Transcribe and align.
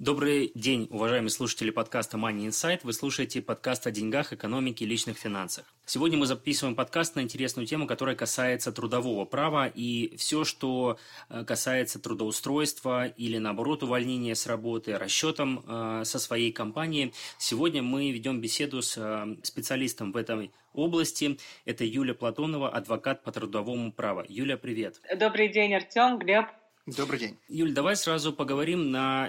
Добрый 0.00 0.50
день, 0.54 0.88
уважаемые 0.90 1.28
слушатели 1.28 1.68
подкаста 1.68 2.16
Money 2.16 2.46
Insight. 2.46 2.80
Вы 2.84 2.94
слушаете 2.94 3.42
подкаст 3.42 3.86
о 3.86 3.90
деньгах, 3.90 4.32
экономике 4.32 4.86
и 4.86 4.88
личных 4.88 5.18
финансах. 5.18 5.66
Сегодня 5.84 6.16
мы 6.16 6.24
записываем 6.24 6.74
подкаст 6.74 7.16
на 7.16 7.20
интересную 7.20 7.66
тему, 7.66 7.86
которая 7.86 8.16
касается 8.16 8.72
трудового 8.72 9.26
права 9.26 9.66
и 9.66 10.16
все, 10.16 10.44
что 10.44 10.98
э, 11.28 11.44
касается 11.44 11.98
трудоустройства 11.98 13.08
или, 13.08 13.36
наоборот, 13.36 13.82
увольнения 13.82 14.34
с 14.34 14.46
работы, 14.46 14.96
расчетом 14.96 15.62
э, 15.68 16.04
со 16.06 16.18
своей 16.18 16.50
компании. 16.50 17.12
Сегодня 17.36 17.82
мы 17.82 18.10
ведем 18.10 18.40
беседу 18.40 18.80
с 18.80 18.96
э, 18.96 19.36
специалистом 19.42 20.12
в 20.12 20.16
этой 20.16 20.50
области. 20.72 21.38
Это 21.66 21.84
Юлия 21.84 22.14
Платонова, 22.14 22.70
адвокат 22.70 23.22
по 23.22 23.32
трудовому 23.32 23.92
праву. 23.92 24.24
Юля, 24.26 24.56
привет. 24.56 24.98
Добрый 25.14 25.48
день, 25.48 25.74
Артем, 25.74 26.18
Глеб. 26.18 26.46
Добрый 26.86 27.18
день. 27.18 27.38
Юль, 27.48 27.74
давай 27.74 27.96
сразу 27.96 28.32
поговорим 28.32 28.90
на 28.90 29.28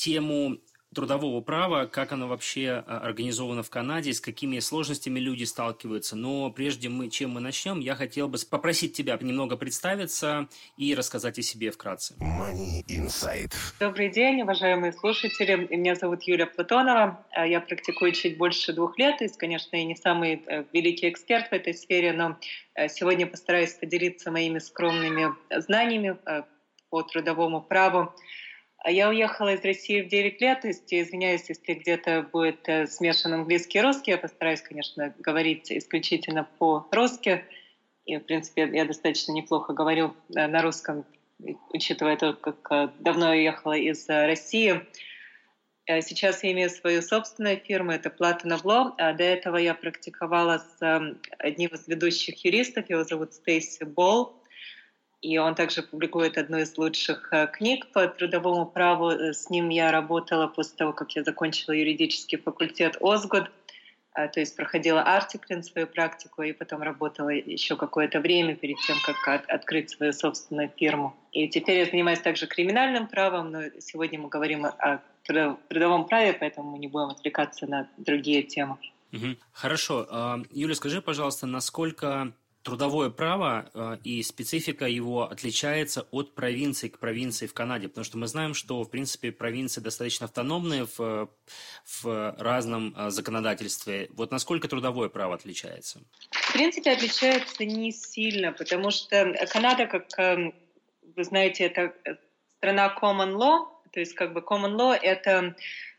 тему 0.00 0.56
трудового 0.94 1.40
права, 1.40 1.86
как 1.86 2.10
оно 2.12 2.26
вообще 2.26 2.82
а, 2.86 2.98
организовано 2.98 3.62
в 3.62 3.70
Канаде, 3.70 4.12
с 4.12 4.20
какими 4.20 4.58
сложностями 4.58 5.20
люди 5.20 5.44
сталкиваются. 5.44 6.16
Но 6.16 6.50
прежде 6.50 6.88
мы, 6.88 7.10
чем 7.10 7.32
мы 7.32 7.40
начнем, 7.40 7.80
я 7.80 7.94
хотел 7.94 8.26
бы 8.26 8.38
попросить 8.50 8.94
тебя 8.94 9.16
немного 9.20 9.56
представиться 9.56 10.48
и 10.76 10.94
рассказать 10.94 11.38
о 11.38 11.42
себе 11.42 11.70
вкратце. 11.70 12.14
Money 12.18 12.82
Insight. 12.88 13.52
Добрый 13.78 14.08
день, 14.08 14.42
уважаемые 14.42 14.92
слушатели. 14.92 15.68
Меня 15.70 15.94
зовут 15.94 16.22
Юлия 16.22 16.46
Платонова. 16.46 17.24
А, 17.30 17.46
я 17.46 17.60
практикую 17.60 18.12
чуть 18.12 18.38
больше 18.38 18.72
двух 18.72 18.98
лет. 18.98 19.20
Есть, 19.20 19.36
конечно, 19.36 19.76
я 19.76 19.84
не 19.84 19.96
самый 19.96 20.42
э, 20.46 20.64
великий 20.72 21.08
эксперт 21.10 21.50
в 21.50 21.52
этой 21.52 21.74
сфере, 21.74 22.12
но 22.12 22.36
э, 22.74 22.88
сегодня 22.88 23.26
постараюсь 23.26 23.74
поделиться 23.74 24.30
моими 24.32 24.58
скромными 24.58 25.34
знаниями 25.50 26.16
э, 26.26 26.42
по 26.88 27.02
трудовому 27.02 27.60
праву. 27.62 28.12
А 28.82 28.90
я 28.90 29.10
уехала 29.10 29.52
из 29.52 29.62
России 29.62 30.00
в 30.00 30.08
9 30.08 30.40
лет, 30.40 30.64
есть 30.64 30.92
извиняюсь, 30.92 31.44
если 31.50 31.74
где-то 31.74 32.26
будет 32.32 32.66
э, 32.66 32.86
смешан 32.86 33.34
английский 33.34 33.78
и 33.78 33.82
русский. 33.82 34.12
Я 34.12 34.18
постараюсь, 34.18 34.62
конечно, 34.62 35.14
говорить 35.18 35.70
исключительно 35.70 36.48
по-русски. 36.58 37.44
И, 38.06 38.16
в 38.16 38.20
принципе, 38.20 38.70
я 38.72 38.86
достаточно 38.86 39.32
неплохо 39.32 39.74
говорю 39.74 40.14
э, 40.34 40.46
на 40.46 40.62
русском, 40.62 41.04
учитывая 41.74 42.16
то, 42.16 42.32
как 42.32 42.66
э, 42.72 42.88
давно 43.00 43.34
я 43.34 43.42
ехала 43.42 43.76
из 43.76 44.08
России. 44.08 44.80
Сейчас 45.86 46.42
я 46.42 46.52
имею 46.52 46.70
свою 46.70 47.02
собственную 47.02 47.58
фирму, 47.58 47.92
это 47.92 48.08
Platinum 48.08 48.62
Law. 48.62 48.92
А 48.96 49.12
до 49.12 49.24
этого 49.24 49.56
я 49.56 49.74
практиковала 49.74 50.64
с 50.78 51.16
одним 51.38 51.70
из 51.70 51.86
ведущих 51.86 52.42
юристов, 52.44 52.88
его 52.88 53.04
зовут 53.04 53.34
Стейси 53.34 53.84
Болл 53.84 54.39
и 55.22 55.36
он 55.38 55.54
также 55.54 55.82
публикует 55.82 56.38
одну 56.38 56.58
из 56.58 56.76
лучших 56.78 57.28
э, 57.32 57.46
книг 57.48 57.86
по 57.92 58.08
трудовому 58.08 58.66
праву. 58.66 59.10
Э, 59.10 59.32
с 59.32 59.50
ним 59.50 59.68
я 59.68 59.92
работала 59.92 60.46
после 60.46 60.76
того, 60.76 60.92
как 60.92 61.12
я 61.12 61.24
закончила 61.24 61.74
юридический 61.74 62.38
факультет 62.38 62.96
Озгод, 63.00 63.50
э, 64.14 64.28
то 64.28 64.40
есть 64.40 64.56
проходила 64.56 65.02
артиклин 65.02 65.62
свою 65.62 65.86
практику 65.86 66.42
и 66.42 66.52
потом 66.52 66.82
работала 66.82 67.28
еще 67.28 67.76
какое-то 67.76 68.20
время 68.20 68.56
перед 68.56 68.78
тем, 68.86 68.96
как 69.24 69.44
открыть 69.48 69.90
свою 69.90 70.12
собственную 70.14 70.70
фирму. 70.74 71.14
И 71.32 71.48
теперь 71.48 71.80
я 71.80 71.84
занимаюсь 71.84 72.20
также 72.20 72.46
криминальным 72.46 73.06
правом, 73.06 73.50
но 73.50 73.62
сегодня 73.78 74.18
мы 74.18 74.30
говорим 74.30 74.64
о 74.64 75.02
трудовом 75.24 76.06
праве, 76.06 76.32
поэтому 76.32 76.70
мы 76.70 76.78
не 76.78 76.88
будем 76.88 77.10
отвлекаться 77.10 77.66
на 77.66 77.88
другие 77.98 78.42
темы. 78.42 78.78
Угу. 79.12 79.36
Хорошо. 79.52 80.06
А, 80.10 80.38
Юля, 80.50 80.74
скажи, 80.74 81.02
пожалуйста, 81.02 81.46
насколько 81.46 82.32
трудовое 82.62 83.10
право 83.10 83.70
э, 83.72 83.96
и 84.04 84.22
специфика 84.22 84.86
его 84.86 85.30
отличается 85.30 86.06
от 86.10 86.34
провинции 86.34 86.88
к 86.88 86.98
провинции 86.98 87.46
в 87.46 87.54
Канаде, 87.54 87.88
потому 87.88 88.04
что 88.04 88.18
мы 88.18 88.26
знаем, 88.26 88.54
что, 88.54 88.82
в 88.82 88.90
принципе, 88.90 89.32
провинции 89.32 89.80
достаточно 89.80 90.26
автономные 90.26 90.86
в, 90.86 91.30
в 92.02 92.36
разном 92.38 92.94
э, 92.96 93.10
законодательстве. 93.10 94.08
Вот 94.12 94.30
насколько 94.30 94.68
трудовое 94.68 95.08
право 95.08 95.34
отличается? 95.34 96.00
В 96.30 96.52
принципе, 96.52 96.92
отличается 96.92 97.64
не 97.64 97.92
сильно, 97.92 98.52
потому 98.52 98.90
что 98.90 99.34
Канада, 99.50 99.86
как 99.86 100.06
э, 100.18 100.52
вы 101.16 101.24
знаете, 101.24 101.64
это 101.64 101.94
страна 102.58 102.94
common 103.00 103.34
law, 103.36 103.68
то 103.92 104.00
есть 104.00 104.14
как 104.14 104.32
бы 104.32 104.40
common 104.40 104.76
law– 104.76 104.94
это, 105.02 105.56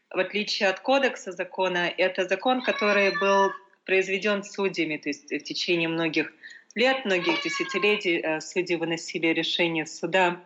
в 0.10 0.20
отличие 0.20 0.70
от 0.70 0.80
кодекса 0.80 1.32
закона, 1.32 1.92
это 1.98 2.28
закон, 2.28 2.62
который 2.62 3.18
был 3.20 3.52
произведен 3.86 4.44
судьями, 4.44 4.98
то 4.98 5.10
есть 5.10 5.32
в 5.32 5.44
течение 5.44 5.88
многих 5.88 6.32
лет, 6.76 7.06
многих 7.06 7.44
десятилетий 7.44 8.20
э, 8.20 8.42
судьи 8.42 8.76
выносили 8.76 9.28
решения 9.28 9.86
суда, 9.86 10.42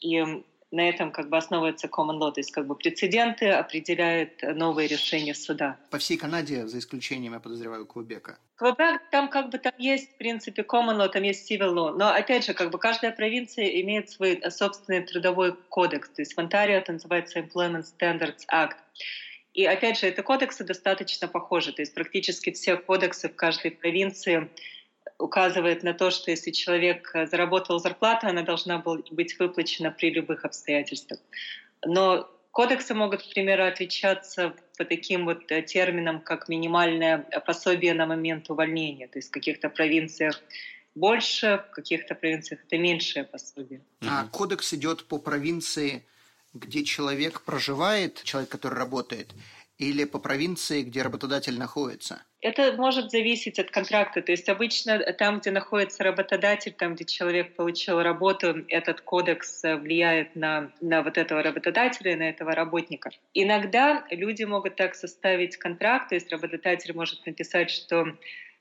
и 0.00 0.42
на 0.74 0.88
этом 0.88 1.12
как 1.12 1.28
бы 1.28 1.36
основывается 1.36 1.86
common 1.86 2.18
law, 2.18 2.32
то 2.32 2.40
есть 2.40 2.50
как 2.50 2.66
бы 2.66 2.74
прецеденты 2.74 3.48
определяют 3.50 4.42
новые 4.42 4.88
решения 4.88 5.34
суда. 5.34 5.78
По 5.90 5.98
всей 5.98 6.16
Канаде, 6.16 6.66
за 6.66 6.78
исключением, 6.78 7.34
я 7.34 7.40
подозреваю, 7.40 7.86
Квебека. 7.86 8.38
Квебек, 8.56 9.00
там 9.10 9.28
как 9.28 9.50
бы 9.50 9.58
там 9.58 9.72
есть, 9.78 10.12
в 10.12 10.16
принципе, 10.16 10.62
common 10.62 10.96
law, 10.96 11.08
там 11.08 11.22
есть 11.22 11.50
civil 11.50 11.72
law, 11.72 11.96
но 11.96 12.08
опять 12.08 12.44
же, 12.44 12.54
как 12.54 12.70
бы 12.70 12.78
каждая 12.78 13.12
провинция 13.12 13.66
имеет 13.82 14.10
свой 14.10 14.42
собственный 14.50 15.02
трудовой 15.02 15.54
кодекс, 15.68 16.08
то 16.10 16.22
есть 16.22 16.34
в 16.34 16.38
Онтарио 16.38 16.78
это 16.78 16.92
называется 16.92 17.38
Employment 17.38 17.84
Standards 17.84 18.44
Act. 18.52 18.76
И 19.54 19.64
опять 19.64 19.98
же, 19.98 20.08
это 20.08 20.22
кодексы 20.22 20.64
достаточно 20.64 21.28
похожи, 21.28 21.72
то 21.72 21.80
есть 21.80 21.94
практически 21.94 22.50
все 22.50 22.76
кодексы 22.76 23.28
в 23.28 23.36
каждой 23.36 23.70
провинции 23.70 24.50
указывает 25.18 25.84
на 25.84 25.94
то, 25.94 26.10
что 26.10 26.32
если 26.32 26.50
человек 26.50 27.10
э, 27.14 27.26
заработал 27.26 27.78
зарплату, 27.78 28.26
она 28.26 28.42
должна 28.42 28.78
быть 28.78 29.38
выплачена 29.38 29.92
при 29.92 30.10
любых 30.10 30.44
обстоятельствах. 30.44 31.20
Но 31.86 32.28
кодексы 32.50 32.94
могут, 32.94 33.22
к 33.22 33.30
примеру, 33.30 33.64
отличаться 33.64 34.54
по 34.76 34.84
таким 34.84 35.24
вот 35.24 35.50
э, 35.52 35.62
терминам, 35.62 36.20
как 36.20 36.48
минимальное 36.48 37.18
пособие 37.46 37.94
на 37.94 38.06
момент 38.06 38.50
увольнения. 38.50 39.06
То 39.06 39.18
есть 39.18 39.28
в 39.28 39.32
каких-то 39.32 39.68
провинциях 39.68 40.42
больше, 40.96 41.64
в 41.70 41.74
каких-то 41.74 42.16
провинциях 42.16 42.60
это 42.66 42.76
меньшее 42.76 43.24
пособие. 43.24 43.82
А 44.00 44.26
кодекс 44.26 44.72
идет 44.74 45.04
по 45.04 45.18
провинции, 45.18 46.04
где 46.54 46.84
человек 46.84 47.42
проживает, 47.42 48.22
человек, 48.22 48.50
который 48.50 48.78
работает, 48.78 49.34
или 49.76 50.04
по 50.04 50.20
провинции, 50.20 50.82
где 50.82 51.02
работодатель 51.02 51.58
находится? 51.58 52.22
Это 52.40 52.72
может 52.74 53.10
зависеть 53.10 53.58
от 53.58 53.70
контракта. 53.70 54.22
То 54.22 54.30
есть 54.30 54.48
обычно 54.48 54.98
там, 55.14 55.40
где 55.40 55.50
находится 55.50 56.04
работодатель, 56.04 56.72
там, 56.72 56.94
где 56.94 57.04
человек 57.04 57.56
получил 57.56 58.00
работу, 58.00 58.64
этот 58.68 59.00
кодекс 59.00 59.62
влияет 59.62 60.36
на, 60.36 60.70
на 60.80 61.02
вот 61.02 61.18
этого 61.18 61.42
работодателя, 61.42 62.16
на 62.16 62.28
этого 62.28 62.54
работника. 62.54 63.10
Иногда 63.32 64.04
люди 64.10 64.44
могут 64.44 64.76
так 64.76 64.94
составить 64.94 65.56
контракт, 65.56 66.10
то 66.10 66.14
есть 66.14 66.30
работодатель 66.30 66.94
может 66.94 67.26
написать, 67.26 67.70
что 67.70 68.06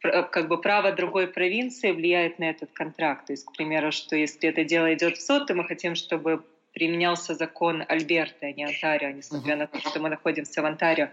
как 0.02 0.48
бы 0.48 0.60
право 0.60 0.92
другой 0.92 1.28
провинции 1.28 1.92
влияет 1.92 2.40
на 2.40 2.50
этот 2.50 2.72
контракт. 2.74 3.28
То 3.28 3.34
есть, 3.34 3.46
к 3.46 3.54
примеру, 3.54 3.92
что 3.92 4.16
если 4.16 4.50
это 4.50 4.64
дело 4.64 4.94
идет 4.94 5.18
в 5.18 5.26
суд, 5.26 5.48
то 5.48 5.54
мы 5.54 5.64
хотим, 5.66 5.96
чтобы 5.96 6.44
применялся 6.74 7.36
закон 7.36 7.84
Альберта, 7.88 8.48
а 8.48 8.52
не 8.52 8.66
Онтарио, 8.66 9.12
несмотря 9.12 9.56
на 9.56 9.68
то, 9.68 9.80
что 9.80 10.00
мы 10.00 10.10
находимся 10.10 10.62
в 10.62 10.66
Онтарио. 10.66 11.10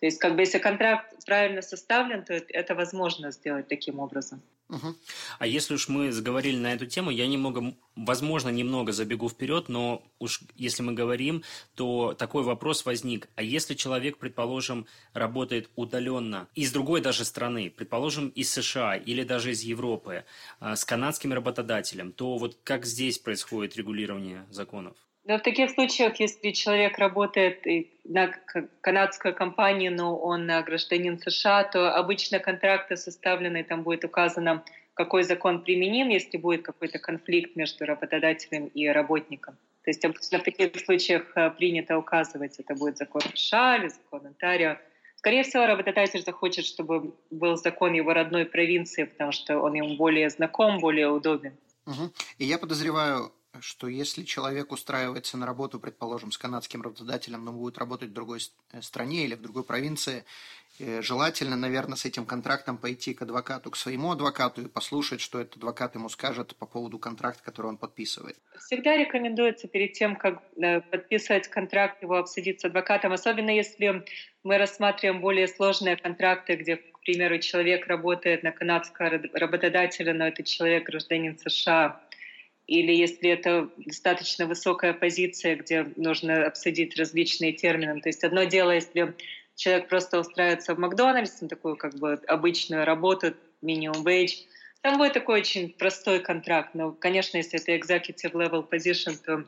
То 0.00 0.06
есть, 0.06 0.18
как 0.18 0.34
бы, 0.34 0.42
если 0.42 0.58
контракт 0.58 1.14
правильно 1.26 1.60
составлен, 1.60 2.24
то 2.24 2.32
это 2.32 2.74
возможно 2.74 3.30
сделать 3.30 3.68
таким 3.68 4.00
образом. 4.00 4.42
Угу. 4.70 4.94
А 5.38 5.46
если 5.46 5.74
уж 5.74 5.88
мы 5.88 6.10
заговорили 6.10 6.56
на 6.56 6.72
эту 6.72 6.86
тему, 6.86 7.10
я 7.10 7.26
немного, 7.26 7.74
возможно, 7.96 8.48
немного 8.48 8.92
забегу 8.92 9.28
вперед, 9.28 9.68
но 9.68 10.02
уж 10.18 10.40
если 10.54 10.82
мы 10.82 10.94
говорим, 10.94 11.42
то 11.74 12.14
такой 12.14 12.44
вопрос 12.44 12.86
возник. 12.86 13.28
А 13.34 13.42
если 13.42 13.74
человек, 13.74 14.18
предположим, 14.18 14.86
работает 15.12 15.68
удаленно 15.76 16.48
из 16.54 16.72
другой 16.72 17.00
даже 17.02 17.24
страны, 17.24 17.68
предположим, 17.68 18.28
из 18.28 18.50
США 18.52 18.96
или 18.96 19.22
даже 19.22 19.50
из 19.50 19.62
Европы, 19.62 20.24
а, 20.60 20.76
с 20.76 20.84
канадским 20.84 21.32
работодателем, 21.32 22.12
то 22.12 22.38
вот 22.38 22.58
как 22.62 22.86
здесь 22.86 23.18
происходит 23.18 23.76
регулирование 23.76 24.46
законов? 24.50 24.96
Но 25.24 25.38
в 25.38 25.42
таких 25.42 25.70
случаях, 25.70 26.18
если 26.18 26.50
человек 26.50 26.98
работает 26.98 27.64
на 28.04 28.32
канадскую 28.80 29.34
компанию, 29.34 29.92
но 29.94 30.16
он 30.16 30.46
гражданин 30.46 31.18
США, 31.18 31.64
то 31.64 31.94
обычно 31.94 32.38
контракты 32.38 32.96
составлены, 32.96 33.62
там 33.62 33.82
будет 33.82 34.04
указано, 34.04 34.64
какой 34.94 35.22
закон 35.22 35.62
применим, 35.62 36.08
если 36.08 36.36
будет 36.36 36.62
какой-то 36.62 36.98
конфликт 36.98 37.56
между 37.56 37.84
работодателем 37.84 38.66
и 38.66 38.86
работником. 38.86 39.56
То 39.82 39.90
есть 39.90 40.04
обычно 40.04 40.38
в 40.38 40.42
таких 40.42 40.78
случаях 40.84 41.22
э, 41.36 41.50
принято 41.50 41.96
указывать, 41.96 42.58
это 42.58 42.74
будет 42.74 42.98
закон 42.98 43.22
США 43.34 43.78
или 43.78 43.88
закон 43.88 44.26
Онтарио. 44.26 44.76
Скорее 45.16 45.42
всего, 45.42 45.66
работодатель 45.66 46.22
захочет, 46.22 46.66
чтобы 46.66 47.14
был 47.30 47.56
закон 47.56 47.94
его 47.94 48.12
родной 48.12 48.44
провинции, 48.44 49.04
потому 49.04 49.32
что 49.32 49.58
он 49.60 49.74
ему 49.74 49.96
более 49.96 50.28
знаком, 50.28 50.80
более 50.80 51.08
удобен. 51.08 51.56
Угу. 51.86 52.12
И 52.38 52.44
я 52.44 52.58
подозреваю, 52.58 53.32
что 53.60 53.88
если 53.88 54.22
человек 54.22 54.72
устраивается 54.72 55.36
на 55.36 55.46
работу, 55.46 55.80
предположим, 55.80 56.30
с 56.30 56.38
канадским 56.38 56.82
работодателем, 56.82 57.44
но 57.44 57.52
будет 57.52 57.78
работать 57.78 58.10
в 58.10 58.12
другой 58.12 58.40
э, 58.72 58.80
стране 58.80 59.24
или 59.24 59.34
в 59.34 59.42
другой 59.42 59.64
провинции, 59.64 60.24
э, 60.78 61.02
желательно, 61.02 61.56
наверное, 61.56 61.96
с 61.96 62.04
этим 62.04 62.26
контрактом 62.26 62.78
пойти 62.78 63.12
к 63.12 63.22
адвокату, 63.22 63.70
к 63.70 63.76
своему 63.76 64.12
адвокату 64.12 64.62
и 64.62 64.68
послушать, 64.68 65.20
что 65.20 65.40
этот 65.40 65.56
адвокат 65.56 65.96
ему 65.96 66.08
скажет 66.08 66.54
по 66.56 66.66
поводу 66.66 66.98
контракта, 66.98 67.42
который 67.42 67.66
он 67.66 67.76
подписывает. 67.76 68.36
Всегда 68.58 68.96
рекомендуется 68.96 69.66
перед 69.66 69.94
тем, 69.94 70.14
как 70.14 70.42
э, 70.56 70.80
подписывать 70.80 71.48
контракт, 71.48 72.02
его 72.02 72.16
обсудить 72.16 72.60
с 72.60 72.64
адвокатом, 72.64 73.12
особенно 73.12 73.50
если 73.50 74.04
мы 74.44 74.58
рассматриваем 74.58 75.20
более 75.20 75.48
сложные 75.48 75.96
контракты, 75.96 76.54
где, 76.54 76.76
к 76.76 77.00
примеру, 77.00 77.38
человек 77.40 77.88
работает 77.88 78.44
на 78.44 78.52
канадского 78.52 79.20
работодателя, 79.32 80.14
но 80.14 80.28
этот 80.28 80.46
человек 80.46 80.84
гражданин 80.84 81.36
США 81.36 82.00
или 82.70 82.92
если 82.92 83.30
это 83.30 83.68
достаточно 83.78 84.46
высокая 84.46 84.92
позиция, 84.92 85.56
где 85.56 85.90
нужно 85.96 86.46
обсудить 86.46 86.96
различные 86.96 87.52
термины. 87.52 88.00
То 88.00 88.08
есть 88.08 88.22
одно 88.22 88.44
дело, 88.44 88.70
если 88.70 89.12
человек 89.56 89.88
просто 89.88 90.20
устраивается 90.20 90.76
в 90.76 90.78
Макдональдс, 90.78 91.40
на 91.40 91.48
такую 91.48 91.76
как 91.76 91.96
бы 91.96 92.20
обычную 92.28 92.84
работу, 92.84 93.34
минимум 93.60 94.06
wage, 94.06 94.44
там 94.82 94.98
будет 94.98 95.14
такой 95.14 95.40
очень 95.40 95.70
простой 95.70 96.20
контракт. 96.20 96.70
Но, 96.74 96.92
конечно, 96.92 97.38
если 97.38 97.60
это 97.60 97.72
executive 97.74 98.32
level 98.34 98.64
position, 98.70 99.18
то 99.26 99.44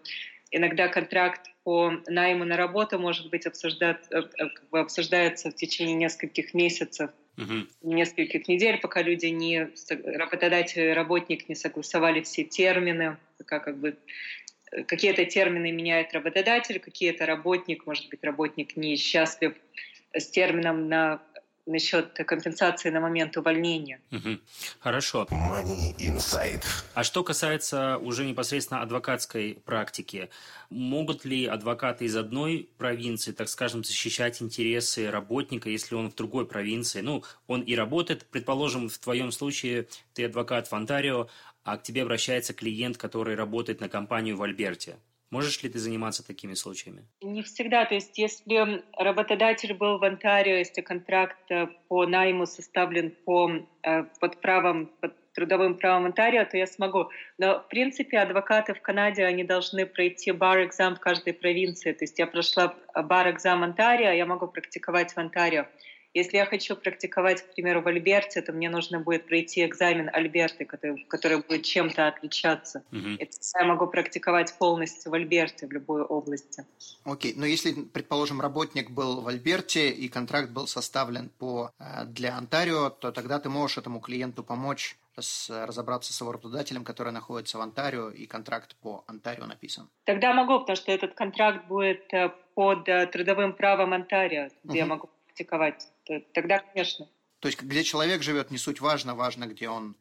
иногда 0.50 0.88
контракт 0.88 1.42
по 1.62 1.92
найму 2.08 2.44
на 2.44 2.56
работу 2.56 2.98
может 2.98 3.30
быть 3.30 3.46
обсуждать, 3.46 4.04
э, 4.10 4.18
э, 4.18 4.76
обсуждается 4.76 5.52
в 5.52 5.54
течение 5.54 5.94
нескольких 5.94 6.54
месяцев 6.54 7.12
угу. 7.36 7.66
нескольких 7.82 8.48
недель, 8.48 8.78
пока 8.78 9.02
люди 9.02 9.26
не 9.26 9.70
работодатель 10.04 10.92
работник 10.92 11.48
не 11.48 11.54
согласовали 11.54 12.22
все 12.22 12.44
термины, 12.44 13.16
пока 13.38 13.58
как 13.58 13.78
бы 13.78 13.96
э, 14.72 14.84
какие-то 14.84 15.24
термины 15.24 15.72
меняет 15.72 16.12
работодатель, 16.12 16.78
какие-то 16.78 17.26
работник, 17.26 17.86
может 17.86 18.08
быть, 18.10 18.22
работник 18.22 18.76
не 18.76 18.96
счастлив 18.96 19.54
с 20.14 20.28
термином 20.28 20.88
на 20.88 21.22
насчет 21.66 22.12
компенсации 22.14 22.90
на 22.90 23.00
момент 23.00 23.36
увольнения. 23.36 24.00
Угу. 24.10 24.38
Хорошо. 24.80 25.26
Money 25.30 25.96
inside. 25.98 26.64
А 26.94 27.04
что 27.04 27.22
касается 27.22 27.98
уже 27.98 28.24
непосредственно 28.24 28.82
адвокатской 28.82 29.58
практики, 29.64 30.28
могут 30.70 31.24
ли 31.24 31.46
адвокаты 31.46 32.06
из 32.06 32.16
одной 32.16 32.68
провинции, 32.78 33.32
так 33.32 33.48
скажем, 33.48 33.84
защищать 33.84 34.42
интересы 34.42 35.10
работника, 35.10 35.68
если 35.68 35.94
он 35.94 36.10
в 36.10 36.14
другой 36.14 36.46
провинции? 36.46 37.00
Ну, 37.00 37.22
он 37.46 37.62
и 37.62 37.76
работает, 37.76 38.26
предположим, 38.30 38.88
в 38.88 38.98
твоем 38.98 39.30
случае 39.30 39.86
ты 40.14 40.24
адвокат 40.24 40.68
в 40.68 40.72
Онтарио, 40.72 41.28
а 41.64 41.76
к 41.76 41.82
тебе 41.84 42.02
обращается 42.02 42.54
клиент, 42.54 42.96
который 42.96 43.36
работает 43.36 43.80
на 43.80 43.88
компанию 43.88 44.36
в 44.36 44.42
Альберте. 44.42 44.96
Можешь 45.32 45.62
ли 45.62 45.70
ты 45.70 45.78
заниматься 45.78 46.26
такими 46.26 46.52
случаями? 46.52 47.06
Не 47.22 47.42
всегда. 47.42 47.86
То 47.86 47.94
есть 47.94 48.18
если 48.18 48.82
работодатель 48.98 49.72
был 49.72 49.98
в 49.98 50.04
Онтарио, 50.04 50.56
если 50.56 50.82
контракт 50.82 51.50
э, 51.50 51.68
по 51.88 52.04
найму 52.06 52.44
составлен 52.44 53.14
по, 53.24 53.50
э, 53.82 54.04
под 54.20 54.40
правом, 54.42 54.90
под 55.00 55.14
трудовым 55.32 55.78
правом 55.78 56.04
Онтарио, 56.04 56.44
то 56.44 56.58
я 56.58 56.66
смогу. 56.66 57.08
Но, 57.38 57.60
в 57.60 57.68
принципе, 57.68 58.18
адвокаты 58.18 58.74
в 58.74 58.82
Канаде, 58.82 59.24
они 59.24 59.42
должны 59.42 59.86
пройти 59.86 60.32
бар-экзам 60.32 60.96
в 60.96 61.00
каждой 61.00 61.32
провинции. 61.32 61.92
То 61.92 62.04
есть 62.04 62.18
я 62.18 62.26
прошла 62.26 62.74
бар-экзам 62.94 63.62
Онтарио, 63.64 64.10
я 64.10 64.26
могу 64.26 64.48
практиковать 64.48 65.14
в 65.14 65.18
Онтарио. 65.18 65.64
Если 66.14 66.36
я 66.36 66.44
хочу 66.44 66.76
практиковать, 66.76 67.42
к 67.42 67.54
примеру, 67.54 67.80
в 67.80 67.88
Альберте, 67.88 68.42
то 68.42 68.52
мне 68.52 68.68
нужно 68.68 69.00
будет 69.00 69.26
пройти 69.26 69.64
экзамен 69.64 70.10
Альберты, 70.12 70.64
который, 70.64 71.04
который 71.08 71.42
будет 71.42 71.62
чем-то 71.62 72.08
отличаться. 72.08 72.82
Uh-huh. 72.92 73.16
И 73.16 73.30
я 73.58 73.64
могу 73.64 73.86
практиковать 73.86 74.56
полностью 74.58 75.10
в 75.10 75.14
Альберте, 75.14 75.66
в 75.66 75.72
любой 75.72 76.02
области. 76.02 76.66
Окей, 77.04 77.32
okay. 77.32 77.34
но 77.38 77.46
если, 77.46 77.72
предположим, 77.72 78.40
работник 78.40 78.90
был 78.90 79.22
в 79.22 79.28
Альберте 79.28 79.90
и 79.90 80.08
контракт 80.08 80.50
был 80.50 80.66
составлен 80.66 81.30
по, 81.38 81.70
э, 81.78 82.04
для 82.04 82.36
Онтарио, 82.36 82.90
то 82.90 83.10
тогда 83.10 83.38
ты 83.38 83.48
можешь 83.48 83.78
этому 83.78 84.00
клиенту 84.00 84.44
помочь 84.44 84.96
с, 85.18 85.48
разобраться 85.66 86.12
с 86.12 86.20
его 86.20 86.32
работодателем, 86.32 86.84
который 86.84 87.12
находится 87.12 87.58
в 87.58 87.60
Онтарио, 87.60 88.10
и 88.10 88.26
контракт 88.26 88.76
по 88.76 89.04
Онтарио 89.06 89.46
написан. 89.46 89.88
Тогда 90.04 90.32
могу, 90.32 90.60
потому 90.60 90.76
что 90.76 90.92
этот 90.92 91.14
контракт 91.14 91.66
будет 91.68 92.12
э, 92.12 92.30
под 92.54 92.88
э, 92.88 93.06
трудовым 93.06 93.54
правом 93.54 93.92
Онтарио, 93.94 94.48
где 94.64 94.74
uh-huh. 94.74 94.82
я 94.82 94.86
могу 94.86 95.08
практиковать 95.26 95.88
то 96.04 96.20
тогда, 96.32 96.58
конечно. 96.58 97.08
То 97.40 97.48
есть, 97.48 97.60
где 97.60 97.82
человек 97.82 98.22
живет, 98.22 98.50
не 98.50 98.58
суть 98.58 98.80
важно, 98.80 99.14
важно, 99.14 99.46
где 99.46 99.68
он, 99.68 99.96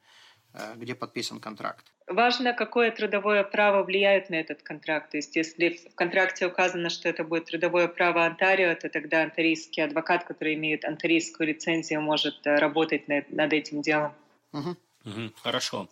э, 0.54 0.76
где 0.76 0.94
подписан 0.96 1.40
контракт. 1.40 1.92
Важно, 2.08 2.54
какое 2.54 2.92
трудовое 2.92 3.44
право 3.44 3.84
влияет 3.84 4.30
на 4.30 4.36
этот 4.36 4.64
контракт. 4.64 5.12
То 5.12 5.18
есть, 5.18 5.36
если 5.36 5.80
в 5.92 5.96
контракте 5.96 6.46
указано, 6.46 6.90
что 6.90 7.10
это 7.10 7.24
будет 7.24 7.46
трудовое 7.46 7.88
право 7.88 8.26
Онтарио, 8.26 8.76
то 8.76 8.90
тогда 8.90 9.24
онтарийский 9.24 9.84
адвокат, 9.84 10.26
который 10.26 10.56
имеет 10.56 10.86
онтарийскую 10.86 11.48
лицензию, 11.48 12.02
может 12.02 12.46
э, 12.46 12.56
работать 12.58 13.08
над 13.08 13.54
этим 13.54 13.82
делом. 13.82 14.14
Угу. 14.54 14.76
Угу, 15.06 15.32
хорошо. 15.42 15.90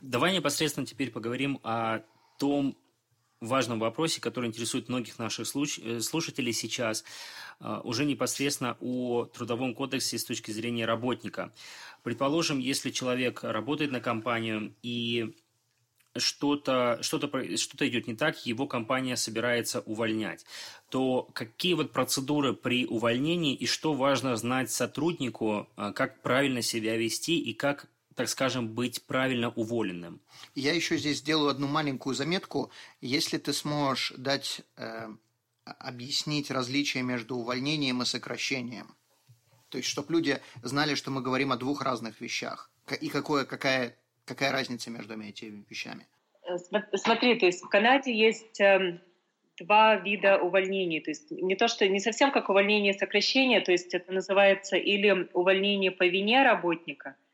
Давай 0.00 0.32
непосредственно 0.34 0.86
теперь 0.86 1.10
поговорим 1.10 1.60
о 1.62 2.00
том, 2.38 2.76
важном 3.40 3.78
вопросе, 3.78 4.20
который 4.20 4.46
интересует 4.46 4.88
многих 4.88 5.18
наших 5.18 5.46
э, 5.46 6.00
слушателей 6.00 6.52
сейчас, 6.52 7.04
уже 7.60 8.04
непосредственно 8.04 8.76
о 8.80 9.24
Трудовом 9.24 9.74
кодексе 9.74 10.18
с 10.18 10.24
точки 10.24 10.50
зрения 10.50 10.84
работника. 10.84 11.52
Предположим, 12.02 12.58
если 12.58 12.90
человек 12.90 13.42
работает 13.42 13.90
на 13.90 14.00
компанию 14.00 14.74
и 14.82 15.34
что-то 16.18 16.98
что 17.02 17.18
-то, 17.18 17.56
что 17.56 17.76
-то 17.76 17.88
идет 17.88 18.06
не 18.06 18.14
так, 18.14 18.46
его 18.46 18.66
компания 18.66 19.16
собирается 19.16 19.80
увольнять, 19.80 20.44
то 20.88 21.28
какие 21.32 21.74
вот 21.74 21.92
процедуры 21.92 22.54
при 22.54 22.86
увольнении 22.86 23.54
и 23.54 23.66
что 23.66 23.94
важно 23.94 24.36
знать 24.36 24.70
сотруднику, 24.70 25.68
а, 25.76 25.92
как 25.92 26.22
правильно 26.22 26.62
себя 26.62 26.96
вести 26.96 27.38
и 27.38 27.52
как 27.54 27.88
так 28.14 28.30
скажем, 28.30 28.68
быть 28.68 29.02
правильно 29.02 29.50
уволенным. 29.50 30.22
Я 30.54 30.72
еще 30.72 30.96
здесь 30.96 31.18
сделаю 31.18 31.50
одну 31.50 31.66
маленькую 31.66 32.14
заметку. 32.14 32.70
Если 33.02 33.36
ты 33.36 33.52
сможешь 33.52 34.14
дать, 34.16 34.62
э, 34.78 35.08
объяснить 35.78 36.50
различия 36.50 37.02
между 37.02 37.36
увольнением 37.36 38.02
и 38.02 38.06
сокращением, 38.06 38.96
то 39.68 39.78
есть, 39.78 39.88
чтобы 39.90 40.12
люди 40.12 40.40
знали, 40.62 40.94
что 40.94 41.10
мы 41.10 41.22
говорим 41.22 41.52
о 41.52 41.56
двух 41.56 41.82
разных 41.82 42.20
вещах, 42.20 42.70
и 43.00 43.08
какое, 43.08 43.44
какая, 43.44 43.96
какая 44.24 44.52
разница 44.52 44.90
между 44.90 45.20
этими 45.20 45.64
вещами. 45.68 46.06
Смотри, 46.94 47.38
то 47.38 47.46
есть 47.46 47.62
в 47.62 47.68
Канаде 47.68 48.16
есть 48.16 48.60
э, 48.60 49.00
два 49.58 49.96
вида 49.96 50.38
увольнений. 50.38 51.00
То 51.00 51.10
есть 51.10 51.30
не 51.32 51.56
то, 51.56 51.66
что 51.66 51.88
не 51.88 51.98
совсем 51.98 52.30
как 52.30 52.48
увольнение 52.48 52.94
и 52.94 52.98
сокращение, 52.98 53.60
то 53.60 53.72
есть 53.72 53.92
это 53.94 54.12
называется 54.12 54.76
или 54.76 55.28
увольнение 55.32 55.90
по 55.90 56.06
вине 56.06 56.44
работника– 56.44 57.16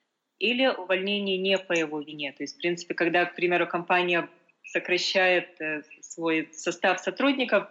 или 0.42 0.66
увольнение 0.66 1.38
не 1.38 1.56
по 1.56 1.72
его 1.72 2.00
вине. 2.00 2.32
То 2.32 2.42
есть, 2.42 2.56
в 2.56 2.58
принципе, 2.58 2.94
когда, 2.94 3.24
к 3.26 3.36
примеру, 3.36 3.68
компания 3.68 4.28
сокращает 4.64 5.60
э, 5.60 5.82
свой 6.00 6.48
состав 6.52 6.98
сотрудников, 6.98 7.68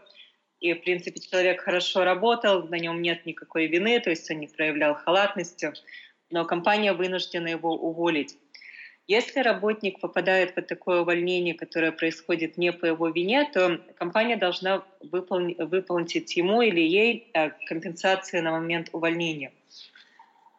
и, 0.62 0.74
в 0.74 0.82
принципе, 0.84 1.20
человек 1.20 1.62
хорошо 1.62 2.04
работал, 2.04 2.64
на 2.68 2.76
нем 2.76 3.02
нет 3.02 3.26
никакой 3.26 3.66
вины, 3.66 4.00
то 4.00 4.12
есть 4.12 4.30
он 4.32 4.40
не 4.40 4.48
проявлял 4.48 4.94
халатности, 4.96 5.74
но 6.30 6.46
компания 6.46 6.94
вынуждена 6.94 7.48
его 7.48 7.74
уволить. 7.74 8.38
Если 9.08 9.40
работник 9.40 10.00
попадает 10.00 10.54
под 10.54 10.68
такое 10.68 11.02
увольнение, 11.02 11.56
которое 11.56 11.92
происходит 11.92 12.58
не 12.58 12.72
по 12.72 12.86
его 12.86 13.10
вине, 13.10 13.50
то 13.52 13.82
компания 13.98 14.38
должна 14.38 14.86
выплатить 15.02 16.38
ему 16.38 16.62
или 16.62 16.80
ей 16.80 17.30
э, 17.34 17.50
компенсации 17.66 18.40
на 18.40 18.52
момент 18.52 18.90
увольнения. 18.94 19.52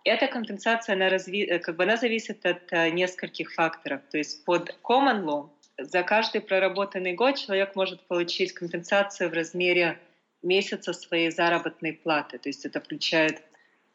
Эта 0.05 0.27
компенсация, 0.27 0.97
она, 0.97 1.09
разви... 1.09 1.45
Э, 1.45 1.61
как 1.61 1.77
бы 1.77 1.85
она 1.85 1.97
зависит 1.97 2.45
от 2.45 2.73
э, 2.73 2.91
нескольких 2.91 3.55
факторов. 3.55 4.03
То 4.11 4.19
есть 4.19 4.45
под 4.45 4.77
common 4.83 5.23
law 5.23 5.49
за 5.85 6.03
каждый 6.03 6.41
проработанный 6.41 7.15
год 7.15 7.37
человек 7.37 7.75
может 7.77 8.01
получить 8.03 8.53
компенсацию 8.53 9.31
в 9.31 9.33
размере 9.33 9.99
месяца 10.43 10.93
своей 10.93 11.31
заработной 11.31 11.93
платы. 11.93 12.39
То 12.39 12.49
есть 12.49 12.65
это 12.65 12.81
включает 12.81 13.43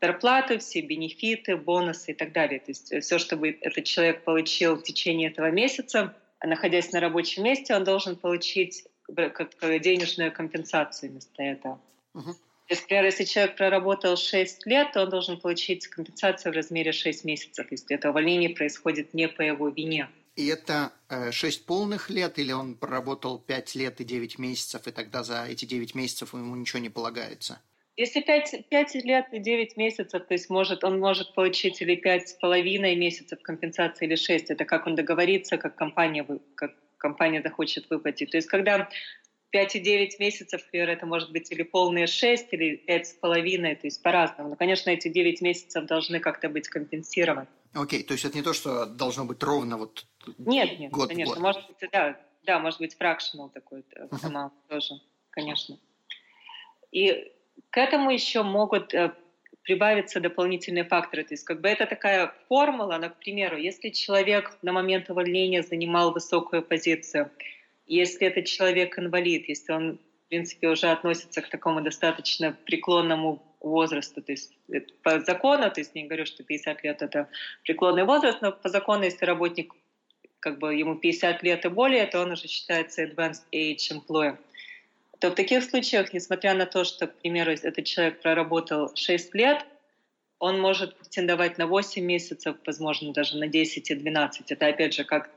зарплату, 0.02 0.60
все 0.60 0.82
бенефиты, 0.82 1.58
бонусы 1.58 2.12
и 2.12 2.14
так 2.14 2.32
далее. 2.32 2.60
То 2.60 2.72
есть 2.72 2.94
все, 3.04 3.18
чтобы 3.18 3.58
этот 3.62 3.84
человек 3.86 4.24
получил 4.24 4.76
в 4.76 4.84
течение 4.84 5.30
этого 5.30 5.52
месяца, 5.52 6.16
а 6.40 6.48
находясь 6.48 6.92
на 6.92 7.00
рабочем 7.00 7.44
месте, 7.44 7.76
он 7.76 7.84
должен 7.84 8.16
получить 8.16 8.86
как 9.16 9.56
денежную 9.82 10.32
компенсацию 10.32 11.12
вместо 11.12 11.42
этого. 11.42 11.82
Uh-huh. 12.14 12.36
Например, 12.70 13.06
если 13.06 13.24
человек 13.24 13.56
проработал 13.56 14.18
6 14.18 14.66
лет, 14.66 14.92
то 14.92 15.04
он 15.04 15.10
должен 15.10 15.40
получить 15.40 15.88
компенсацию 15.88 16.52
в 16.52 16.56
размере 16.56 16.92
6 16.92 17.24
месяцев, 17.24 17.66
если 17.72 17.96
это 17.96 18.10
увольнение 18.10 18.50
происходит 18.50 19.14
не 19.14 19.30
по 19.30 19.42
его 19.42 19.70
вине. 19.70 20.10
И 20.38 20.46
это 20.46 20.92
э, 21.10 21.32
6 21.32 21.66
полных 21.66 22.12
лет, 22.12 22.38
или 22.38 22.52
он 22.52 22.76
проработал 22.76 23.40
5 23.40 23.76
лет 23.76 24.00
и 24.02 24.04
9 24.04 24.38
месяцев, 24.38 24.88
и 24.88 24.92
тогда 24.92 25.24
за 25.24 25.46
эти 25.50 25.66
9 25.66 25.96
месяцев 25.96 26.34
ему 26.34 26.56
ничего 26.56 26.80
не 26.80 26.90
полагается? 26.90 27.60
Если 27.96 28.22
5, 28.22 28.70
5 28.70 28.96
лет 29.04 29.26
и 29.32 29.40
9 29.40 29.78
месяцев, 29.78 30.28
то 30.28 30.34
есть 30.34 30.52
может, 30.52 30.84
он 30.84 31.00
может 31.00 31.34
получить 31.34 31.82
или 31.82 32.00
5,5 32.00 32.96
месяцев 32.96 33.40
компенсации, 33.42 34.06
или 34.06 34.16
6. 34.16 34.52
Это 34.52 34.66
как 34.66 34.86
он 34.86 34.96
договорится, 34.96 35.58
как 35.58 35.76
компания, 35.76 36.24
как 36.54 36.76
компания 36.98 37.42
захочет 37.42 37.90
выплатить. 37.90 38.30
То 38.30 38.38
есть 38.38 38.48
когда 38.48 38.88
5,9 39.56 40.10
месяцев, 40.20 40.62
например, 40.66 40.90
это 40.92 41.08
может 41.08 41.32
быть 41.32 41.52
или 41.52 41.64
полные 41.64 42.06
6, 42.06 42.54
или 42.54 42.84
5,5, 42.88 43.76
то 43.76 43.88
есть 43.88 44.04
по-разному. 44.04 44.50
Но, 44.50 44.56
конечно, 44.56 44.92
эти 44.92 45.08
9 45.08 45.42
месяцев 45.42 45.86
должны 45.86 46.20
как-то 46.20 46.48
быть 46.48 46.68
компенсированы. 46.68 47.48
Окей, 47.78 48.04
то 48.04 48.14
есть 48.14 48.26
это 48.26 48.36
не 48.36 48.44
то, 48.44 48.54
что 48.54 48.86
должно 48.86 49.26
быть 49.26 49.42
ровно 49.44 49.78
вот 49.78 50.06
Нет, 50.38 50.80
нет, 50.80 50.92
год 50.92 51.10
конечно. 51.10 51.36
Год. 51.36 51.44
Может 51.44 51.68
быть, 51.68 51.90
да, 51.92 52.20
да, 52.44 52.60
может 52.60 52.80
быть, 52.80 52.98
fractional 53.00 53.50
такой 53.54 53.86
uh-huh. 53.96 54.52
тоже, 54.68 54.96
конечно. 55.30 55.78
И 56.92 57.32
к 57.70 57.78
этому 57.78 58.12
еще 58.12 58.44
могут 58.44 58.94
э, 58.94 59.14
прибавиться 59.64 60.20
дополнительные 60.20 60.86
факторы. 60.86 61.24
То 61.24 61.34
есть 61.34 61.44
как 61.44 61.62
бы 61.62 61.68
это 61.68 61.86
такая 61.86 62.34
формула, 62.48 62.98
но, 62.98 63.10
к 63.10 63.18
примеру, 63.18 63.58
если 63.58 63.90
человек 63.90 64.58
на 64.62 64.72
момент 64.72 65.10
увольнения 65.10 65.62
занимал 65.62 66.14
высокую 66.14 66.64
позицию, 66.64 67.30
если 67.86 68.28
этот 68.28 68.46
человек 68.46 68.98
инвалид, 68.98 69.48
если 69.50 69.74
он, 69.74 70.00
в 70.26 70.30
принципе, 70.30 70.70
уже 70.70 70.88
относится 70.88 71.42
к 71.42 71.50
такому 71.50 71.82
достаточно 71.82 72.58
преклонному 72.66 73.44
возрасту, 73.60 74.22
то 74.22 74.32
есть 74.32 74.54
по 75.04 75.20
закону, 75.20 75.72
то 75.72 75.82
есть 75.82 75.96
не 75.96 76.06
говорю, 76.06 76.26
что 76.26 76.44
50 76.44 76.84
лет 76.84 77.02
это 77.02 77.28
преклонный 77.64 78.04
возраст, 78.04 78.42
но 78.42 78.52
по 78.52 78.70
закону, 78.70 79.04
если 79.04 79.26
работник 79.26 79.74
как 80.40 80.60
бы 80.60 80.76
ему 80.76 80.96
50 80.96 81.44
лет 81.44 81.66
и 81.66 81.70
более, 81.70 82.06
то 82.06 82.22
он 82.22 82.32
уже 82.32 82.48
считается 82.48 83.04
advanced 83.04 83.44
age 83.52 83.92
employee 83.92 84.38
то 85.20 85.32
в 85.32 85.36
таких 85.36 85.64
случаях, 85.64 86.14
несмотря 86.14 86.54
на 86.54 86.66
то, 86.66 86.84
что, 86.84 87.08
к 87.08 87.16
примеру, 87.16 87.52
этот 87.52 87.86
человек 87.86 88.22
проработал 88.22 88.96
6 88.96 89.34
лет, 89.34 89.66
он 90.40 90.60
может 90.60 90.96
претендовать 90.98 91.58
на 91.58 91.66
8 91.66 92.04
месяцев, 92.04 92.58
возможно, 92.66 93.14
даже 93.14 93.38
на 93.38 93.48
10 93.48 93.90
и 93.90 93.96
12. 93.96 94.52
Это, 94.52 94.68
опять 94.68 94.94
же, 94.94 95.04
как, 95.04 95.32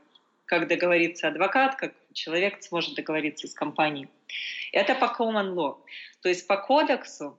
как 0.45 0.67
договорится 0.67 1.27
адвокат, 1.27 1.75
как 1.75 1.93
человек 2.13 2.61
сможет 2.61 2.95
договориться 2.95 3.47
с 3.47 3.53
компанией. 3.53 4.07
Это 4.71 4.93
по 4.93 5.05
common 5.05 5.55
law. 5.55 5.77
То 6.21 6.29
есть 6.29 6.45
по 6.45 6.57
кодексу 6.57 7.37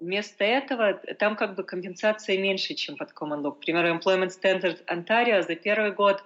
вместо 0.00 0.44
этого 0.44 0.94
там 0.94 1.36
как 1.36 1.54
бы 1.54 1.64
компенсация 1.64 2.38
меньше, 2.38 2.74
чем 2.74 2.96
под 2.96 3.12
common 3.12 3.42
law. 3.42 3.52
К 3.52 3.60
примеру, 3.60 3.88
Employment 3.88 4.30
Standards 4.30 4.84
Ontario 4.86 5.42
за 5.42 5.54
первый 5.54 5.92
год 5.92 6.22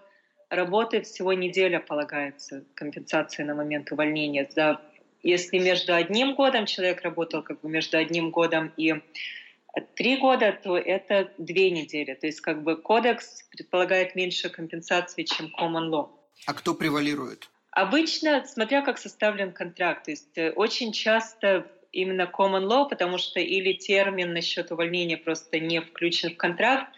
работы 0.51 1.03
всего 1.03 1.33
неделя 1.33 1.81
полагается 1.81 2.65
компенсация 2.75 3.47
на 3.47 3.55
момент 3.55 3.91
увольнения. 3.93 4.49
За 4.55 4.81
если 5.23 5.59
между 5.59 5.95
одним 5.95 6.35
годом 6.35 6.67
человек 6.67 7.03
работал 7.03 7.43
как 7.43 7.61
бы 7.61 7.69
между 7.69 7.97
одним 7.97 8.31
годом 8.31 8.73
и 8.77 8.95
три 9.95 10.17
года, 10.17 10.59
то 10.63 10.77
это 10.77 11.33
две 11.39 11.71
недели. 11.71 12.15
То 12.15 12.27
есть 12.27 12.41
как 12.41 12.63
бы 12.63 12.77
кодекс 12.77 13.45
предполагает 13.51 14.15
меньше 14.15 14.51
компенсации, 14.51 15.23
чем 15.23 15.53
common 15.59 15.91
law. 15.91 16.09
А 16.47 16.55
кто 16.55 16.75
превалирует? 16.75 17.49
Обычно, 17.71 18.45
смотря 18.45 18.83
как 18.83 18.99
составлен 18.99 19.53
контракт, 19.53 20.05
то 20.05 20.11
есть 20.11 20.37
э, 20.37 20.51
очень 20.51 20.93
часто 20.93 21.67
именно 21.93 22.31
common 22.33 22.67
law, 22.67 22.89
потому 22.89 23.19
что 23.19 23.41
или 23.41 23.75
термин 23.75 24.33
насчет 24.33 24.73
увольнения 24.73 25.17
просто 25.17 25.61
не 25.61 25.81
включен 25.81 26.31
в 26.31 26.37
контракт, 26.37 26.93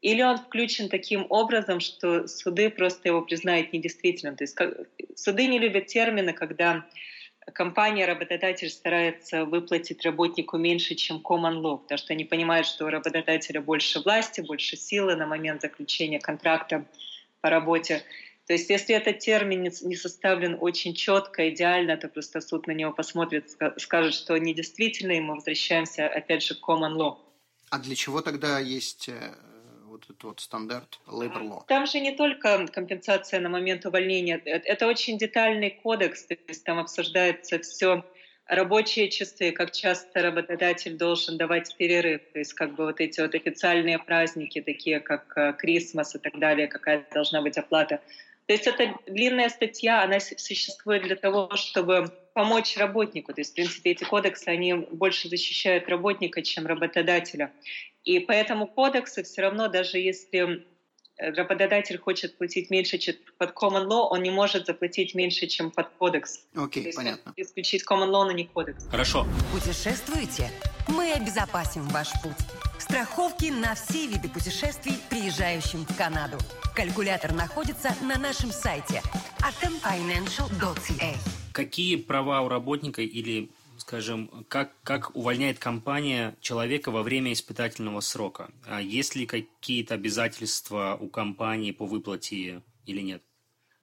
или 0.00 0.22
он 0.22 0.36
включен 0.36 0.88
таким 0.90 1.26
образом, 1.30 1.80
что 1.80 2.28
суды 2.28 2.68
просто 2.68 3.08
его 3.08 3.22
признают 3.22 3.72
недействительным. 3.72 4.36
То 4.36 4.44
есть 4.44 4.54
как, 4.54 4.74
суды 5.16 5.46
не 5.46 5.58
любят 5.58 5.86
термины, 5.86 6.34
когда 6.34 6.84
компания, 7.52 8.06
работодатель 8.06 8.70
старается 8.70 9.44
выплатить 9.44 10.04
работнику 10.04 10.58
меньше, 10.58 10.94
чем 10.94 11.22
common 11.24 11.60
law, 11.60 11.78
потому 11.78 11.98
что 11.98 12.12
они 12.12 12.24
понимают, 12.24 12.66
что 12.66 12.86
у 12.86 12.88
работодателя 12.88 13.60
больше 13.60 14.00
власти, 14.00 14.40
больше 14.40 14.76
силы 14.76 15.16
на 15.16 15.26
момент 15.26 15.62
заключения 15.62 16.20
контракта 16.20 16.84
по 17.40 17.50
работе. 17.50 18.02
То 18.46 18.52
есть 18.52 18.68
если 18.68 18.94
этот 18.94 19.20
термин 19.20 19.62
не 19.62 19.96
составлен 19.96 20.58
очень 20.60 20.94
четко, 20.94 21.48
идеально, 21.48 21.96
то 21.96 22.08
просто 22.08 22.40
суд 22.40 22.66
на 22.66 22.72
него 22.72 22.92
посмотрит, 22.92 23.50
скажет, 23.78 24.14
что 24.14 24.36
недействительно, 24.36 25.12
и 25.12 25.20
мы 25.20 25.36
возвращаемся 25.36 26.06
опять 26.06 26.42
же 26.42 26.54
к 26.54 26.68
common 26.68 26.94
law. 26.94 27.16
А 27.70 27.78
для 27.78 27.94
чего 27.94 28.20
тогда 28.20 28.58
есть 28.60 29.08
э, 29.08 29.34
вот 29.86 30.04
этот 30.04 30.24
вот 30.24 30.40
стандарт 30.40 31.00
labor 31.06 31.42
law? 31.42 31.62
Там 31.66 31.86
же 31.86 32.00
не 32.00 32.12
только 32.12 32.66
компенсация 32.66 33.40
на 33.40 33.48
момент 33.48 33.86
увольнения, 33.86 34.36
это 34.44 34.86
очень 34.86 35.16
детальный 35.16 35.70
кодекс, 35.70 36.24
то 36.26 36.36
есть 36.46 36.64
там 36.64 36.78
обсуждается 36.78 37.58
все 37.60 38.04
рабочие 38.46 39.08
часы, 39.08 39.52
как 39.52 39.72
часто 39.72 40.22
работодатель 40.22 40.96
должен 40.96 41.38
давать 41.38 41.74
перерыв, 41.76 42.20
то 42.32 42.38
есть 42.38 42.52
как 42.52 42.74
бы 42.74 42.84
вот 42.84 43.00
эти 43.00 43.20
вот 43.20 43.34
официальные 43.34 43.98
праздники, 43.98 44.60
такие 44.60 45.00
как 45.00 45.32
э, 45.36 45.54
Крисмас 45.54 46.14
и 46.14 46.18
так 46.18 46.38
далее, 46.38 46.68
какая 46.68 47.06
должна 47.12 47.40
быть 47.40 47.56
оплата. 47.56 48.00
То 48.46 48.52
есть 48.52 48.66
это 48.66 48.94
длинная 49.06 49.48
статья, 49.48 50.02
она 50.02 50.20
существует 50.20 51.02
для 51.02 51.16
того, 51.16 51.50
чтобы 51.54 52.12
помочь 52.34 52.76
работнику. 52.76 53.32
То 53.32 53.40
есть, 53.40 53.52
в 53.52 53.54
принципе, 53.54 53.92
эти 53.92 54.04
кодексы, 54.04 54.48
они 54.48 54.74
больше 54.74 55.28
защищают 55.28 55.88
работника, 55.88 56.42
чем 56.42 56.66
работодателя. 56.66 57.52
И 58.04 58.18
по 58.18 58.32
этому 58.32 58.66
кодексу 58.66 59.22
все 59.22 59.42
равно, 59.42 59.68
даже 59.68 59.98
если 59.98 60.66
работодатель 61.18 61.98
хочет 61.98 62.36
платить 62.36 62.70
меньше, 62.70 62.98
чем 62.98 63.16
под 63.38 63.50
common 63.50 63.86
law, 63.86 64.08
он 64.10 64.22
не 64.22 64.30
может 64.30 64.66
заплатить 64.66 65.14
меньше, 65.14 65.46
чем 65.46 65.70
под 65.70 65.88
кодекс. 65.98 66.40
Окей, 66.54 66.88
okay, 66.88 66.94
понятно. 66.94 67.32
Исключить 67.36 67.84
common 67.88 68.10
law, 68.10 68.24
но 68.24 68.32
не 68.32 68.44
кодекс. 68.46 68.86
Хорошо. 68.90 69.26
Путешествуете? 69.52 70.50
Мы 70.88 71.12
обезопасим 71.12 71.82
ваш 71.88 72.08
путь. 72.22 72.32
Страховки 72.78 73.46
на 73.46 73.74
все 73.74 74.06
виды 74.06 74.28
путешествий, 74.28 74.94
приезжающим 75.08 75.86
в 75.86 75.96
Канаду. 75.96 76.36
Калькулятор 76.74 77.32
находится 77.32 77.94
на 78.02 78.18
нашем 78.18 78.50
сайте 78.50 79.00
atomfinancial.ca. 79.38 81.16
Какие 81.52 81.96
права 81.96 82.42
у 82.42 82.48
работника 82.48 83.00
или 83.00 83.48
скажем, 83.86 84.46
как, 84.48 84.72
как 84.82 85.14
увольняет 85.14 85.58
компания 85.58 86.34
человека 86.40 86.90
во 86.90 87.02
время 87.02 87.32
испытательного 87.32 88.00
срока? 88.00 88.50
А 88.66 88.80
есть 88.80 89.14
ли 89.14 89.26
какие-то 89.26 89.94
обязательства 89.94 90.96
у 90.98 91.08
компании 91.08 91.70
по 91.70 91.84
выплате 91.84 92.62
или 92.86 93.00
нет? 93.02 93.22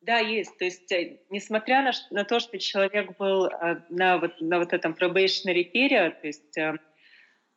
Да, 0.02 0.18
есть. 0.18 0.58
То 0.58 0.66
есть, 0.66 0.92
э, 0.92 1.20
несмотря 1.30 1.84
на, 1.84 1.92
на 2.10 2.24
то, 2.24 2.40
что 2.40 2.58
человек 2.58 3.16
был 3.20 3.46
э, 3.46 3.82
на 3.90 4.18
вот, 4.18 4.42
на 4.42 4.58
вот 4.58 4.74
этом 4.74 4.94
probationary 4.94 5.72
period, 5.72 6.20
то 6.20 6.28
есть 6.28 6.58
э, 6.58 6.78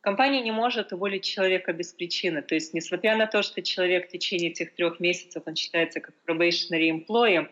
компания 0.01 0.41
не 0.41 0.51
может 0.51 0.93
уволить 0.93 1.23
человека 1.23 1.73
без 1.73 1.93
причины. 1.93 2.43
То 2.43 2.53
есть, 2.53 2.75
несмотря 2.75 3.17
на 3.17 3.25
то, 3.25 3.41
что 3.41 3.63
человек 3.63 4.07
в 4.07 4.11
течение 4.11 4.51
этих 4.51 4.75
трех 4.75 4.99
месяцев, 4.99 5.41
он 5.47 5.55
считается 5.55 5.99
как 5.99 6.13
probationary 6.27 6.91
employee, 6.91 7.49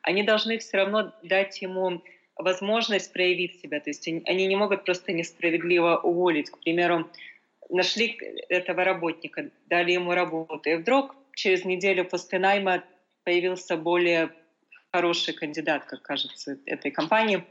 они 0.00 0.22
должны 0.22 0.56
все 0.56 0.78
равно 0.78 1.12
дать 1.22 1.60
ему 1.60 2.02
возможность 2.42 3.12
проявить 3.12 3.60
себя. 3.60 3.80
То 3.80 3.90
есть 3.90 4.06
они 4.08 4.46
не 4.46 4.56
могут 4.56 4.84
просто 4.84 5.12
несправедливо 5.12 6.00
уволить. 6.02 6.50
К 6.50 6.58
примеру, 6.58 7.08
нашли 7.68 8.18
этого 8.48 8.84
работника, 8.84 9.50
дали 9.66 9.92
ему 9.92 10.12
работу, 10.14 10.68
и 10.70 10.76
вдруг 10.76 11.14
через 11.34 11.64
неделю 11.64 12.04
после 12.04 12.38
найма 12.38 12.82
появился 13.24 13.76
более 13.76 14.30
хороший 14.92 15.34
кандидат, 15.34 15.84
как 15.84 16.02
кажется, 16.02 16.58
этой 16.66 16.90
компании. 16.90 17.44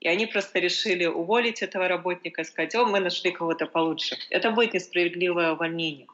И 0.00 0.08
они 0.08 0.26
просто 0.26 0.58
решили 0.58 1.04
уволить 1.06 1.62
этого 1.62 1.86
работника, 1.86 2.42
сказать, 2.44 2.74
о, 2.74 2.86
мы 2.86 3.00
нашли 3.00 3.30
кого-то 3.30 3.66
получше. 3.66 4.16
Это 4.30 4.50
будет 4.50 4.74
несправедливое 4.74 5.52
увольнение. 5.52 6.06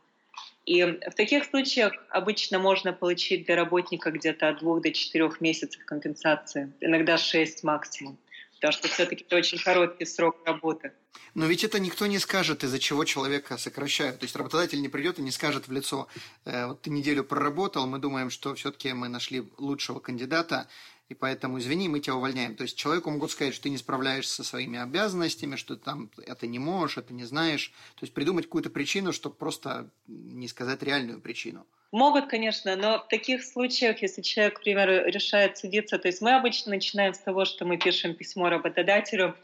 И 0.67 0.83
в 0.83 1.15
таких 1.15 1.45
случаях 1.45 1.93
обычно 2.11 2.59
можно 2.59 2.93
получить 2.93 3.47
для 3.47 3.55
работника 3.55 4.11
где-то 4.11 4.49
от 4.49 4.59
двух 4.59 4.83
до 4.83 4.93
четырех 4.93 5.41
месяцев 5.41 5.85
компенсации, 5.85 6.73
иногда 6.81 7.17
шесть 7.17 7.63
максимум, 7.63 8.19
потому 8.57 8.73
что 8.73 8.89
все-таки 8.89 9.25
это 9.25 9.37
очень 9.37 9.59
короткий 9.59 10.05
срок 10.05 10.37
работы. 10.45 10.93
Но 11.35 11.47
ведь 11.47 11.63
это 11.63 11.79
никто 11.79 12.07
не 12.07 12.19
скажет, 12.19 12.65
из-за 12.65 12.81
чего 12.81 13.05
человека 13.05 13.59
сокращают. 13.59 14.19
То 14.19 14.25
есть 14.25 14.35
работодатель 14.35 14.81
не 14.81 14.89
придет 14.89 15.19
и 15.19 15.23
не 15.23 15.31
скажет 15.31 15.69
в 15.69 15.73
лицо, 15.73 16.09
э, 16.47 16.67
вот 16.67 16.83
ты 16.83 16.91
неделю 16.91 17.23
проработал, 17.23 17.87
мы 17.87 17.99
думаем, 17.99 18.31
что 18.31 18.55
все-таки 18.55 18.93
мы 18.93 19.09
нашли 19.09 19.45
лучшего 19.59 20.01
кандидата, 20.01 20.67
и 21.09 21.15
поэтому, 21.15 21.59
извини, 21.59 21.89
мы 21.89 22.01
тебя 22.01 22.17
увольняем. 22.17 22.57
То 22.57 22.63
есть 22.63 22.77
человеку 22.77 23.11
могут 23.11 23.31
сказать, 23.31 23.55
что 23.55 23.65
ты 23.65 23.71
не 23.71 23.79
справляешься 23.79 24.35
со 24.35 24.45
своими 24.45 24.79
обязанностями, 24.79 25.57
что 25.57 25.77
ты 25.77 25.85
там 25.85 26.11
это 26.27 26.47
не 26.47 26.59
можешь, 26.59 26.99
это 26.99 27.15
не 27.15 27.25
знаешь. 27.25 27.73
То 27.95 28.05
есть 28.05 28.13
придумать 28.13 28.47
какую-то 28.47 28.71
причину, 28.71 29.13
чтобы 29.13 29.37
просто 29.37 29.89
не 30.07 30.49
сказать 30.49 30.83
реальную 30.83 31.21
причину. 31.21 31.67
Могут, 31.93 32.27
конечно, 32.27 32.75
но 32.75 32.99
в 32.99 33.09
таких 33.09 33.45
случаях, 33.45 34.03
если 34.03 34.21
человек, 34.21 34.59
к 34.59 34.63
примеру, 34.63 35.09
решает 35.09 35.57
судиться, 35.57 35.99
то 35.99 36.09
есть 36.09 36.21
мы 36.21 36.35
обычно 36.35 36.71
начинаем 36.71 37.15
с 37.15 37.19
того, 37.19 37.45
что 37.45 37.65
мы 37.65 37.79
пишем 37.79 38.15
письмо 38.15 38.51
работодателю, 38.51 39.37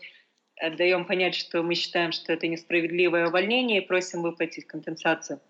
даем 0.76 1.04
понять, 1.04 1.34
что 1.34 1.62
мы 1.62 1.74
считаем, 1.74 2.12
что 2.12 2.32
это 2.32 2.48
несправедливое 2.48 3.28
увольнение 3.28 3.82
и 3.82 3.86
просим 3.86 4.22
выплатить 4.22 4.66
компенсацию. 4.66 5.40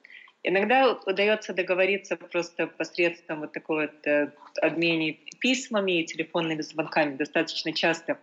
Иногда 0.45 0.99
удается 1.07 1.53
договориться 1.55 2.17
просто 2.17 2.67
посредством 2.67 3.41
вот 3.41 3.53
такого 3.53 3.83
вот 3.83 4.07
э, 4.07 4.33
обмене 4.61 5.19
письмами 5.39 6.01
и 6.01 6.05
телефонными 6.05 6.63
звонками 6.63 7.17
достаточно 7.17 7.73
часто. 7.73 8.19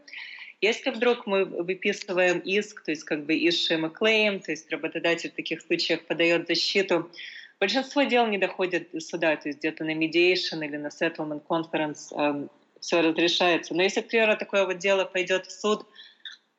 Если 0.59 0.89
вдруг 0.89 1.25
мы 1.25 1.45
выписываем 1.45 2.39
иск, 2.39 2.83
то 2.83 2.91
есть 2.91 3.05
как 3.05 3.25
бы 3.25 3.33
issue 3.35 3.85
a 3.85 3.89
claim, 3.89 4.39
то 4.39 4.51
есть 4.51 4.69
работодатель 4.69 5.31
в 5.31 5.35
таких 5.35 5.61
случаях 5.61 6.01
подает 6.05 6.47
защиту, 6.47 7.09
большинство 7.57 8.03
дел 8.03 8.27
не 8.27 8.37
доходят 8.37 8.91
до 8.91 8.99
суда, 8.99 9.37
то 9.37 9.47
есть 9.47 9.59
где-то 9.59 9.85
на 9.85 9.95
mediation 9.95 10.65
или 10.65 10.75
на 10.75 10.87
settlement 10.87 11.41
conference 11.47 12.11
э, 12.11 12.47
все 12.81 13.01
разрешается. 13.01 13.73
Но 13.73 13.81
если, 13.81 14.01
к 14.01 14.09
примеру, 14.09 14.35
такое 14.35 14.65
вот 14.65 14.77
дело 14.77 15.05
пойдет 15.05 15.45
в 15.45 15.51
суд, 15.51 15.85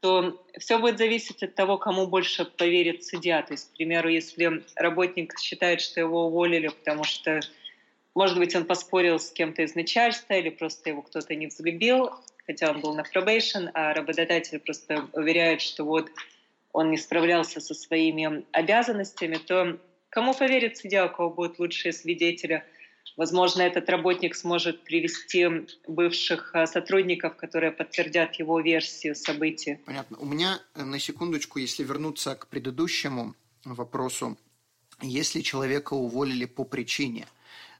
то 0.00 0.42
все 0.58 0.78
будет 0.78 0.98
зависеть 0.98 1.42
от 1.42 1.54
того, 1.54 1.76
кому 1.78 2.06
больше 2.06 2.44
поверит 2.44 3.04
судья. 3.04 3.42
То 3.42 3.52
есть, 3.52 3.72
к 3.72 3.76
примеру, 3.76 4.08
если 4.08 4.64
работник 4.74 5.38
считает, 5.38 5.80
что 5.80 6.00
его 6.00 6.26
уволили, 6.26 6.68
потому 6.68 7.04
что, 7.04 7.40
может 8.14 8.38
быть, 8.38 8.54
он 8.56 8.64
поспорил 8.64 9.18
с 9.20 9.30
кем-то 9.30 9.62
из 9.62 9.74
начальства 9.74 10.34
или 10.34 10.48
просто 10.48 10.90
его 10.90 11.02
кто-то 11.02 11.34
не 11.34 11.46
взлюбил, 11.46 12.10
хотя 12.46 12.70
он 12.70 12.80
был 12.80 12.94
на 12.94 13.02
probation, 13.02 13.70
а 13.74 13.92
работодатель 13.92 14.58
просто 14.58 15.06
уверяет, 15.12 15.60
что 15.60 15.84
вот 15.84 16.08
он 16.72 16.90
не 16.90 16.96
справлялся 16.96 17.60
со 17.60 17.74
своими 17.74 18.44
обязанностями, 18.52 19.36
то 19.36 19.78
кому 20.08 20.34
поверит 20.34 20.78
судья, 20.78 21.06
у 21.06 21.08
кого 21.10 21.30
будут 21.30 21.58
лучшие 21.58 21.92
свидетели? 21.92 22.64
Возможно, 23.20 23.60
этот 23.60 23.86
работник 23.90 24.34
сможет 24.34 24.82
привести 24.82 25.46
бывших 25.86 26.54
а, 26.54 26.66
сотрудников, 26.66 27.36
которые 27.36 27.70
подтвердят 27.70 28.36
его 28.36 28.58
версию 28.60 29.14
событий. 29.14 29.78
Понятно. 29.84 30.16
У 30.16 30.24
меня 30.24 30.58
э, 30.74 30.84
на 30.84 30.98
секундочку, 30.98 31.58
если 31.58 31.84
вернуться 31.84 32.34
к 32.34 32.46
предыдущему 32.46 33.34
вопросу, 33.62 34.38
если 35.02 35.42
человека 35.42 35.92
уволили 35.92 36.46
по 36.46 36.64
причине, 36.64 37.26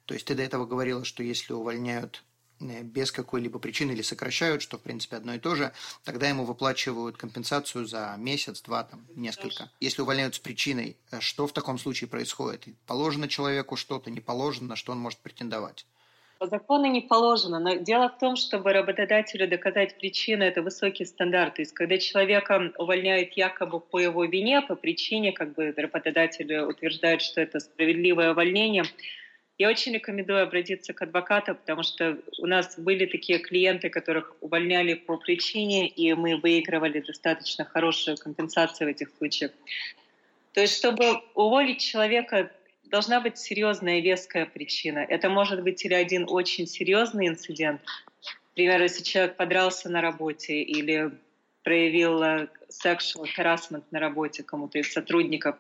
то 0.05 0.13
есть 0.13 0.27
ты 0.27 0.35
до 0.35 0.43
этого 0.43 0.67
говорила, 0.67 1.07
что 1.07 1.23
если 1.23 1.55
увольняют 1.55 2.23
Э, 2.23 2.30
без 2.61 3.11
какой-либо 3.11 3.59
причины 3.59 3.93
или 3.93 4.03
сокращают, 4.03 4.63
что 4.63 4.79
в 4.79 4.83
принципе 4.83 5.17
одно 5.17 5.35
и 5.35 5.39
то 5.39 5.55
же, 5.55 5.73
тогда 6.05 6.29
ему 6.29 6.45
выплачивают 6.45 7.17
компенсацию 7.17 7.87
за 7.87 8.15
месяц, 8.19 8.61
два, 8.63 8.85
там, 8.85 9.07
несколько. 9.15 9.71
Если 9.81 10.03
увольняют 10.03 10.35
с 10.35 10.39
причиной, 10.39 10.97
э, 11.11 11.21
что 11.21 11.47
в 11.47 11.53
таком 11.53 11.79
случае 11.79 12.09
происходит? 12.09 12.67
Положено 12.87 13.29
человеку 13.29 13.77
что-то, 13.77 14.11
не 14.11 14.21
положено, 14.21 14.69
на 14.69 14.77
что 14.77 14.93
он 14.93 14.99
может 14.99 15.19
претендовать? 15.21 15.87
По 16.41 16.47
закону 16.47 16.87
не 16.87 17.03
положено, 17.03 17.59
но 17.59 17.75
дело 17.75 18.09
в 18.09 18.19
том, 18.19 18.37
чтобы 18.37 18.73
работодателю 18.73 19.47
доказать 19.47 19.99
причину, 19.99 20.43
это 20.43 20.63
высокий 20.63 21.05
стандарт. 21.05 21.57
То 21.57 21.63
есть, 21.63 21.75
когда 21.75 21.99
человека 21.99 22.73
увольняют 22.79 23.35
якобы 23.35 23.79
по 23.79 23.99
его 23.99 24.25
вине, 24.25 24.63
по 24.63 24.75
причине, 24.75 25.33
как 25.33 25.53
бы 25.53 25.75
работодатель 25.77 26.61
утверждает, 26.61 27.21
что 27.21 27.43
это 27.43 27.61
справедливое 27.61 28.33
увольнение, 28.33 28.85
я 29.61 29.69
очень 29.69 29.93
рекомендую 29.93 30.43
обратиться 30.43 30.95
к 30.95 31.03
адвокату, 31.03 31.55
потому 31.55 31.83
что 31.83 32.17
у 32.39 32.47
нас 32.47 32.79
были 32.79 33.05
такие 33.05 33.39
клиенты, 33.39 33.91
которых 33.91 34.35
увольняли 34.41 34.95
по 34.95 35.19
причине, 35.19 35.87
и 35.87 36.15
мы 36.15 36.37
выигрывали 36.37 37.01
достаточно 37.01 37.67
хорошую 37.67 38.17
компенсацию 38.17 38.89
в 38.89 38.91
этих 38.91 39.11
случаях. 39.19 39.53
То 40.55 40.63
есть, 40.63 40.79
чтобы 40.79 41.21
уволить 41.35 41.79
человека, 41.79 42.51
должна 42.85 43.21
быть 43.21 43.37
серьезная 43.37 44.01
веская 44.01 44.47
причина. 44.47 45.01
Это 45.01 45.29
может 45.29 45.63
быть 45.63 45.85
или 45.85 45.93
один 45.93 46.25
очень 46.27 46.67
серьезный 46.67 47.29
инцидент, 47.29 47.83
например, 48.53 48.81
если 48.81 49.03
человек 49.03 49.37
подрался 49.37 49.91
на 49.91 50.01
работе 50.01 50.63
или 50.63 51.11
проявил 51.65 52.23
э, 52.23 52.49
sexual 52.71 53.27
harassment 53.37 53.85
на 53.91 54.01
работе 54.01 54.43
кому-то 54.43 54.79
из 54.79 54.91
сотрудников, 54.91 55.57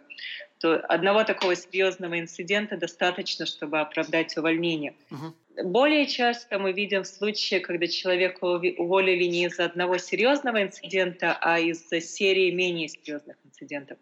то 0.60 0.76
одного 0.76 1.24
такого 1.24 1.56
серьезного 1.56 2.20
инцидента 2.20 2.76
достаточно, 2.76 3.46
чтобы 3.46 3.80
оправдать 3.80 4.36
увольнение. 4.36 4.94
Угу. 5.10 5.64
Более 5.70 6.06
часто 6.06 6.58
мы 6.58 6.72
видим 6.72 7.04
случаи, 7.04 7.60
когда 7.60 7.86
человека 7.86 8.44
уволили 8.44 9.24
не 9.24 9.46
из-за 9.46 9.64
одного 9.64 9.96
серьезного 9.96 10.62
инцидента, 10.62 11.36
а 11.40 11.58
из-за 11.58 12.00
серии 12.00 12.50
менее 12.50 12.88
серьезных 12.88 13.36
инцидентов. 13.44 13.96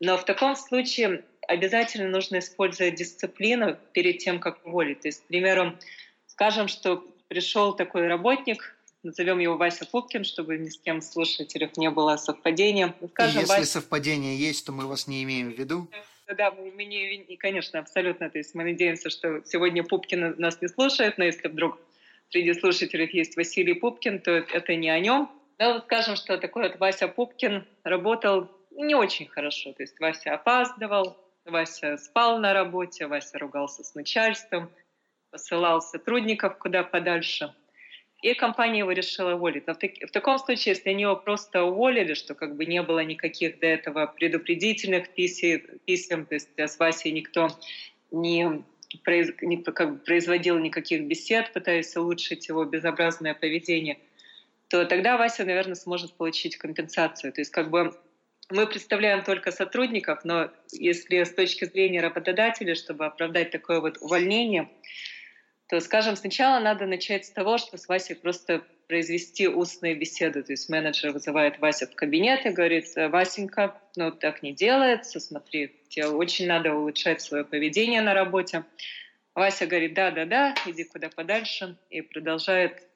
Но 0.00 0.18
в 0.18 0.24
таком 0.24 0.54
случае 0.54 1.24
обязательно 1.48 2.10
нужно 2.10 2.38
использовать 2.38 2.96
дисциплину 2.96 3.76
перед 3.92 4.18
тем, 4.18 4.38
как 4.38 4.64
уволить. 4.66 5.00
То 5.00 5.08
есть, 5.08 5.24
к 5.24 5.28
примеру, 5.28 5.78
скажем, 6.26 6.68
что 6.68 7.04
пришел 7.28 7.74
такой 7.74 8.06
работник, 8.06 8.76
назовем 9.02 9.38
его 9.38 9.56
Вася 9.56 9.86
Пупкин, 9.86 10.24
чтобы 10.24 10.58
ни 10.58 10.68
с 10.68 10.78
кем 10.78 11.00
слушателей 11.00 11.70
не 11.76 11.90
было 11.90 12.16
совпадения. 12.16 12.94
Скажем, 13.10 13.40
Если 13.40 13.52
Вася... 13.52 13.66
совпадение 13.66 14.36
есть, 14.36 14.66
то 14.66 14.72
мы 14.72 14.86
вас 14.86 15.06
не 15.06 15.22
имеем 15.22 15.52
в 15.52 15.58
виду. 15.58 15.88
Да, 16.36 16.52
мы, 16.52 16.70
мы 16.70 16.84
не, 16.84 17.36
конечно, 17.38 17.80
абсолютно. 17.80 18.30
То 18.30 18.38
есть 18.38 18.54
мы 18.54 18.64
надеемся, 18.64 19.10
что 19.10 19.42
сегодня 19.44 19.82
Пупкин 19.82 20.36
нас 20.38 20.60
не 20.60 20.68
слушает, 20.68 21.18
но 21.18 21.24
если 21.24 21.48
вдруг 21.48 21.78
среди 22.28 22.54
слушателей 22.54 23.08
есть 23.12 23.36
Василий 23.36 23.74
Пупкин, 23.74 24.20
то 24.20 24.30
это 24.30 24.76
не 24.76 24.90
о 24.90 25.00
нем. 25.00 25.30
Но 25.58 25.74
вот 25.74 25.84
скажем, 25.84 26.16
что 26.16 26.38
такой 26.38 26.68
вот 26.68 26.78
Вася 26.78 27.08
Пупкин 27.08 27.66
работал 27.82 28.48
не 28.70 28.94
очень 28.94 29.26
хорошо. 29.26 29.72
То 29.72 29.82
есть 29.82 29.98
Вася 29.98 30.34
опаздывал, 30.34 31.16
Вася 31.44 31.96
спал 31.96 32.38
на 32.38 32.52
работе, 32.52 33.06
Вася 33.06 33.38
ругался 33.38 33.82
с 33.82 33.94
начальством, 33.94 34.70
посылал 35.30 35.82
сотрудников 35.82 36.58
куда 36.58 36.84
подальше– 36.84 37.54
и 38.22 38.34
компания 38.34 38.80
его 38.80 38.92
решила 38.92 39.34
уволить. 39.34 39.66
Но 39.66 39.74
в, 39.74 39.78
так, 39.78 39.92
в 40.06 40.10
таком 40.10 40.38
случае, 40.38 40.74
если 40.74 40.90
они 40.90 41.02
его 41.02 41.16
просто 41.16 41.62
уволили, 41.62 42.14
что 42.14 42.34
как 42.34 42.56
бы 42.56 42.66
не 42.66 42.82
было 42.82 43.00
никаких 43.00 43.58
до 43.58 43.66
этого 43.66 44.06
предупредительных 44.06 45.08
писем, 45.08 45.62
писем 45.86 46.26
то 46.26 46.34
есть 46.34 46.48
с 46.56 46.78
Васей 46.78 47.12
никто 47.12 47.48
не, 48.10 48.62
произ, 49.04 49.30
не 49.40 49.58
как 49.62 49.92
бы 49.92 49.98
производил 49.98 50.58
никаких 50.58 51.04
бесед, 51.04 51.52
пытаясь 51.52 51.96
улучшить 51.96 52.48
его 52.48 52.64
безобразное 52.64 53.34
поведение, 53.34 53.98
то 54.68 54.84
тогда 54.84 55.16
Вася, 55.16 55.44
наверное, 55.44 55.74
сможет 55.74 56.14
получить 56.14 56.56
компенсацию. 56.56 57.32
То 57.32 57.40
есть 57.40 57.50
как 57.50 57.70
бы 57.70 57.96
мы 58.50 58.66
представляем 58.66 59.24
только 59.24 59.50
сотрудников, 59.50 60.24
но 60.24 60.50
если 60.72 61.22
с 61.22 61.32
точки 61.32 61.64
зрения 61.64 62.00
работодателя, 62.00 62.74
чтобы 62.74 63.06
оправдать 63.06 63.50
такое 63.50 63.80
вот 63.80 63.96
увольнение, 64.00 64.68
то, 65.70 65.78
скажем, 65.78 66.16
сначала 66.16 66.58
надо 66.58 66.84
начать 66.86 67.26
с 67.26 67.30
того, 67.30 67.56
что 67.56 67.76
с 67.76 67.86
Васей 67.86 68.16
просто 68.16 68.66
произвести 68.88 69.46
устные 69.46 69.94
беседы. 69.94 70.42
То 70.42 70.52
есть 70.52 70.68
менеджер 70.68 71.12
вызывает 71.12 71.60
Вася 71.60 71.86
в 71.86 71.94
кабинет 71.94 72.44
и 72.44 72.50
говорит, 72.50 72.86
Васенька, 72.96 73.80
ну 73.94 74.10
так 74.10 74.42
не 74.42 74.52
делается, 74.52 75.20
смотри, 75.20 75.72
тебе 75.88 76.08
очень 76.08 76.48
надо 76.48 76.74
улучшать 76.74 77.22
свое 77.22 77.44
поведение 77.44 78.02
на 78.02 78.14
работе. 78.14 78.64
Вася 79.36 79.68
говорит, 79.68 79.94
да-да-да, 79.94 80.56
иди 80.66 80.82
куда 80.82 81.08
подальше, 81.08 81.76
и 81.88 82.00
продолжает 82.00 82.89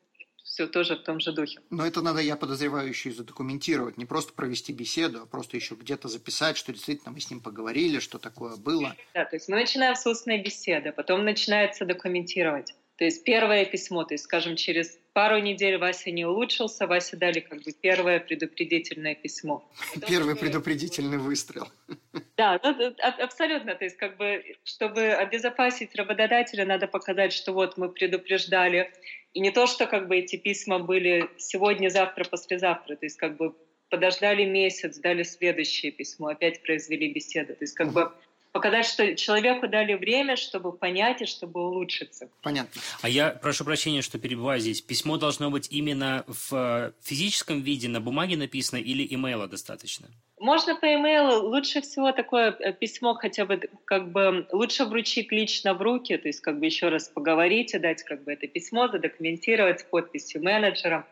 все 0.45 0.67
тоже 0.67 0.95
в 0.97 1.03
том 1.03 1.19
же 1.19 1.33
духе. 1.33 1.59
Но 1.71 1.87
это 1.87 2.03
надо, 2.03 2.21
я 2.21 2.37
подозреваю, 2.37 2.89
еще 2.89 3.09
и 3.09 3.13
задокументировать, 3.13 3.97
не 3.97 4.05
просто 4.05 4.33
провести 4.33 4.73
беседу, 4.73 5.23
а 5.23 5.27
просто 5.27 5.57
еще 5.57 5.75
где-то 5.75 6.09
записать, 6.09 6.57
что 6.57 6.73
действительно 6.73 7.11
мы 7.13 7.21
с 7.21 7.31
ним 7.31 7.41
поговорили, 7.41 7.99
что 7.99 8.19
такое 8.19 8.57
было. 8.57 8.95
Да, 9.15 9.25
то 9.25 9.35
есть 9.35 9.49
мы 9.49 9.57
начинаем 9.57 9.97
с 9.97 10.07
устной 10.07 10.41
беседы, 10.41 10.93
потом 10.93 11.25
начинается 11.25 11.85
документировать. 11.85 12.75
То 12.97 13.05
есть 13.05 13.25
первое 13.25 13.65
письмо, 13.65 14.05
то 14.05 14.15
есть, 14.15 14.25
скажем, 14.25 14.55
через 14.55 14.99
пару 15.15 15.39
недель 15.39 15.79
Вася 15.79 16.11
не 16.11 16.27
улучшился, 16.27 16.87
Вася 16.87 17.17
дали 17.17 17.41
как 17.41 17.63
бы 17.63 17.73
первое 17.73 18.21
предупредительное 18.21 19.15
письмо. 19.15 19.65
Первый 20.09 20.37
предупредительный 20.37 21.19
выстрел. 21.19 21.69
Да, 22.37 22.59
ну, 22.65 22.93
абсолютно. 23.23 23.77
То 23.77 23.85
есть, 23.85 23.97
как 23.97 24.17
бы, 24.17 24.43
чтобы 24.65 25.03
обезопасить 25.13 25.95
работодателя, 25.95 26.65
надо 26.67 26.89
показать, 26.89 27.33
что 27.33 27.53
вот 27.53 27.79
мы 27.79 27.89
предупреждали. 27.89 28.93
И 29.35 29.41
не 29.41 29.53
то, 29.53 29.69
что 29.69 29.87
как 29.87 30.09
бы 30.09 30.17
эти 30.17 30.35
письма 30.35 30.81
были 30.81 31.31
сегодня, 31.39 31.91
завтра, 31.91 32.25
послезавтра. 32.25 32.97
То 32.97 33.07
есть, 33.07 33.19
как 33.19 33.37
бы 33.37 33.55
подождали 33.89 34.45
месяц, 34.45 34.99
дали 34.99 35.23
следующее 35.23 35.93
письмо, 35.93 36.29
опять 36.29 36.61
произвели 36.63 37.13
беседу. 37.13 37.55
То 37.55 37.63
есть, 37.63 37.75
как 37.75 37.93
бы 37.93 38.11
показать, 38.55 38.87
что 38.87 39.17
человеку 39.17 39.67
дали 39.67 39.95
время, 39.95 40.37
чтобы 40.37 40.73
понять 40.73 41.21
и 41.21 41.27
чтобы 41.27 41.61
улучшиться. 41.61 42.31
Понятно. 42.41 42.81
А 43.03 43.09
я 43.09 43.31
прошу 43.31 43.65
прощения, 43.65 44.01
что 44.01 44.17
перебиваю 44.21 44.61
здесь. 44.61 44.81
Письмо 44.81 45.17
должно 45.17 45.51
быть 45.51 45.67
именно 45.73 46.25
в 46.29 46.53
э, 46.53 46.93
физическом 47.03 47.63
виде, 47.63 47.89
на 47.89 48.01
бумаге 48.01 48.37
написано 48.37 48.79
или 48.79 49.05
имейла 49.13 49.49
достаточно? 49.49 50.07
Можно 50.39 50.77
по 50.77 50.87
имейлу. 50.87 51.49
Лучше 51.49 51.81
всего 51.81 52.13
такое 52.13 52.57
э, 52.61 52.73
письмо 52.73 53.15
хотя 53.15 53.45
бы 53.45 53.61
как 53.87 54.13
бы 54.13 54.47
лучше 54.53 54.85
вручить 54.85 55.33
лично 55.33 55.75
в 55.75 55.83
руки, 55.83 56.17
то 56.17 56.29
есть 56.29 56.41
как 56.41 56.61
бы 56.61 56.67
еще 56.67 56.91
раз 56.91 57.09
поговорить 57.09 57.75
и 57.75 57.79
дать 57.81 58.05
как 58.05 58.23
бы 58.23 58.33
это 58.33 58.47
письмо, 58.47 58.87
задокументировать 58.87 59.81
с 59.81 59.83
подписью 59.83 60.45
менеджера. 60.45 61.07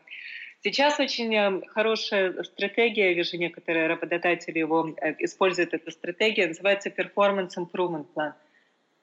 Сейчас 0.63 0.97
очень 0.97 1.35
э, 1.35 1.61
хорошая 1.67 2.41
стратегия, 2.43 3.13
вижу, 3.13 3.35
некоторые 3.35 3.87
работодатели 3.87 4.59
его 4.59 4.95
э, 4.95 5.13
используют 5.19 5.73
эту 5.73 5.91
стратегию, 5.91 6.47
называется 6.47 6.89
Performance 6.89 7.57
Improvement 7.57 8.07
Plan. 8.15 8.33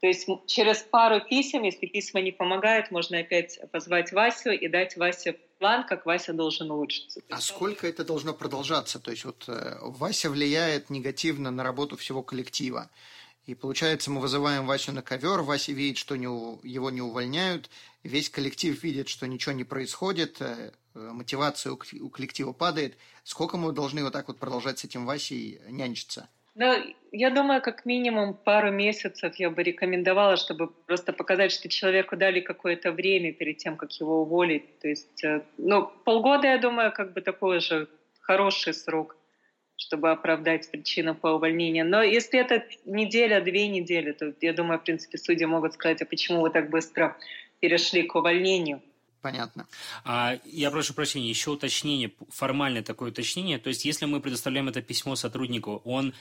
То 0.00 0.06
есть 0.06 0.26
через 0.46 0.78
пару 0.78 1.20
писем, 1.20 1.62
если 1.62 1.84
письма 1.84 2.22
не 2.22 2.32
помогают, 2.32 2.90
можно 2.90 3.18
опять 3.18 3.60
позвать 3.70 4.10
Васю 4.12 4.52
и 4.52 4.66
дать 4.68 4.96
Васе 4.96 5.36
план, 5.58 5.86
как 5.86 6.06
Вася 6.06 6.32
должен 6.32 6.70
улучшиться. 6.70 7.20
А 7.28 7.38
сколько 7.42 7.86
это 7.86 8.02
должно 8.04 8.32
продолжаться? 8.32 8.98
То 8.98 9.10
есть 9.10 9.26
вот 9.26 9.44
э, 9.46 9.76
Вася 9.82 10.30
влияет 10.30 10.88
негативно 10.88 11.50
на 11.50 11.62
работу 11.62 11.98
всего 11.98 12.22
коллектива. 12.22 12.88
И 13.44 13.54
получается, 13.54 14.10
мы 14.10 14.22
вызываем 14.22 14.66
Васю 14.66 14.92
на 14.92 15.02
ковер, 15.02 15.42
Вася 15.42 15.72
видит, 15.72 15.98
что 15.98 16.16
не, 16.16 16.24
его 16.24 16.90
не 16.90 17.02
увольняют, 17.02 17.68
весь 18.02 18.30
коллектив 18.30 18.82
видит, 18.82 19.08
что 19.08 19.26
ничего 19.26 19.52
не 19.52 19.64
происходит, 19.64 20.40
э, 20.40 20.70
мотивация 20.94 21.72
у 21.72 22.08
коллектива 22.08 22.52
падает. 22.52 22.96
Сколько 23.24 23.56
мы 23.56 23.72
должны 23.72 24.02
вот 24.02 24.12
так 24.12 24.28
вот 24.28 24.38
продолжать 24.38 24.78
с 24.78 24.84
этим 24.84 25.06
Васей 25.06 25.60
нянчиться? 25.68 26.28
Ну, 26.56 26.74
я 27.12 27.30
думаю, 27.30 27.62
как 27.62 27.86
минимум 27.86 28.34
пару 28.34 28.72
месяцев 28.72 29.36
я 29.36 29.50
бы 29.50 29.62
рекомендовала, 29.62 30.36
чтобы 30.36 30.66
просто 30.66 31.12
показать, 31.12 31.52
что 31.52 31.68
человеку 31.68 32.16
дали 32.16 32.40
какое-то 32.40 32.90
время 32.92 33.32
перед 33.32 33.58
тем, 33.58 33.76
как 33.76 33.92
его 33.92 34.22
уволить. 34.22 34.78
То 34.80 34.88
есть, 34.88 35.24
э, 35.24 35.42
ну, 35.58 35.86
полгода, 36.04 36.48
я 36.48 36.58
думаю, 36.58 36.92
как 36.92 37.12
бы 37.12 37.20
такой 37.20 37.60
же 37.60 37.88
хороший 38.20 38.74
срок, 38.74 39.16
чтобы 39.76 40.10
оправдать 40.10 40.70
причину 40.70 41.14
по 41.14 41.28
увольнению. 41.28 41.86
Но 41.86 42.02
если 42.02 42.40
это 42.40 42.64
неделя, 42.84 43.40
две 43.40 43.68
недели, 43.68 44.12
то 44.12 44.34
я 44.40 44.52
думаю, 44.52 44.80
в 44.80 44.82
принципе, 44.82 45.18
судьи 45.18 45.46
могут 45.46 45.74
сказать, 45.74 46.02
а 46.02 46.04
почему 46.04 46.40
вы 46.40 46.50
так 46.50 46.68
быстро 46.68 47.16
перешли 47.60 48.02
к 48.02 48.14
увольнению. 48.16 48.82
Понятно. 49.22 49.66
А, 50.04 50.38
я 50.44 50.70
прошу 50.70 50.94
прощения, 50.94 51.28
еще 51.28 51.50
уточнение, 51.50 52.12
формальное 52.30 52.82
такое 52.82 53.10
уточнение. 53.10 53.58
То 53.58 53.68
есть, 53.68 53.84
если 53.84 54.06
мы 54.06 54.20
предоставляем 54.20 54.68
это 54.68 54.80
письмо 54.80 55.14
сотруднику, 55.14 55.82
он 55.84 56.14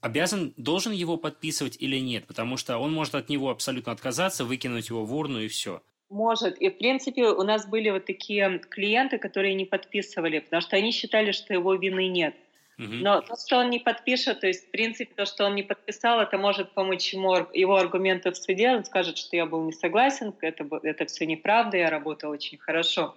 обязан, 0.00 0.54
должен 0.56 0.92
его 0.92 1.16
подписывать 1.16 1.76
или 1.78 1.98
нет? 1.98 2.26
Потому 2.26 2.56
что 2.56 2.78
он 2.78 2.92
может 2.92 3.14
от 3.14 3.28
него 3.28 3.50
абсолютно 3.50 3.92
отказаться, 3.92 4.44
выкинуть 4.44 4.88
его 4.88 5.04
в 5.04 5.14
урну 5.14 5.40
и 5.40 5.48
все. 5.48 5.82
Может. 6.08 6.60
И, 6.60 6.68
в 6.68 6.76
принципе, 6.76 7.28
у 7.28 7.42
нас 7.42 7.66
были 7.66 7.88
вот 7.88 8.04
такие 8.04 8.58
клиенты, 8.70 9.18
которые 9.18 9.54
не 9.54 9.64
подписывали, 9.64 10.40
потому 10.40 10.60
что 10.60 10.76
они 10.76 10.92
считали, 10.92 11.32
что 11.32 11.54
его 11.54 11.74
вины 11.74 12.08
нет. 12.08 12.34
Но 12.78 13.20
то, 13.20 13.36
что 13.36 13.58
он 13.58 13.70
не 13.70 13.78
подпишет, 13.78 14.40
то 14.40 14.46
есть, 14.46 14.68
в 14.68 14.70
принципе, 14.70 15.12
то, 15.14 15.24
что 15.24 15.44
он 15.44 15.54
не 15.54 15.62
подписал, 15.62 16.20
это 16.20 16.38
может 16.38 16.72
помочь 16.72 17.12
ему, 17.12 17.46
его 17.52 17.76
аргументы 17.76 18.30
в 18.30 18.36
суде. 18.36 18.70
Он 18.70 18.84
скажет, 18.84 19.18
что 19.18 19.36
я 19.36 19.46
был 19.46 19.62
не 19.64 19.72
согласен, 19.72 20.34
это, 20.40 20.66
это 20.82 21.06
все 21.06 21.26
неправда, 21.26 21.76
я 21.76 21.90
работал 21.90 22.30
очень 22.30 22.58
хорошо. 22.58 23.14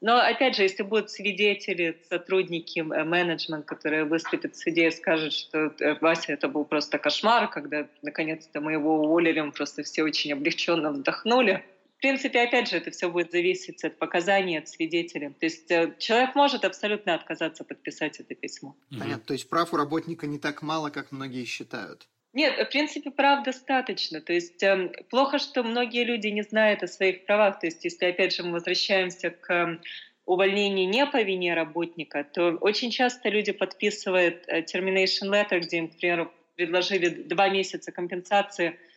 Но, 0.00 0.18
опять 0.18 0.54
же, 0.54 0.64
если 0.64 0.82
будут 0.82 1.10
свидетели, 1.10 1.98
сотрудники, 2.10 2.80
э, 2.80 3.04
менеджмент, 3.04 3.64
которые 3.64 4.04
выступят 4.04 4.54
в 4.54 4.58
суде 4.58 4.88
и 4.88 4.90
скажут, 4.90 5.32
что 5.32 5.72
э, 5.80 5.96
Вася, 6.00 6.34
это 6.34 6.46
был 6.48 6.66
просто 6.66 6.98
кошмар, 6.98 7.48
когда 7.48 7.86
наконец-то 8.02 8.60
мы 8.60 8.72
его 8.72 8.98
уволили, 8.98 9.40
мы 9.40 9.52
просто 9.52 9.82
все 9.82 10.02
очень 10.02 10.32
облегченно 10.34 10.90
вздохнули, 10.90 11.64
принципе, 12.04 12.42
опять 12.42 12.68
же, 12.68 12.76
это 12.76 12.90
все 12.90 13.08
будет 13.08 13.32
зависеть 13.32 13.82
от 13.82 13.98
показаний, 13.98 14.58
от 14.58 14.68
свидетелей. 14.68 15.30
То 15.30 15.46
есть 15.46 15.70
э, 15.70 15.94
человек 15.98 16.34
может 16.34 16.66
абсолютно 16.66 17.14
отказаться 17.14 17.64
подписать 17.64 18.20
это 18.20 18.34
письмо. 18.34 18.76
Понятно. 18.90 19.24
То 19.24 19.32
есть 19.32 19.48
прав 19.48 19.72
у 19.72 19.76
работника 19.78 20.26
не 20.26 20.38
так 20.38 20.60
мало, 20.60 20.90
как 20.90 21.12
многие 21.12 21.46
считают. 21.46 22.06
Нет, 22.34 22.58
в 22.58 22.70
принципе, 22.70 23.10
прав 23.10 23.42
достаточно. 23.42 24.20
То 24.20 24.34
есть 24.34 24.62
э, 24.62 24.92
плохо, 25.08 25.38
что 25.38 25.62
многие 25.62 26.04
люди 26.04 26.26
не 26.26 26.42
знают 26.42 26.82
о 26.82 26.88
своих 26.88 27.24
правах. 27.24 27.58
То 27.60 27.68
есть 27.68 27.82
если, 27.82 28.04
опять 28.04 28.34
же, 28.34 28.42
мы 28.42 28.52
возвращаемся 28.52 29.30
к 29.30 29.50
э, 29.50 29.78
увольнению 30.26 30.90
не 30.90 31.06
по 31.06 31.22
вине 31.22 31.54
работника, 31.54 32.22
то 32.22 32.58
очень 32.60 32.90
часто 32.90 33.30
люди 33.30 33.52
подписывают 33.52 34.44
э, 34.46 34.60
termination 34.60 35.30
letter, 35.30 35.60
где 35.60 35.78
им, 35.78 35.88
к 35.88 35.96
примеру, 35.96 36.30
предложили 36.56 37.08
два 37.08 37.48
месяца 37.48 37.92
компенсации– 37.92 38.78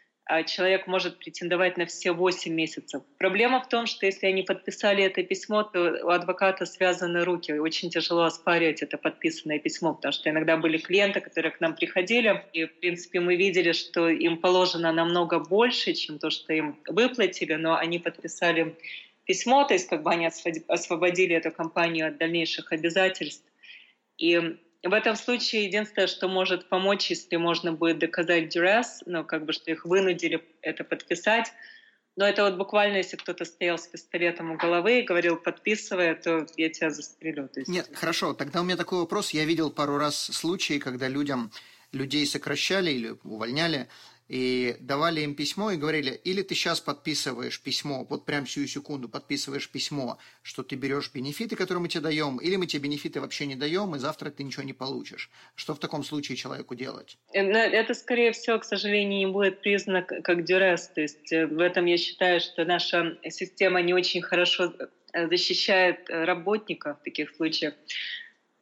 человек 0.46 0.88
может 0.88 1.20
претендовать 1.20 1.78
на 1.78 1.86
все 1.86 2.12
8 2.12 2.54
месяцев. 2.54 3.02
Проблема 3.18 3.62
в 3.62 3.70
том, 3.70 3.86
что 3.86 4.06
если 4.06 4.28
они 4.28 4.44
подписали 4.44 5.04
это 5.04 5.24
письмо, 5.24 5.64
то 5.64 6.00
у 6.04 6.10
адвоката 6.10 6.66
связаны 6.66 7.24
руки. 7.24 7.54
Очень 7.54 7.90
тяжело 7.90 8.24
оспаривать 8.24 8.82
это 8.82 8.98
подписанное 8.98 9.60
письмо, 9.60 9.94
потому 9.94 10.12
что 10.12 10.30
иногда 10.30 10.58
были 10.58 10.78
клиенты, 10.78 11.22
которые 11.22 11.52
к 11.52 11.62
нам 11.62 11.76
приходили, 11.76 12.44
и, 12.54 12.66
в 12.66 12.74
принципе, 12.80 13.20
мы 13.20 13.36
видели, 13.36 13.72
что 13.72 14.10
им 14.10 14.38
положено 14.38 14.92
намного 14.92 15.40
больше, 15.40 15.94
чем 15.94 16.20
то, 16.20 16.30
что 16.30 16.54
им 16.54 16.78
выплатили, 16.88 17.54
но 17.54 17.78
они 17.78 18.00
подписали 18.00 18.76
письмо, 19.26 19.64
то 19.64 19.74
есть 19.74 19.88
как 19.90 20.04
бы 20.04 20.12
они 20.12 20.30
освободили 20.68 21.36
эту 21.36 21.52
компанию 21.52 22.08
от 22.08 22.18
дальнейших 22.18 22.72
обязательств. 22.72 23.46
И 24.18 24.58
в 24.84 24.94
этом 24.94 25.16
случае 25.16 25.66
единственное, 25.66 26.08
что 26.08 26.28
может 26.28 26.70
помочь, 26.70 27.10
если 27.10 27.36
можно 27.38 27.74
будет 27.74 28.00
доказать 28.00 28.56
duress, 28.56 29.02
ну, 29.06 29.24
как 29.24 29.46
бы, 29.46 29.54
что 29.54 29.72
их 29.72 29.86
вынудили 29.86 30.44
это 30.62 30.84
подписать, 30.84 31.52
но 32.16 32.26
это 32.26 32.44
вот 32.44 32.56
буквально, 32.56 32.98
если 32.98 33.16
кто-то 33.16 33.46
стоял 33.46 33.78
с 33.78 33.88
пистолетом 33.88 34.52
у 34.52 34.58
головы 34.58 35.00
и 35.00 35.04
говорил, 35.04 35.38
подписывай, 35.38 36.16
то 36.16 36.48
я 36.58 36.70
тебя 36.70 36.90
застрелю. 36.90 37.48
То 37.48 37.60
есть... 37.60 37.70
Нет, 37.70 37.90
хорошо, 37.94 38.34
тогда 38.34 38.62
у 38.62 38.64
меня 38.64 38.76
такой 38.76 39.00
вопрос. 39.00 39.32
Я 39.32 39.46
видел 39.46 39.70
пару 39.70 39.98
раз 39.98 40.18
случаи, 40.18 40.80
когда 40.80 41.08
людям, 41.08 41.52
людей 41.92 42.26
сокращали 42.26 42.92
или 42.92 43.16
увольняли, 43.24 43.88
и 44.28 44.76
давали 44.80 45.22
им 45.22 45.36
письмо 45.36 45.72
и 45.72 45.78
говорили, 45.78 46.12
или 46.24 46.42
ты 46.42 46.56
сейчас 46.56 46.82
подписываешь 46.82 47.62
письмо, 47.62 48.06
вот 48.10 48.26
прям 48.26 48.46
всю 48.46 48.66
секунду 48.68 49.08
подписываешь 49.10 49.70
письмо, 49.70 50.18
что 50.42 50.64
ты 50.64 50.76
берешь 50.76 51.12
бенефиты, 51.14 51.56
которые 51.56 51.82
мы 51.82 51.88
тебе 51.88 52.02
даем, 52.02 52.38
или 52.38 52.56
мы 52.56 52.68
тебе 52.68 52.84
бенефиты 52.84 53.22
вообще 53.22 53.46
не 53.46 53.56
даем, 53.56 53.96
и 53.96 54.00
завтра 54.00 54.30
ты 54.30 54.44
ничего 54.44 54.64
не 54.64 54.74
получишь. 54.74 55.30
Что 55.56 55.74
в 55.74 55.80
таком 55.80 56.04
случае 56.04 56.36
человеку 56.36 56.76
делать? 56.76 57.18
Э, 57.34 57.42
это, 57.42 57.94
скорее 57.94 58.32
всего, 58.32 58.60
к 58.60 58.66
сожалению, 58.66 59.20
не 59.20 59.28
будет 59.28 59.62
признано 59.62 60.04
как 60.04 60.44
дюрес. 60.44 60.88
То 60.88 61.02
есть 61.02 61.32
э, 61.32 61.48
в 61.48 61.60
этом 61.60 61.86
я 61.86 61.98
считаю, 61.98 62.40
что 62.40 62.66
наша 62.66 63.18
система 63.30 63.82
не 63.82 63.94
очень 63.94 64.22
хорошо 64.22 64.74
э, 65.14 65.28
защищает 65.28 66.10
работников 66.10 67.00
в 67.00 67.04
таких 67.04 67.36
случаях. 67.36 67.74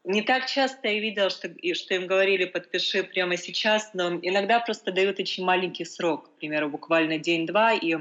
Не 0.06 0.22
так 0.22 0.46
часто 0.46 0.88
я 0.88 1.00
видела, 1.00 1.32
что, 1.32 1.50
что 1.74 1.96
им 1.96 2.06
говорили 2.06 2.46
«подпиши 2.46 3.04
прямо 3.04 3.38
сейчас», 3.38 3.89
но 3.96 4.20
иногда 4.22 4.60
просто 4.60 4.91
дают 4.91 5.20
очень 5.20 5.44
маленький 5.44 5.84
срок, 5.84 6.30
к 6.30 6.38
примеру, 6.38 6.70
буквально 6.70 7.18
день-два, 7.18 7.74
и 7.74 7.96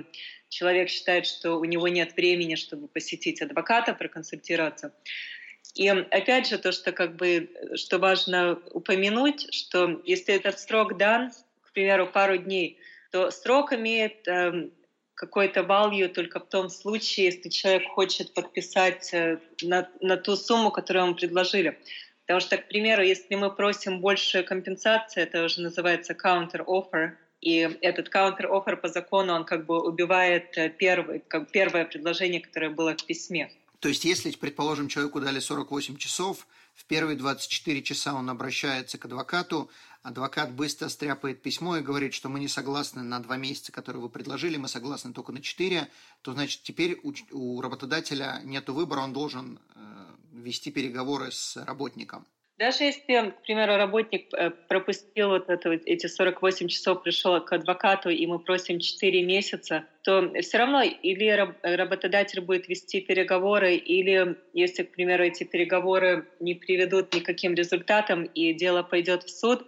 человек 0.51 0.91
считает, 0.91 1.27
что 1.27 1.55
у 1.55 1.65
него 1.65 1.89
нет 1.89 2.15
времени, 2.15 2.57
чтобы 2.57 2.89
посетить 2.89 3.41
адвоката, 3.41 3.95
проконсультироваться. 3.95 4.93
И 5.75 5.89
опять 5.89 6.47
же, 6.47 6.59
то, 6.59 6.73
что 6.73 6.93
как 6.93 7.17
бы, 7.17 7.49
что 7.75 7.99
важно 7.99 8.61
упомянуть, 8.73 9.53
что 9.55 10.03
если 10.05 10.35
этот 10.35 10.61
срок 10.61 10.99
дан, 10.99 11.33
к 11.63 11.73
примеру, 11.73 12.07
пару 12.07 12.37
дней, 12.37 12.79
то 13.13 13.31
срок 13.31 13.73
имеет 13.73 14.29
э, 14.29 14.69
какой-то 15.15 15.61
value 15.61 16.09
только 16.09 16.41
в 16.41 16.49
том 16.49 16.69
случае, 16.69 17.27
если 17.27 17.49
человек 17.49 17.89
хочет 17.89 18.35
подписать 18.35 19.11
э, 19.13 19.39
на, 19.63 19.89
на 20.01 20.17
ту 20.17 20.37
сумму, 20.37 20.71
которую 20.71 21.07
ему 21.07 21.15
предложили. 21.15 21.79
Потому 22.27 22.41
что, 22.41 22.57
к 22.57 22.69
примеру, 22.69 23.03
если 23.03 23.35
мы 23.35 23.55
просим 23.55 24.01
больше 24.01 24.43
компенсации, 24.43 25.23
это 25.23 25.45
уже 25.45 25.61
называется 25.61 26.15
counter 26.15 26.65
offer, 26.65 27.13
и 27.41 27.77
этот 27.83 28.09
counter 28.09 28.49
offer 28.51 28.77
по 28.77 28.89
закону, 28.89 29.35
он 29.35 29.45
как 29.45 29.67
бы 29.67 29.83
убивает 29.83 30.57
э, 30.57 30.71
первый, 30.71 31.21
как 31.21 31.51
первое 31.51 31.85
предложение, 31.85 32.41
которое 32.41 32.71
было 32.71 32.97
в 32.97 33.05
письме. 33.05 33.51
То 33.81 33.89
есть, 33.89 34.07
если, 34.07 34.31
предположим, 34.31 34.89
человеку 34.89 35.21
дали 35.21 35.41
48 35.41 35.99
часов, 35.99 36.47
в 36.75 36.87
первые 36.87 37.17
24 37.17 37.83
часа 37.83 38.15
он 38.15 38.31
обращается 38.31 38.97
к 38.97 39.05
адвокату, 39.05 39.71
адвокат 40.05 40.53
быстро 40.53 40.89
стряпает 40.89 41.43
письмо 41.43 41.79
и 41.79 41.83
говорит, 41.83 42.15
что 42.15 42.29
мы 42.29 42.39
не 42.39 42.47
согласны 42.47 43.03
на 43.03 43.19
два 43.21 43.37
месяца, 43.37 43.73
которые 43.73 44.03
вы 44.03 44.11
предложили, 44.11 44.59
мы 44.59 44.69
согласны 44.69 45.13
только 45.13 45.33
на 45.33 45.41
четыре, 45.41 45.89
то 46.23 46.33
значит 46.33 46.63
теперь 46.63 47.01
у, 47.03 47.13
у 47.33 47.61
работодателя 47.63 48.41
нет 48.45 48.69
выбора, 48.69 49.01
он 49.01 49.15
должен 49.15 49.59
э, 49.75 49.81
вести 50.33 50.71
переговоры 50.71 51.33
с 51.33 51.57
работником. 51.57 52.27
Даже 52.59 52.85
если, 52.85 53.31
к 53.31 53.43
примеру, 53.43 53.77
работник 53.77 54.33
э, 54.35 54.51
пропустил 54.51 55.31
вот 55.31 55.49
это, 55.49 55.71
эти 55.71 56.07
48 56.07 56.69
часов, 56.69 57.03
пришел 57.03 57.41
к 57.43 57.53
адвокату, 57.53 58.11
и 58.11 58.27
мы 58.27 58.39
просим 58.39 58.81
4 58.81 59.25
месяца, 59.25 59.87
то 60.03 60.31
все 60.43 60.59
равно 60.59 60.83
или 60.83 61.55
работодатель 61.63 62.43
будет 62.43 62.69
вести 62.69 63.01
переговоры, 63.01 63.75
или 63.75 64.37
если, 64.53 64.83
к 64.83 64.93
примеру, 64.93 65.25
эти 65.25 65.45
переговоры 65.45 66.29
не 66.41 66.55
приведут 66.55 67.15
никаким 67.15 67.55
результатам, 67.55 68.25
и 68.25 68.53
дело 68.53 68.83
пойдет 68.83 69.25
в 69.25 69.31
суд, 69.31 69.65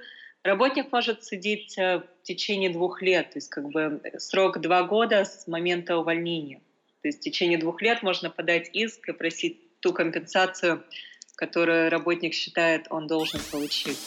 работник 0.46 0.90
может 0.92 1.24
судить 1.24 1.76
э, 1.78 1.98
в 1.98 2.22
течение 2.22 2.70
двух 2.70 3.02
лет, 3.02 3.30
то 3.30 3.38
есть 3.38 3.50
как 3.50 3.68
бы 3.68 4.00
срок 4.18 4.61
два 4.61 4.82
года 4.85 5.24
с 5.24 5.46
момента 5.46 5.98
увольнения. 5.98 6.61
То 7.02 7.09
есть 7.09 7.18
в 7.18 7.22
течение 7.22 7.59
двух 7.59 7.82
лет 7.82 8.02
можно 8.02 8.30
подать 8.30 8.70
иск 8.72 9.09
и 9.09 9.12
просить 9.12 9.80
ту 9.80 9.92
компенсацию, 9.92 10.82
которую 11.37 11.90
работник 11.90 12.35
считает, 12.35 12.87
он 12.90 13.06
должен 13.06 13.40
получить. 13.52 13.98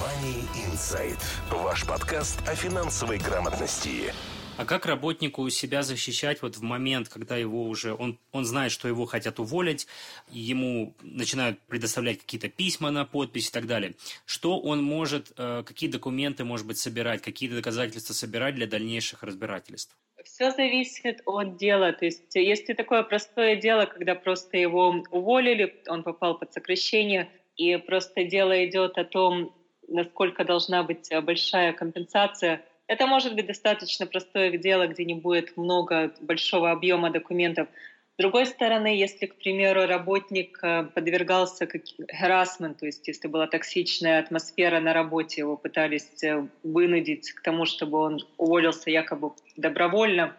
Money 0.00 0.42
Insight. 0.66 1.22
Ваш 1.50 1.86
подкаст 1.86 2.40
о 2.48 2.54
финансовой 2.54 3.18
грамотности. 3.18 4.12
А 4.56 4.64
как 4.66 4.86
работнику 4.86 5.48
себя 5.50 5.82
защищать 5.82 6.40
вот 6.40 6.56
в 6.56 6.62
момент, 6.62 7.08
когда 7.08 7.36
его 7.36 7.64
уже 7.64 7.92
он, 7.92 8.18
он 8.30 8.44
знает, 8.44 8.70
что 8.70 8.86
его 8.86 9.04
хотят 9.04 9.40
уволить, 9.40 9.88
ему 10.30 10.94
начинают 11.02 11.58
предоставлять 11.62 12.20
какие-то 12.20 12.48
письма 12.48 12.92
на 12.92 13.04
подпись 13.04 13.48
и 13.48 13.52
так 13.52 13.66
далее. 13.66 13.94
Что 14.26 14.60
он 14.60 14.80
может, 14.80 15.32
э, 15.36 15.64
какие 15.66 15.90
документы, 15.90 16.44
может 16.44 16.68
быть, 16.68 16.78
собирать, 16.78 17.20
какие 17.20 17.48
доказательства 17.48 18.12
собирать 18.14 18.54
для 18.54 18.68
дальнейших 18.68 19.24
разбирательств? 19.24 19.96
Все 20.22 20.52
зависит 20.52 21.20
от 21.26 21.56
дела. 21.56 21.92
То 21.92 22.04
есть, 22.04 22.34
если 22.36 22.74
такое 22.74 23.02
простое 23.02 23.56
дело, 23.56 23.86
когда 23.86 24.14
просто 24.14 24.56
его 24.56 25.02
уволили, 25.10 25.82
он 25.88 26.04
попал 26.04 26.38
под 26.38 26.52
сокращение, 26.52 27.28
и 27.56 27.76
просто 27.76 28.24
дело 28.24 28.64
идет 28.64 28.98
о 28.98 29.04
том, 29.04 29.52
насколько 29.88 30.44
должна 30.44 30.84
быть 30.84 31.08
большая 31.22 31.72
компенсация. 31.72 32.64
Это 32.86 33.06
может 33.06 33.34
быть 33.34 33.46
достаточно 33.46 34.06
простое 34.06 34.50
дело, 34.58 34.86
где 34.86 35.04
не 35.04 35.14
будет 35.14 35.56
много 35.56 36.12
большого 36.20 36.70
объема 36.70 37.10
документов. 37.10 37.68
С 38.16 38.22
другой 38.22 38.46
стороны, 38.46 38.88
если, 38.88 39.26
к 39.26 39.36
примеру, 39.36 39.86
работник 39.86 40.58
э, 40.62 40.84
подвергался 40.94 41.66
харасменту, 42.12 42.80
то 42.80 42.86
есть 42.86 43.08
если 43.08 43.26
была 43.26 43.48
токсичная 43.48 44.20
атмосфера 44.20 44.78
на 44.78 44.92
работе, 44.92 45.40
его 45.40 45.56
пытались 45.56 46.22
э, 46.22 46.46
вынудить 46.62 47.32
к 47.32 47.42
тому, 47.42 47.64
чтобы 47.64 47.98
он 47.98 48.20
уволился 48.36 48.90
якобы 48.90 49.32
добровольно, 49.56 50.36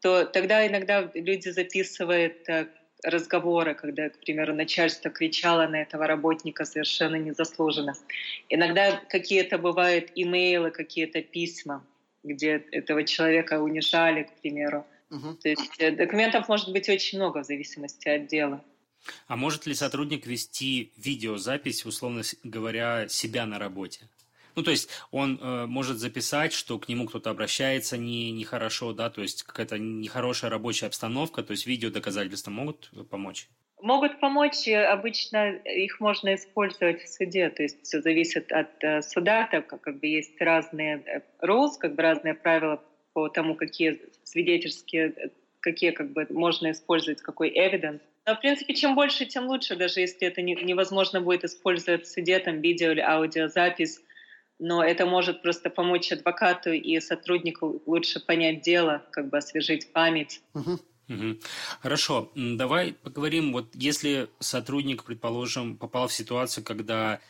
то 0.00 0.24
тогда 0.26 0.64
иногда 0.64 1.10
люди 1.14 1.48
записывают 1.48 2.48
э, 2.48 2.66
разговоры, 3.02 3.74
когда, 3.74 4.08
к 4.08 4.18
примеру, 4.18 4.54
начальство 4.54 5.10
кричало 5.10 5.66
на 5.66 5.82
этого 5.82 6.06
работника 6.06 6.64
совершенно 6.64 7.16
незаслуженно. 7.16 7.94
Иногда 8.48 9.00
какие-то 9.08 9.58
бывают 9.58 10.10
имейлы, 10.14 10.70
какие-то 10.70 11.22
письма, 11.22 11.84
где 12.22 12.64
этого 12.70 13.04
человека 13.04 13.60
унижали, 13.60 14.24
к 14.24 14.40
примеру. 14.40 14.86
Угу. 15.10 15.34
То 15.34 15.48
есть 15.48 15.74
э, 15.78 15.90
документов 15.90 16.48
может 16.48 16.70
быть 16.72 16.88
очень 16.88 17.18
много 17.18 17.42
в 17.42 17.46
зависимости 17.46 18.08
от 18.08 18.26
дела. 18.28 18.62
А 19.26 19.36
может 19.36 19.66
ли 19.66 19.74
сотрудник 19.74 20.26
вести 20.26 20.92
видеозапись, 20.96 21.84
условно 21.84 22.22
говоря, 22.44 23.08
себя 23.08 23.46
на 23.46 23.58
работе? 23.58 24.08
Ну, 24.54 24.62
то 24.62 24.70
есть 24.70 24.88
он 25.10 25.38
э, 25.40 25.66
может 25.66 25.98
записать, 25.98 26.52
что 26.52 26.78
к 26.78 26.88
нему 26.88 27.06
кто-то 27.06 27.30
обращается 27.30 27.96
не, 27.96 28.30
нехорошо, 28.32 28.92
да, 28.92 29.10
то 29.10 29.22
есть 29.22 29.42
какая-то 29.42 29.78
нехорошая 29.78 30.50
рабочая 30.50 30.86
обстановка, 30.86 31.42
то 31.42 31.52
есть 31.52 31.66
видео 31.66 31.90
доказательства 31.90 32.50
могут 32.50 32.90
помочь? 33.10 33.48
Могут 33.80 34.20
помочь, 34.20 34.68
обычно 34.68 35.56
их 35.56 35.98
можно 35.98 36.36
использовать 36.36 37.02
в 37.02 37.08
суде, 37.08 37.50
то 37.50 37.64
есть 37.64 37.82
все 37.82 38.00
зависит 38.00 38.52
от 38.52 38.82
э, 38.84 39.02
суда, 39.02 39.48
так 39.50 39.66
как, 39.66 39.80
как 39.80 39.98
бы 39.98 40.06
есть 40.06 40.40
разные 40.40 41.02
э, 41.04 41.20
rules, 41.44 41.72
как 41.80 41.96
бы 41.96 42.02
разные 42.02 42.34
правила 42.34 42.80
по 43.12 43.28
тому, 43.28 43.56
какие 43.56 44.00
свидетельские, 44.22 45.12
э, 45.16 45.28
какие 45.60 45.90
как 45.90 46.12
бы 46.12 46.26
можно 46.30 46.70
использовать, 46.70 47.22
какой 47.22 47.50
evidence. 47.50 48.00
Но, 48.24 48.36
в 48.36 48.40
принципе, 48.40 48.74
чем 48.74 48.94
больше, 48.94 49.26
тем 49.26 49.46
лучше, 49.46 49.74
даже 49.74 49.98
если 49.98 50.28
это 50.28 50.42
не, 50.42 50.54
невозможно 50.54 51.20
будет 51.20 51.42
использовать 51.42 52.04
в 52.04 52.08
суде, 52.08 52.38
там, 52.38 52.60
видео 52.60 52.92
или 52.92 53.00
аудиозапись, 53.00 54.00
но 54.62 54.82
это 54.82 55.06
может 55.06 55.42
просто 55.42 55.70
помочь 55.70 56.12
адвокату 56.12 56.70
и 56.70 57.00
сотруднику 57.00 57.82
лучше 57.84 58.20
понять 58.20 58.62
дело, 58.62 59.04
как 59.10 59.28
бы 59.28 59.38
освежить 59.38 59.92
память. 59.92 60.40
Угу. 60.54 60.78
Угу. 61.08 61.38
Хорошо, 61.80 62.30
давай 62.36 62.92
поговорим, 62.92 63.52
вот 63.52 63.74
если 63.74 64.28
сотрудник, 64.38 65.02
предположим, 65.02 65.76
попал 65.76 66.06
в 66.06 66.12
ситуацию, 66.12 66.64
когда 66.64 67.20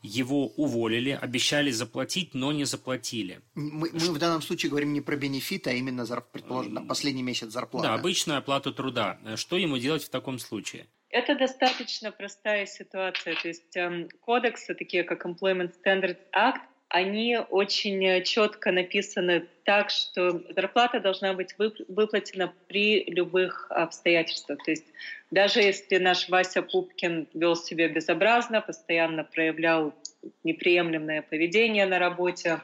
его 0.00 0.46
уволили, 0.46 1.10
обещали 1.10 1.72
заплатить, 1.72 2.34
но 2.34 2.52
не 2.52 2.64
заплатили. 2.64 3.40
Мы, 3.56 3.90
мы 3.92 3.98
в 3.98 4.18
данном 4.18 4.40
случае 4.40 4.70
говорим 4.70 4.92
не 4.92 5.00
про 5.00 5.16
бенефит, 5.16 5.66
а 5.66 5.72
именно, 5.72 6.06
предположим, 6.32 6.74
на 6.74 6.82
последний 6.82 7.24
месяц 7.24 7.50
зарплаты. 7.50 7.88
Да, 7.88 7.94
обычную 7.94 8.38
оплату 8.38 8.72
труда. 8.72 9.18
Что 9.34 9.56
ему 9.56 9.76
делать 9.78 10.04
в 10.04 10.08
таком 10.08 10.38
случае? 10.38 10.86
Это 11.10 11.34
достаточно 11.34 12.12
простая 12.12 12.66
ситуация. 12.66 13.34
То 13.34 13.48
есть 13.48 13.76
эм, 13.76 14.08
кодексы, 14.20 14.74
такие 14.74 15.02
как 15.02 15.26
Employment 15.26 15.72
Standards 15.84 16.18
Act, 16.32 16.60
они 16.96 17.38
очень 17.50 18.02
э, 18.04 18.22
четко 18.22 18.72
написаны 18.72 19.46
так, 19.64 19.90
что 19.90 20.40
зарплата 20.48 20.98
должна 20.98 21.34
быть 21.34 21.54
выплатена 21.58 22.54
при 22.68 23.04
любых 23.04 23.66
обстоятельствах. 23.70 24.64
То 24.64 24.70
есть 24.70 24.86
даже 25.30 25.60
если 25.60 25.98
наш 25.98 26.28
Вася 26.30 26.62
Пупкин 26.62 27.28
вел 27.34 27.54
себя 27.54 27.88
безобразно, 27.88 28.62
постоянно 28.62 29.24
проявлял 29.24 29.94
неприемлемое 30.42 31.20
поведение 31.20 31.84
на 31.84 31.98
работе, 31.98 32.62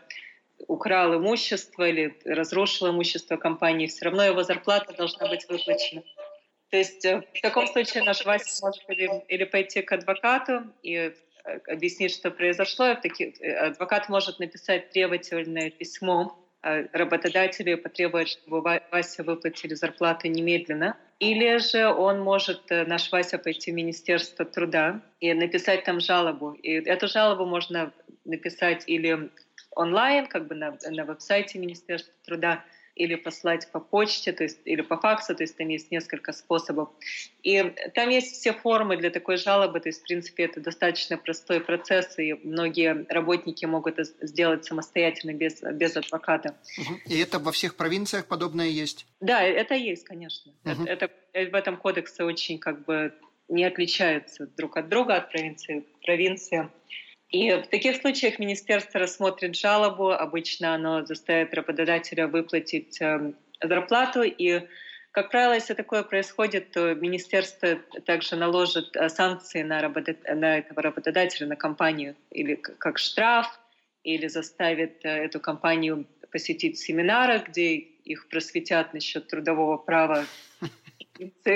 украл 0.66 1.14
имущество 1.14 1.86
или 1.86 2.16
разрушил 2.24 2.88
имущество 2.88 3.36
компании, 3.36 3.86
все 3.86 4.06
равно 4.06 4.24
его 4.24 4.44
зарплата 4.44 4.94
должна 4.96 5.28
быть 5.28 5.46
выплачена. 5.46 6.02
То 6.70 6.78
есть 6.78 7.04
э, 7.04 7.22
в 7.34 7.40
таком 7.42 7.66
случае 7.66 8.02
наш 8.02 8.24
Вася 8.24 8.64
может 8.64 8.82
или, 8.88 9.10
или 9.28 9.44
пойти 9.44 9.82
к 9.82 9.92
адвокату 9.92 10.62
и 10.82 11.12
объяснить, 11.68 12.12
что 12.12 12.30
произошло. 12.30 12.86
Э, 12.86 13.52
адвокат 13.66 14.08
может 14.08 14.38
написать 14.38 14.90
требовательное 14.90 15.70
письмо 15.70 16.38
э, 16.62 16.86
работодателю 16.92 17.72
и 17.72 17.76
потребовать, 17.76 18.28
чтобы 18.28 18.80
Вася 18.90 19.22
выплатили 19.22 19.74
зарплату 19.74 20.28
немедленно. 20.28 20.96
Или 21.18 21.58
же 21.58 21.86
он 21.86 22.20
может, 22.20 22.68
наш 22.70 23.12
Вася, 23.12 23.38
пойти 23.38 23.70
в 23.70 23.74
Министерство 23.74 24.44
труда 24.44 25.00
и 25.20 25.32
написать 25.34 25.84
там 25.84 26.00
жалобу. 26.00 26.52
И 26.52 26.72
эту 26.72 27.06
жалобу 27.06 27.46
можно 27.46 27.92
написать 28.24 28.84
или 28.86 29.30
онлайн, 29.74 30.26
как 30.26 30.46
бы 30.48 30.54
на, 30.54 30.76
на 30.90 31.04
веб-сайте 31.04 31.58
Министерства 31.58 32.12
труда, 32.24 32.64
или 32.94 33.14
послать 33.14 33.70
по 33.72 33.80
почте, 33.80 34.32
то 34.32 34.42
есть 34.42 34.60
или 34.64 34.82
по 34.82 34.98
факсу, 34.98 35.34
то 35.34 35.42
есть 35.42 35.56
там 35.56 35.68
есть 35.68 35.90
несколько 35.90 36.32
способов. 36.32 36.90
И 37.42 37.62
там 37.94 38.10
есть 38.10 38.34
все 38.34 38.52
формы 38.52 38.96
для 38.96 39.10
такой 39.10 39.36
жалобы, 39.36 39.80
то 39.80 39.88
есть 39.88 40.00
в 40.00 40.04
принципе 40.04 40.44
это 40.44 40.60
достаточно 40.60 41.16
простой 41.16 41.60
процесс, 41.60 42.18
и 42.18 42.34
многие 42.34 43.06
работники 43.08 43.64
могут 43.64 43.98
это 43.98 44.26
сделать 44.26 44.64
самостоятельно 44.64 45.32
без, 45.32 45.62
без 45.62 45.96
адвоката. 45.96 46.56
И 47.06 47.18
это 47.18 47.38
во 47.38 47.52
всех 47.52 47.76
провинциях 47.76 48.26
подобное 48.26 48.68
есть? 48.68 49.06
Да, 49.20 49.42
это 49.42 49.74
есть, 49.74 50.04
конечно. 50.04 50.52
Угу. 50.64 50.84
Это, 50.84 51.10
это 51.32 51.50
в 51.50 51.54
этом 51.54 51.76
кодексе 51.76 52.24
очень 52.24 52.58
как 52.58 52.84
бы 52.84 53.14
не 53.48 53.64
отличаются 53.64 54.46
друг 54.46 54.76
от 54.76 54.88
друга, 54.88 55.16
от 55.16 55.30
провинции 55.30 55.80
к 55.80 56.04
провинции. 56.04 56.70
И 57.32 57.50
в 57.50 57.66
таких 57.68 57.96
случаях 57.96 58.38
министерство 58.38 59.00
рассмотрит 59.00 59.56
жалобу, 59.56 60.10
обычно 60.10 60.74
оно 60.74 61.04
заставит 61.06 61.54
работодателя 61.54 62.28
выплатить 62.28 63.00
э, 63.00 63.32
зарплату, 63.62 64.22
и, 64.22 64.68
как 65.12 65.30
правило, 65.30 65.54
если 65.54 65.72
такое 65.72 66.02
происходит, 66.02 66.72
то 66.72 66.94
министерство 66.94 67.76
также 68.04 68.36
наложит 68.36 68.94
э, 68.94 69.08
санкции 69.08 69.62
на, 69.62 69.80
работод... 69.80 70.18
на 70.28 70.58
этого 70.58 70.82
работодателя, 70.82 71.46
на 71.46 71.56
компанию, 71.56 72.16
или 72.30 72.54
как 72.56 72.98
штраф, 72.98 73.58
или 74.04 74.26
заставит 74.26 75.02
э, 75.02 75.08
эту 75.08 75.40
компанию 75.40 76.06
посетить 76.30 76.78
семинары, 76.78 77.42
где 77.48 77.76
их 77.76 78.28
просветят 78.28 78.92
насчет 78.92 79.28
трудового 79.28 79.78
права, 79.78 80.26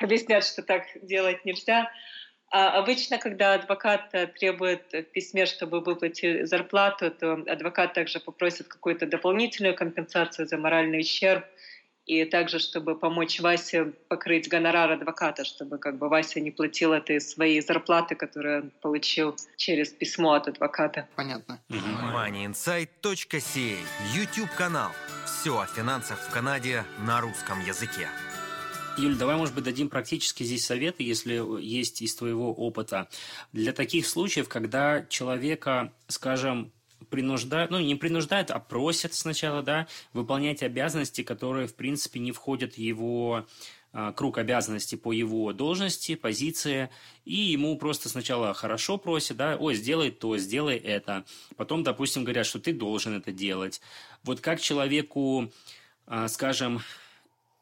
объяснят, 0.00 0.44
что 0.44 0.62
так 0.62 0.84
делать 1.02 1.44
нельзя. 1.44 1.90
А 2.50 2.78
обычно, 2.78 3.18
когда 3.18 3.54
адвокат 3.54 4.08
э, 4.12 4.26
требует 4.26 4.92
в 4.92 5.04
письме, 5.04 5.46
чтобы 5.46 5.80
выплатить 5.80 6.48
зарплату, 6.48 7.10
то 7.10 7.34
адвокат 7.46 7.94
также 7.94 8.18
попросит 8.18 8.66
какую-то 8.66 9.06
дополнительную 9.06 9.76
компенсацию 9.76 10.48
за 10.48 10.58
моральный 10.58 11.00
ущерб, 11.00 11.44
и 12.06 12.24
также, 12.24 12.58
чтобы 12.58 12.98
помочь 12.98 13.38
Васе 13.40 13.92
покрыть 14.08 14.48
гонорар 14.48 14.90
адвоката, 14.90 15.44
чтобы 15.44 15.78
как 15.78 15.96
бы 15.96 16.08
Вася 16.08 16.40
не 16.40 16.50
платил 16.50 16.92
этой 16.92 17.20
своей 17.20 17.60
зарплаты, 17.60 18.16
которую 18.16 18.62
он 18.62 18.70
получил 18.82 19.36
через 19.56 19.90
письмо 19.90 20.32
от 20.32 20.48
адвоката. 20.48 21.08
Понятно. 21.14 21.60
MoneyInsight.ca 21.68 23.76
YouTube-канал. 24.16 24.90
Все 25.24 25.56
о 25.56 25.66
финансах 25.66 26.18
в 26.18 26.32
Канаде 26.32 26.82
на 26.98 27.20
русском 27.20 27.60
языке. 27.60 28.08
Юль, 28.98 29.16
давай, 29.16 29.36
может 29.36 29.54
быть, 29.54 29.64
дадим 29.64 29.88
практически 29.88 30.42
здесь 30.42 30.66
советы, 30.66 31.02
если 31.02 31.40
есть 31.62 32.02
из 32.02 32.14
твоего 32.14 32.52
опыта, 32.52 33.08
для 33.52 33.72
таких 33.72 34.06
случаев, 34.06 34.48
когда 34.48 35.06
человека, 35.06 35.92
скажем, 36.08 36.72
принуждают, 37.08 37.70
ну, 37.70 37.78
не 37.78 37.94
принуждают, 37.94 38.50
а 38.50 38.58
просят 38.58 39.14
сначала, 39.14 39.62
да, 39.62 39.86
выполнять 40.12 40.62
обязанности, 40.62 41.22
которые, 41.22 41.66
в 41.66 41.74
принципе, 41.74 42.20
не 42.20 42.32
входят 42.32 42.74
в 42.74 42.78
его 42.78 43.46
а, 43.92 44.12
круг 44.12 44.38
обязанностей 44.38 44.96
по 44.96 45.12
его 45.12 45.52
должности, 45.52 46.14
позиции, 46.14 46.90
и 47.24 47.34
ему 47.34 47.76
просто 47.78 48.08
сначала 48.08 48.54
хорошо 48.54 48.98
просят, 48.98 49.36
да, 49.36 49.56
ой, 49.56 49.74
сделай 49.74 50.10
то, 50.10 50.36
сделай 50.36 50.76
это. 50.76 51.24
Потом, 51.56 51.82
допустим, 51.82 52.24
говорят, 52.24 52.46
что 52.46 52.60
ты 52.60 52.72
должен 52.72 53.16
это 53.16 53.32
делать. 53.32 53.80
Вот 54.22 54.40
как 54.40 54.60
человеку, 54.60 55.50
а, 56.06 56.28
скажем, 56.28 56.80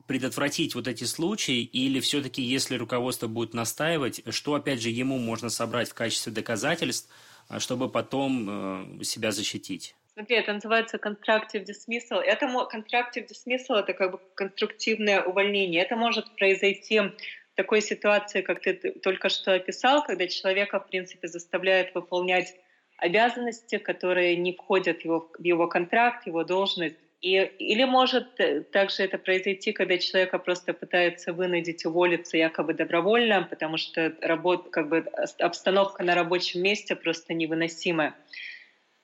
предотвратить 0.08 0.74
вот 0.74 0.88
эти 0.88 1.04
случаи, 1.04 1.60
или 1.62 2.00
все-таки, 2.00 2.42
если 2.42 2.76
руководство 2.76 3.28
будет 3.28 3.52
настаивать, 3.54 4.22
что, 4.30 4.54
опять 4.54 4.80
же, 4.80 4.88
ему 4.88 5.18
можно 5.18 5.50
собрать 5.50 5.90
в 5.90 5.94
качестве 5.94 6.32
доказательств, 6.32 7.08
а, 7.48 7.60
чтобы 7.60 7.90
потом 7.90 9.00
э, 9.00 9.04
себя 9.04 9.30
защитить? 9.30 9.94
Смотри, 10.14 10.36
это 10.36 10.54
называется 10.54 10.96
constructive 10.96 11.64
dismissal. 11.64 12.20
Это 12.20 12.46
constructive 12.46 13.28
dismissal— 13.28 13.76
это 13.78 13.92
как 13.92 14.12
бы 14.12 14.20
конструктивное 14.34 15.22
увольнение. 15.22 15.82
Это 15.82 15.94
может 15.94 16.34
произойти 16.36 17.00
в 17.00 17.12
такой 17.54 17.82
ситуации, 17.82 18.40
как 18.40 18.62
ты 18.62 18.74
только 19.02 19.28
что 19.28 19.52
описал, 19.52 20.02
когда 20.02 20.26
человека, 20.26 20.80
в 20.80 20.88
принципе, 20.88 21.28
заставляют 21.28 21.94
выполнять 21.94 22.54
обязанности, 22.96 23.76
которые 23.76 24.36
не 24.36 24.54
входят 24.54 25.02
в 25.02 25.04
его, 25.04 25.30
в 25.38 25.44
его 25.44 25.68
контракт, 25.68 26.26
его 26.26 26.44
должность, 26.44 26.96
И, 27.20 27.36
или 27.36 27.82
может 27.82 28.38
э, 28.38 28.62
также 28.62 29.02
это 29.02 29.18
произойти, 29.18 29.72
когда 29.72 29.98
человека 29.98 30.38
просто 30.38 30.72
пытаются 30.72 31.32
вынудить 31.32 31.84
уволиться 31.84 32.36
якобы 32.36 32.74
добровольно, 32.74 33.42
потому 33.42 33.76
что 33.76 34.14
работа, 34.20 34.70
как 34.70 34.88
бы 34.88 34.98
обстановка 35.40 36.04
на 36.04 36.14
рабочем 36.14 36.62
месте 36.62 36.94
просто 36.94 37.34
невыносимая. 37.34 38.14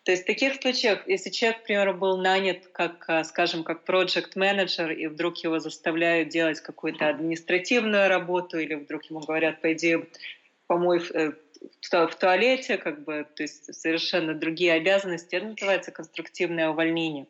То 0.05 0.13
есть 0.13 0.25
в 0.25 0.27
таких 0.27 0.55
случаях, 0.61 1.09
если 1.09 1.31
человек, 1.31 1.63
к 1.63 1.65
примеру, 1.65 1.95
был 1.95 2.17
нанят 2.17 2.69
как, 2.69 3.05
э, 3.09 3.25
скажем, 3.25 3.65
как 3.65 3.83
проект 3.83 4.37
менеджер 4.37 4.93
и 4.93 5.09
вдруг 5.09 5.39
его 5.39 5.59
заставляют 5.59 6.29
делать 6.29 6.61
какую-то 6.61 7.09
административную 7.09 8.09
работу, 8.09 8.59
или 8.59 8.75
вдруг 8.75 9.05
ему 9.07 9.21
говорят, 9.21 9.61
пойди 9.61 10.05
помой 10.69 11.03
э, 11.13 11.33
в, 11.33 12.07
в 12.07 12.15
туалете, 12.15 12.77
как 12.77 13.03
бы, 13.03 13.27
то 13.35 13.43
есть 13.43 13.75
совершенно 13.75 14.35
другие 14.35 14.75
обязанности, 14.75 15.35
это 15.35 15.47
называется 15.47 15.91
конструктивное 15.91 16.69
увольнение 16.69 17.27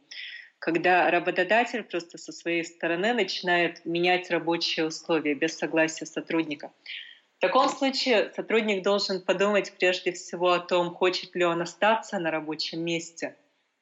когда 0.65 1.11
работодатель 1.11 1.83
просто 1.83 2.17
со 2.17 2.33
своей 2.33 2.65
стороны 2.65 3.13
начинает 3.13 3.85
менять 3.85 4.31
рабочие 4.31 4.87
условия 4.87 5.35
без 5.35 5.59
согласия 5.59 6.07
сотрудника. 6.07 6.73
В 7.37 7.41
таком 7.43 7.69
случае 7.69 8.33
сотрудник 8.35 8.83
должен 8.83 9.21
подумать 9.21 9.75
прежде 9.79 10.13
всего 10.13 10.53
о 10.53 10.61
том, 10.61 10.95
хочет 10.95 11.35
ли 11.35 11.45
он 11.45 11.61
остаться 11.61 12.19
на 12.19 12.31
рабочем 12.31 12.81
месте 12.83 13.37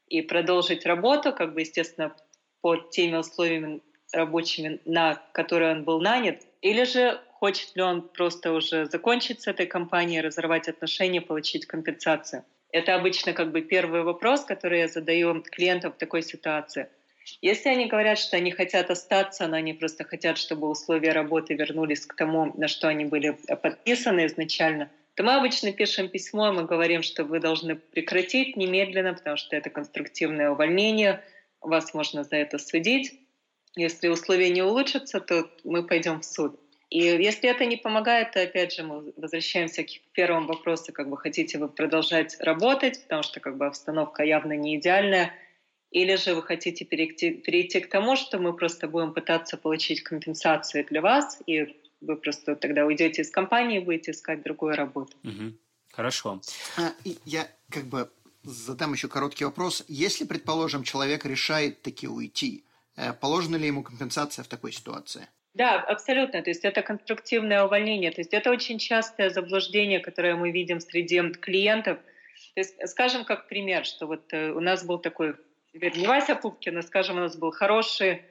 и 0.08 0.22
продолжить 0.22 0.84
работу, 0.84 1.32
как 1.32 1.54
бы, 1.54 1.60
естественно, 1.60 2.16
под 2.62 2.90
теми 2.90 3.16
условиями 3.16 3.80
рабочими, 4.12 4.80
на 4.84 5.22
которые 5.34 5.76
он 5.76 5.84
был 5.84 6.00
нанят, 6.00 6.42
или 6.62 6.82
же 6.82 7.20
хочет 7.28 7.76
ли 7.76 7.82
он 7.82 8.08
просто 8.08 8.52
уже 8.52 8.86
закончить 8.86 9.40
с 9.42 9.46
этой 9.46 9.66
компанией, 9.66 10.20
разорвать 10.20 10.66
отношения, 10.68 11.20
получить 11.20 11.64
компенсацию. 11.64 12.44
Это 12.72 12.94
обычно 12.94 13.34
как 13.34 13.52
бы 13.52 13.60
первый 13.60 14.02
вопрос, 14.02 14.44
который 14.44 14.80
я 14.80 14.88
задаю 14.88 15.42
клиентам 15.42 15.92
в 15.92 15.96
такой 15.96 16.22
ситуации. 16.22 16.88
Если 17.40 17.68
они 17.68 17.86
говорят, 17.86 18.18
что 18.18 18.36
они 18.36 18.50
хотят 18.50 18.90
остаться, 18.90 19.46
но 19.46 19.56
они 19.56 19.74
просто 19.74 20.04
хотят, 20.04 20.38
чтобы 20.38 20.68
условия 20.68 21.12
работы 21.12 21.54
вернулись 21.54 22.06
к 22.06 22.16
тому, 22.16 22.52
на 22.56 22.68
что 22.68 22.88
они 22.88 23.04
были 23.04 23.36
подписаны 23.62 24.26
изначально, 24.26 24.90
то 25.14 25.22
мы 25.22 25.34
обычно 25.34 25.72
пишем 25.72 26.08
письмо, 26.08 26.48
и 26.48 26.52
мы 26.52 26.64
говорим, 26.64 27.02
что 27.02 27.24
вы 27.24 27.38
должны 27.38 27.76
прекратить 27.76 28.56
немедленно, 28.56 29.12
потому 29.14 29.36
что 29.36 29.54
это 29.54 29.68
конструктивное 29.68 30.50
увольнение, 30.50 31.22
вас 31.60 31.92
можно 31.94 32.24
за 32.24 32.36
это 32.36 32.58
судить. 32.58 33.20
Если 33.76 34.08
условия 34.08 34.48
не 34.48 34.62
улучшатся, 34.62 35.20
то 35.20 35.48
мы 35.64 35.86
пойдем 35.86 36.20
в 36.20 36.24
суд. 36.24 36.58
И 36.92 36.98
если 36.98 37.48
это 37.48 37.64
не 37.64 37.78
помогает, 37.78 38.32
то 38.32 38.42
опять 38.42 38.74
же 38.74 38.82
мы 38.82 39.14
возвращаемся 39.16 39.82
к 39.82 39.88
первому 40.12 40.46
вопросу, 40.46 40.92
как 40.92 41.08
бы 41.08 41.16
хотите 41.16 41.56
вы 41.56 41.68
продолжать 41.68 42.36
работать, 42.38 43.02
потому 43.04 43.22
что 43.22 43.40
как 43.40 43.56
бы 43.56 43.64
обстановка 43.64 44.22
явно 44.24 44.52
не 44.52 44.76
идеальная, 44.76 45.32
или 45.90 46.16
же 46.16 46.34
вы 46.34 46.42
хотите 46.42 46.84
перейти, 46.84 47.30
перейти 47.30 47.80
к 47.80 47.88
тому, 47.88 48.14
что 48.14 48.38
мы 48.38 48.52
просто 48.52 48.88
будем 48.88 49.14
пытаться 49.14 49.56
получить 49.56 50.02
компенсацию 50.02 50.84
для 50.84 51.00
вас, 51.00 51.40
и 51.46 51.74
вы 52.02 52.16
просто 52.16 52.56
тогда 52.56 52.84
уйдете 52.84 53.22
из 53.22 53.30
компании 53.30 53.78
и 53.78 53.84
будете 53.84 54.10
искать 54.10 54.42
другую 54.42 54.76
работу. 54.76 55.16
Угу. 55.24 55.54
Хорошо. 55.92 56.42
А, 56.76 56.92
я 57.24 57.48
как 57.70 57.84
бы 57.84 58.10
задам 58.42 58.92
еще 58.92 59.08
короткий 59.08 59.46
вопрос. 59.46 59.82
Если, 59.88 60.26
предположим, 60.26 60.82
человек 60.82 61.24
решает 61.24 61.80
таки 61.80 62.06
уйти, 62.06 62.64
э, 62.96 63.14
положена 63.14 63.56
ли 63.56 63.66
ему 63.66 63.82
компенсация 63.82 64.42
в 64.42 64.48
такой 64.48 64.72
ситуации? 64.72 65.26
Да, 65.54 65.80
абсолютно. 65.80 66.42
То 66.42 66.50
есть 66.50 66.64
это 66.64 66.82
конструктивное 66.82 67.64
увольнение. 67.64 68.10
То 68.10 68.20
есть 68.20 68.32
это 68.32 68.50
очень 68.50 68.78
частое 68.78 69.30
заблуждение, 69.30 70.00
которое 70.00 70.34
мы 70.34 70.50
видим 70.50 70.80
среди 70.80 71.20
клиентов. 71.32 71.98
То 72.54 72.60
есть, 72.60 72.88
скажем, 72.88 73.24
как 73.24 73.48
пример, 73.48 73.84
что 73.84 74.06
вот 74.06 74.32
э, 74.32 74.50
у 74.50 74.60
нас 74.60 74.84
был 74.84 74.98
такой, 74.98 75.34
не 75.74 76.06
Вася 76.06 76.34
Пупкин, 76.36 76.78
а, 76.78 76.82
скажем, 76.82 77.16
у 77.16 77.20
нас 77.20 77.36
был 77.36 77.50
хороший, 77.50 78.22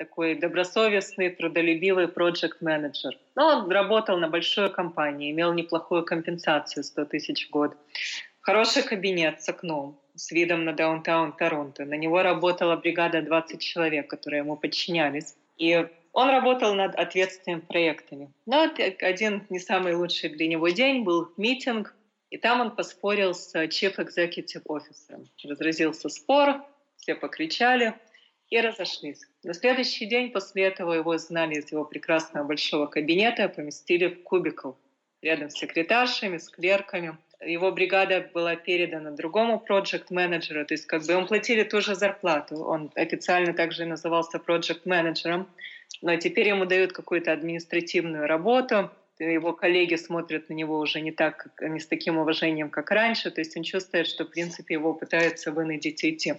такой 0.00 0.34
добросовестный, 0.34 1.28
трудолюбивый 1.30 2.08
проект-менеджер. 2.08 3.18
Но 3.34 3.48
он 3.48 3.70
работал 3.70 4.18
на 4.18 4.28
большой 4.28 4.72
компании, 4.72 5.30
имел 5.30 5.52
неплохую 5.52 6.04
компенсацию 6.04 6.84
100 6.84 7.04
тысяч 7.04 7.48
в 7.48 7.50
год. 7.50 7.76
Хороший 8.40 8.82
кабинет 8.82 9.42
с 9.42 9.48
окном, 9.50 10.00
с 10.14 10.32
видом 10.32 10.64
на 10.64 10.72
даунтаун 10.72 11.32
Торонто. 11.32 11.84
На 11.84 11.94
него 11.94 12.22
работала 12.22 12.76
бригада 12.76 13.20
20 13.20 13.60
человек, 13.60 14.08
которые 14.08 14.40
ему 14.40 14.56
подчинялись. 14.56 15.36
И 15.58 15.86
он 16.12 16.30
работал 16.30 16.74
над 16.74 16.94
ответственными 16.96 17.60
проектами. 17.60 18.32
Но 18.46 18.68
один 19.00 19.46
не 19.48 19.58
самый 19.58 19.94
лучший 19.94 20.30
для 20.30 20.48
него 20.48 20.68
день 20.68 21.04
был 21.04 21.32
митинг, 21.36 21.94
и 22.30 22.36
там 22.36 22.60
он 22.60 22.74
поспорил 22.74 23.34
с 23.34 23.54
Chief 23.54 23.94
Executive 23.96 24.62
Officer. 24.68 25.26
Разразился 25.44 26.08
спор, 26.08 26.64
все 26.96 27.14
покричали 27.14 27.94
и 28.50 28.60
разошлись. 28.60 29.22
На 29.44 29.54
следующий 29.54 30.06
день 30.06 30.30
после 30.30 30.64
этого 30.64 30.92
его 30.92 31.16
изгнали 31.16 31.54
из 31.54 31.70
его 31.70 31.84
прекрасного 31.84 32.46
большого 32.46 32.86
кабинета, 32.86 33.48
поместили 33.48 34.08
в 34.08 34.22
кубикл 34.22 34.72
рядом 35.22 35.50
с 35.50 35.54
секретаршами, 35.54 36.38
с 36.38 36.48
клерками. 36.48 37.16
Его 37.44 37.72
бригада 37.72 38.28
была 38.34 38.54
передана 38.56 39.12
другому 39.12 39.58
проект-менеджеру, 39.60 40.66
то 40.66 40.74
есть 40.74 40.86
как 40.86 41.06
бы 41.06 41.12
ему 41.12 41.26
платили 41.26 41.62
ту 41.62 41.80
же 41.80 41.94
зарплату. 41.94 42.56
Он 42.56 42.90
официально 42.96 43.54
также 43.54 43.86
назывался 43.86 44.38
проект-менеджером 44.38 45.48
но 46.02 46.16
теперь 46.16 46.48
ему 46.48 46.64
дают 46.64 46.92
какую-то 46.92 47.32
административную 47.32 48.26
работу, 48.26 48.90
его 49.18 49.52
коллеги 49.52 49.96
смотрят 49.96 50.48
на 50.48 50.54
него 50.54 50.78
уже 50.78 51.00
не 51.00 51.12
так, 51.12 51.48
не 51.60 51.78
с 51.78 51.86
таким 51.86 52.16
уважением, 52.16 52.70
как 52.70 52.90
раньше, 52.90 53.30
то 53.30 53.40
есть 53.40 53.56
он 53.56 53.62
чувствует, 53.62 54.06
что, 54.06 54.24
в 54.24 54.30
принципе, 54.30 54.74
его 54.74 54.94
пытаются 54.94 55.52
вынудить 55.52 56.04
идти. 56.04 56.34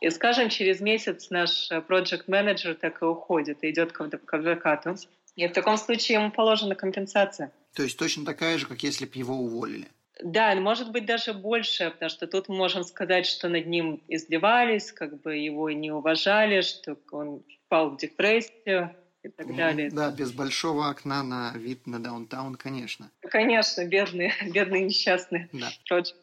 И, 0.00 0.10
скажем, 0.10 0.48
через 0.48 0.80
месяц 0.80 1.30
наш 1.30 1.70
проект 1.86 2.28
менеджер 2.28 2.74
так 2.74 3.02
и 3.02 3.04
уходит, 3.04 3.64
и 3.64 3.70
идет 3.70 3.92
к 3.92 4.34
адвокату. 4.34 4.96
И 5.36 5.46
в 5.46 5.52
таком 5.52 5.76
случае 5.76 6.18
ему 6.18 6.30
положена 6.30 6.74
компенсация. 6.74 7.52
То 7.74 7.82
есть 7.82 7.98
точно 7.98 8.24
такая 8.24 8.58
же, 8.58 8.66
как 8.66 8.82
если 8.82 9.06
бы 9.06 9.12
его 9.14 9.34
уволили? 9.34 9.88
Да, 10.22 10.54
может 10.56 10.90
быть 10.90 11.06
даже 11.06 11.32
больше, 11.32 11.90
потому 11.90 12.10
что 12.10 12.26
тут 12.26 12.48
мы 12.48 12.56
можем 12.56 12.84
сказать, 12.84 13.26
что 13.26 13.48
над 13.48 13.66
ним 13.66 14.02
издевались, 14.08 14.92
как 14.92 15.20
бы 15.20 15.36
его 15.36 15.70
не 15.70 15.92
уважали, 15.92 16.62
что 16.62 16.96
он 17.12 17.42
впал 17.66 17.90
в 17.90 17.98
депрессию 17.98 18.94
и 19.22 19.28
так 19.28 19.54
далее. 19.54 19.90
Да, 19.90 20.10
без 20.10 20.32
большого 20.32 20.88
окна 20.88 21.22
на 21.22 21.52
вид 21.54 21.86
на 21.86 22.02
даунтаун, 22.02 22.56
конечно. 22.56 23.10
Конечно, 23.20 23.84
бедный, 23.84 24.32
бедный 24.52 24.80
несчастный. 24.80 25.48
Да. 25.52 25.70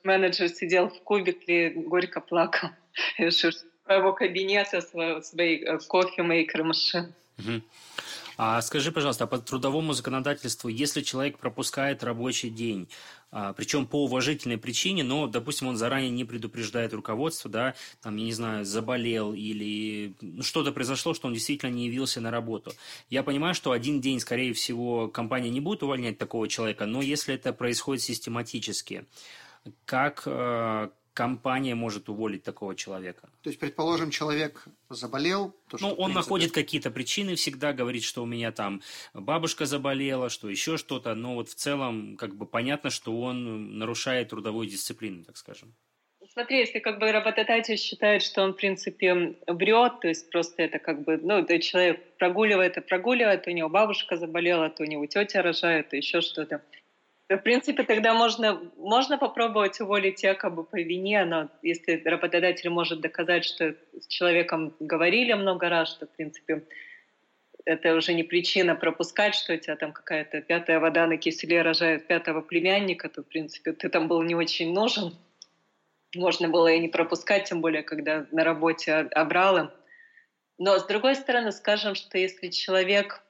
менеджер 0.03 0.49
сидел 0.49 0.89
в 0.89 1.01
кубике, 1.03 1.69
горько 1.69 2.21
плакал. 2.21 2.69
Своего 3.17 4.13
кабинета, 4.13 4.81
своей 4.81 5.63
э, 5.63 5.77
кофемейкер 5.87 6.63
машин. 6.63 7.13
Угу. 7.37 7.61
А 8.37 8.61
скажи, 8.61 8.91
пожалуйста, 8.91 9.23
а 9.23 9.27
по 9.27 9.37
трудовому 9.37 9.93
законодательству, 9.93 10.69
если 10.69 11.01
человек 11.01 11.37
пропускает 11.37 12.03
рабочий 12.03 12.49
день, 12.49 12.89
а, 13.31 13.53
причем 13.53 13.85
по 13.85 14.03
уважительной 14.03 14.57
причине, 14.57 15.03
но, 15.03 15.27
допустим, 15.27 15.67
он 15.67 15.77
заранее 15.77 16.09
не 16.09 16.25
предупреждает 16.25 16.93
руководство, 16.93 17.49
да, 17.49 17.75
там, 18.01 18.17
я 18.17 18.25
не 18.25 18.33
знаю, 18.33 18.65
заболел 18.65 19.33
или 19.33 20.15
ну, 20.21 20.43
что-то 20.43 20.71
произошло, 20.71 21.13
что 21.13 21.27
он 21.27 21.33
действительно 21.33 21.69
не 21.69 21.87
явился 21.87 22.21
на 22.21 22.31
работу. 22.31 22.73
Я 23.09 23.23
понимаю, 23.23 23.55
что 23.55 23.71
один 23.71 24.01
день, 24.01 24.19
скорее 24.19 24.53
всего, 24.53 25.07
компания 25.07 25.49
не 25.49 25.61
будет 25.61 25.83
увольнять 25.83 26.17
такого 26.17 26.47
человека, 26.47 26.85
но 26.85 27.01
если 27.01 27.35
это 27.35 27.53
происходит 27.53 28.03
систематически, 28.03 29.05
как, 29.85 30.23
э, 30.25 30.89
компания 31.15 31.75
может 31.75 32.09
уволить 32.09 32.43
такого 32.43 32.75
человека. 32.75 33.29
То 33.41 33.49
есть, 33.49 33.59
предположим, 33.59 34.11
человек 34.11 34.65
заболел. 34.89 35.55
То, 35.69 35.77
ну, 35.79 35.87
он 35.87 35.95
принципе... 35.95 36.13
находит 36.13 36.51
какие-то 36.51 36.91
причины, 36.91 37.35
всегда 37.35 37.73
говорит, 37.73 38.03
что 38.03 38.21
у 38.21 38.25
меня 38.25 38.51
там 38.51 38.81
бабушка 39.13 39.65
заболела, 39.65 40.29
что 40.29 40.49
еще 40.49 40.77
что-то, 40.77 41.15
но 41.15 41.35
вот 41.35 41.49
в 41.49 41.55
целом 41.55 42.17
как 42.17 42.35
бы 42.35 42.45
понятно, 42.45 42.89
что 42.89 43.19
он 43.19 43.79
нарушает 43.79 44.29
трудовую 44.29 44.67
дисциплину, 44.67 45.23
так 45.23 45.37
скажем. 45.37 45.73
Смотри, 46.33 46.59
если 46.59 46.79
как 46.79 46.99
бы 46.99 47.09
работодатель 47.13 47.77
считает, 47.77 48.21
что 48.21 48.43
он, 48.43 48.51
в 48.51 48.57
принципе, 48.57 49.37
врет, 49.47 50.01
то 50.01 50.09
есть 50.09 50.29
просто 50.29 50.63
это 50.63 50.79
как 50.79 51.03
бы, 51.03 51.17
ну, 51.17 51.45
человек 51.59 52.17
прогуливает 52.17 52.75
и 52.75 52.81
прогуливает, 52.81 53.47
у 53.47 53.51
него 53.51 53.69
бабушка 53.69 54.17
заболела, 54.17 54.69
то 54.69 54.83
у 54.83 54.85
него 54.85 55.05
тетя 55.05 55.41
рожает, 55.41 55.89
то 55.89 55.95
еще 55.95 56.19
что-то. 56.19 56.61
В 57.27 57.37
принципе, 57.37 57.83
тогда 57.83 58.13
можно, 58.13 58.61
можно 58.77 59.17
попробовать 59.17 59.81
уволить 59.81 60.21
якобы 60.21 60.63
по 60.63 60.75
вине, 60.75 61.25
но 61.25 61.49
если 61.63 62.01
работодатель 62.05 62.69
может 62.69 63.01
доказать, 63.01 63.45
что 63.45 63.75
с 63.99 64.05
человеком 64.07 64.75
говорили 64.79 65.33
много 65.33 65.69
раз, 65.69 65.89
что, 65.89 66.05
в 66.05 66.11
принципе, 66.11 66.63
это 67.65 67.95
уже 67.95 68.13
не 68.13 68.21
причина 68.21 68.75
пропускать, 68.75 69.33
что 69.33 69.53
у 69.53 69.57
тебя 69.57 69.75
там 69.75 69.91
какая-то 69.91 70.41
пятая 70.41 70.79
вода 70.79 71.07
на 71.07 71.17
киселе 71.17 71.63
рожает 71.63 72.05
пятого 72.05 72.41
племянника, 72.41 73.09
то, 73.09 73.23
в 73.23 73.27
принципе, 73.27 73.73
ты 73.73 73.89
там 73.89 74.07
был 74.07 74.21
не 74.21 74.35
очень 74.35 74.71
нужен. 74.71 75.17
Можно 76.15 76.47
было 76.47 76.67
и 76.67 76.79
не 76.79 76.89
пропускать, 76.89 77.45
тем 77.45 77.59
более, 77.59 77.81
когда 77.81 78.27
на 78.31 78.43
работе 78.43 78.93
обрала. 78.93 79.73
Но, 80.59 80.77
с 80.77 80.85
другой 80.85 81.15
стороны, 81.15 81.51
скажем, 81.51 81.95
что 81.95 82.19
если 82.19 82.49
человек 82.49 83.24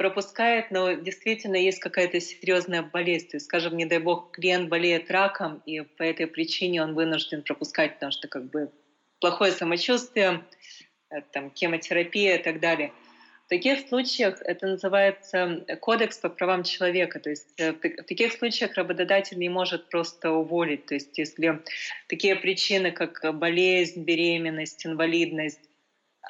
пропускает, 0.00 0.70
но 0.70 0.92
действительно 0.92 1.56
есть 1.56 1.78
какая-то 1.78 2.20
серьезная 2.20 2.80
болезнь. 2.80 3.28
То 3.28 3.36
есть, 3.36 3.44
скажем, 3.44 3.76
не 3.76 3.84
дай 3.84 3.98
бог, 3.98 4.30
клиент 4.30 4.70
болеет 4.70 5.10
раком, 5.10 5.62
и 5.66 5.82
по 5.82 6.02
этой 6.02 6.26
причине 6.26 6.82
он 6.82 6.94
вынужден 6.94 7.42
пропускать, 7.42 7.96
потому 7.96 8.10
что 8.10 8.26
как 8.26 8.48
бы 8.48 8.70
плохое 9.20 9.52
самочувствие, 9.52 10.42
э, 11.10 11.20
там, 11.32 11.52
хемотерапия 11.54 12.36
и 12.36 12.42
так 12.42 12.60
далее. 12.60 12.94
В 13.44 13.50
таких 13.50 13.88
случаях 13.88 14.40
это 14.40 14.68
называется 14.68 15.66
кодекс 15.82 16.16
по 16.16 16.30
правам 16.30 16.62
человека. 16.64 17.20
То 17.20 17.28
есть 17.28 17.60
в 17.60 18.04
таких 18.04 18.32
случаях 18.32 18.76
работодатель 18.76 19.36
не 19.36 19.50
может 19.50 19.90
просто 19.90 20.30
уволить. 20.30 20.86
То 20.86 20.94
есть 20.94 21.18
если 21.18 21.60
такие 22.08 22.36
причины, 22.36 22.90
как 22.90 23.20
болезнь, 23.38 24.02
беременность, 24.02 24.86
инвалидность, 24.86 25.60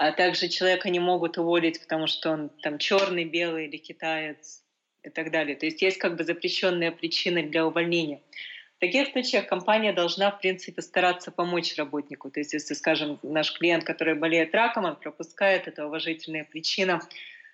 а 0.00 0.12
также 0.12 0.48
человека 0.48 0.88
не 0.88 0.98
могут 0.98 1.36
уволить, 1.36 1.78
потому 1.78 2.06
что 2.06 2.30
он 2.30 2.48
там 2.62 2.78
черный, 2.78 3.26
белый 3.26 3.66
или 3.66 3.76
китаец 3.76 4.62
и 5.02 5.10
так 5.10 5.30
далее. 5.30 5.56
То 5.56 5.66
есть 5.66 5.82
есть 5.82 5.98
как 5.98 6.16
бы 6.16 6.24
запрещенные 6.24 6.90
причины 6.90 7.42
для 7.42 7.66
увольнения. 7.66 8.22
В 8.76 8.80
таких 8.80 9.08
случаях 9.08 9.46
компания 9.46 9.92
должна, 9.92 10.30
в 10.30 10.40
принципе, 10.40 10.80
стараться 10.80 11.30
помочь 11.30 11.76
работнику. 11.76 12.30
То 12.30 12.40
есть, 12.40 12.54
если, 12.54 12.72
скажем, 12.72 13.18
наш 13.22 13.52
клиент, 13.52 13.84
который 13.84 14.14
болеет 14.14 14.54
раком, 14.54 14.86
он 14.86 14.96
пропускает, 14.96 15.68
это 15.68 15.86
уважительная 15.86 16.44
причина, 16.44 17.02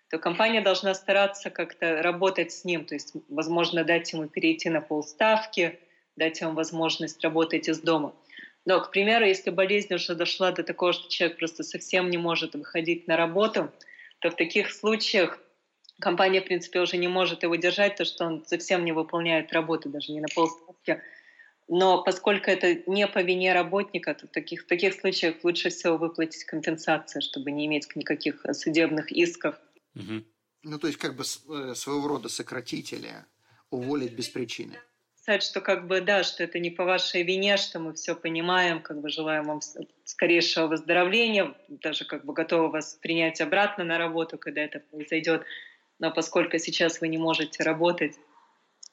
то 0.08 0.20
компания 0.20 0.60
должна 0.60 0.94
стараться 0.94 1.50
как-то 1.50 2.00
работать 2.00 2.52
с 2.52 2.64
ним. 2.64 2.84
То 2.84 2.94
есть, 2.94 3.12
возможно, 3.28 3.82
дать 3.82 4.12
ему 4.12 4.28
перейти 4.28 4.70
на 4.70 4.80
полставки, 4.80 5.80
дать 6.14 6.40
ему 6.40 6.52
возможность 6.52 7.24
работать 7.24 7.68
из 7.68 7.80
дома. 7.80 8.14
Но, 8.66 8.80
к 8.80 8.90
примеру, 8.90 9.24
если 9.24 9.50
болезнь 9.50 9.94
уже 9.94 10.14
дошла 10.14 10.50
до 10.52 10.62
такого, 10.64 10.92
что 10.92 11.08
человек 11.08 11.38
просто 11.38 11.62
совсем 11.62 12.10
не 12.10 12.18
может 12.18 12.54
выходить 12.54 13.06
на 13.06 13.16
работу, 13.16 13.72
то 14.18 14.30
в 14.30 14.36
таких 14.36 14.72
случаях 14.72 15.38
компания, 16.00 16.40
в 16.40 16.44
принципе, 16.44 16.80
уже 16.80 16.96
не 16.96 17.08
может 17.08 17.44
его 17.44 17.54
держать, 17.54 17.96
то 17.96 18.04
что 18.04 18.26
он 18.26 18.44
совсем 18.44 18.84
не 18.84 18.92
выполняет 18.92 19.52
работу, 19.52 19.88
даже 19.88 20.12
не 20.12 20.20
на 20.20 20.28
полставки, 20.34 21.00
но 21.68 22.02
поскольку 22.02 22.50
это 22.50 22.82
не 22.86 23.06
по 23.08 23.22
вине 23.22 23.52
работника, 23.52 24.14
то 24.14 24.26
в 24.26 24.30
таких, 24.30 24.64
в 24.64 24.66
таких 24.66 24.94
случаях 24.94 25.42
лучше 25.42 25.70
всего 25.70 25.96
выплатить 25.96 26.44
компенсацию, 26.44 27.22
чтобы 27.22 27.50
не 27.50 27.66
иметь 27.66 27.88
никаких 27.96 28.44
судебных 28.52 29.10
исков. 29.10 29.56
Угу. 29.94 30.24
Ну, 30.62 30.78
то 30.78 30.86
есть 30.86 30.98
как 30.98 31.16
бы 31.16 31.22
э, 31.22 31.74
своего 31.74 32.08
рода 32.08 32.28
сократить 32.28 32.92
или 32.92 33.10
уволить 33.70 34.12
без 34.12 34.28
причины. 34.28 34.78
Сказать, 35.26 35.42
что 35.42 35.60
как 35.60 35.88
бы 35.88 36.00
да, 36.00 36.22
что 36.22 36.44
это 36.44 36.60
не 36.60 36.70
по 36.70 36.84
вашей 36.84 37.24
вине, 37.24 37.56
что 37.56 37.80
мы 37.80 37.94
все 37.94 38.14
понимаем, 38.14 38.80
как 38.80 39.00
бы 39.00 39.08
желаем 39.08 39.42
вам 39.42 39.60
скорейшего 40.04 40.68
выздоровления, 40.68 41.52
даже 41.66 42.04
как 42.04 42.24
бы 42.24 42.32
готовы 42.32 42.68
вас 42.68 42.96
принять 43.02 43.40
обратно 43.40 43.82
на 43.82 43.98
работу, 43.98 44.38
когда 44.38 44.60
это 44.60 44.78
произойдет. 44.78 45.42
Но 45.98 46.12
поскольку 46.12 46.58
сейчас 46.58 47.00
вы 47.00 47.08
не 47.08 47.18
можете 47.18 47.64
работать, 47.64 48.14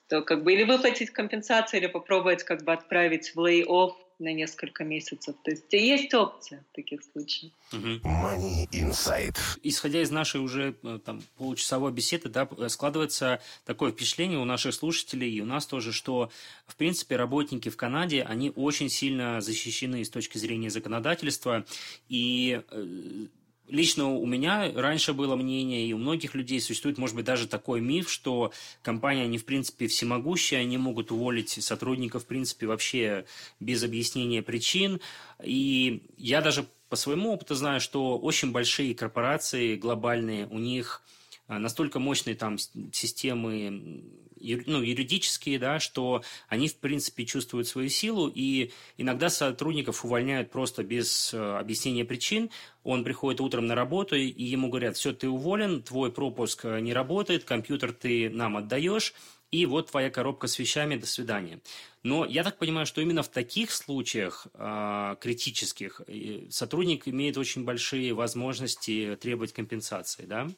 то 0.10 0.24
как 0.24 0.44
бы 0.44 0.54
или 0.54 0.64
выплатить 0.64 1.12
компенсацию, 1.12 1.82
или 1.82 1.88
попробовать 1.88 2.44
как 2.44 2.64
бы 2.64 2.74
отправить 2.74 3.36
в 3.36 3.40
lay-off 3.40 3.92
на 4.24 4.34
несколько 4.34 4.84
месяцев. 4.84 5.36
То 5.44 5.52
есть 5.52 5.72
есть 5.72 6.14
опция 6.14 6.64
в 6.72 6.76
таких 6.76 7.02
случаях. 7.04 7.52
Money 7.72 8.68
Insight. 8.72 9.38
Исходя 9.62 10.02
из 10.02 10.12
нашей 10.12 10.42
уже 10.42 10.76
э, 10.84 11.00
там, 11.06 11.22
получасовой 11.38 11.92
беседы, 11.92 12.30
да, 12.30 12.48
складывается 12.70 13.42
такое 13.66 13.92
впечатление 13.92 14.40
у 14.40 14.46
наших 14.46 14.74
слушателей 14.74 15.32
и 15.32 15.42
у 15.42 15.46
нас 15.46 15.66
тоже, 15.66 15.92
что, 15.92 16.32
в 16.66 16.76
принципе, 16.76 17.16
работники 17.16 17.70
в 17.70 17.78
Канаде, 17.78 18.24
они 18.24 18.52
очень 18.56 18.90
сильно 18.90 19.42
защищены 19.42 20.04
с 20.04 20.10
точки 20.10 20.38
зрения 20.38 20.70
законодательства, 20.70 21.66
и 22.10 22.62
э, 22.70 23.28
Лично 23.70 24.10
у 24.10 24.26
меня 24.26 24.72
раньше 24.76 25.14
было 25.14 25.36
мнение, 25.36 25.88
и 25.88 25.94
у 25.94 25.98
многих 25.98 26.36
людей 26.36 26.60
существует, 26.60 26.98
может 26.98 27.16
быть, 27.16 27.26
даже 27.26 27.48
такой 27.48 27.80
миф, 27.80 28.10
что 28.10 28.52
компания, 28.82 29.24
они, 29.24 29.38
в 29.38 29.46
принципе, 29.46 29.88
всемогущие, 29.88 30.60
они 30.60 30.78
могут 30.78 31.12
уволить 31.12 31.50
сотрудников, 31.50 32.24
в 32.24 32.28
принципе, 32.28 32.68
вообще 32.68 33.26
без 33.62 33.82
объяснения 33.84 34.42
причин. 34.42 35.00
И 35.42 36.04
я 36.18 36.42
даже 36.42 36.66
по 36.90 36.98
своему 36.98 37.32
опыту 37.32 37.56
знаю, 37.56 37.80
что 37.80 38.18
очень 38.20 38.52
большие 38.52 38.94
корпорации 38.94 39.78
глобальные, 39.78 40.46
у 40.48 40.60
них 40.60 41.02
а, 41.48 41.58
настолько 41.58 42.00
мощные 42.00 42.36
там 42.36 42.58
системы 42.58 44.04
ну, 44.66 44.82
юридические, 44.82 45.60
да, 45.60 45.80
что 45.80 46.24
они, 46.48 46.68
в 46.68 46.78
принципе, 46.78 47.26
чувствуют 47.26 47.68
свою 47.68 47.90
силу, 47.90 48.32
и 48.34 48.72
иногда 48.98 49.30
сотрудников 49.30 50.06
увольняют 50.06 50.52
просто 50.52 50.84
без 50.84 51.34
э, 51.34 51.38
объяснения 51.38 52.06
причин. 52.06 52.50
Он 52.84 53.04
приходит 53.04 53.42
утром 53.42 53.68
на 53.68 53.76
работу, 53.76 54.16
и 54.16 54.44
ему 54.44 54.70
говорят, 54.70 54.98
все, 54.98 55.14
ты 55.14 55.30
уволен, 55.30 55.82
твой 55.82 56.12
пропуск 56.12 56.66
э, 56.66 56.80
не 56.80 56.94
работает, 56.94 57.44
компьютер 57.44 57.94
ты 57.94 58.30
нам 58.30 58.58
отдаешь, 58.58 59.14
и 59.52 59.66
вот 59.66 59.92
твоя 59.92 60.10
коробка 60.10 60.48
с 60.48 60.58
вещами, 60.58 60.96
до 60.96 61.06
свидания. 61.06 61.60
Но 62.02 62.26
я 62.26 62.44
так 62.44 62.58
понимаю, 62.58 62.86
что 62.86 63.02
именно 63.02 63.24
в 63.24 63.30
таких 63.30 63.72
случаях 63.72 64.48
э, 64.54 65.16
критических 65.22 66.02
сотрудник 66.50 67.08
имеет 67.08 67.38
очень 67.38 67.64
большие 67.64 68.14
возможности 68.14 69.18
требовать 69.22 69.54
компенсации, 69.54 70.26
да? 70.26 70.50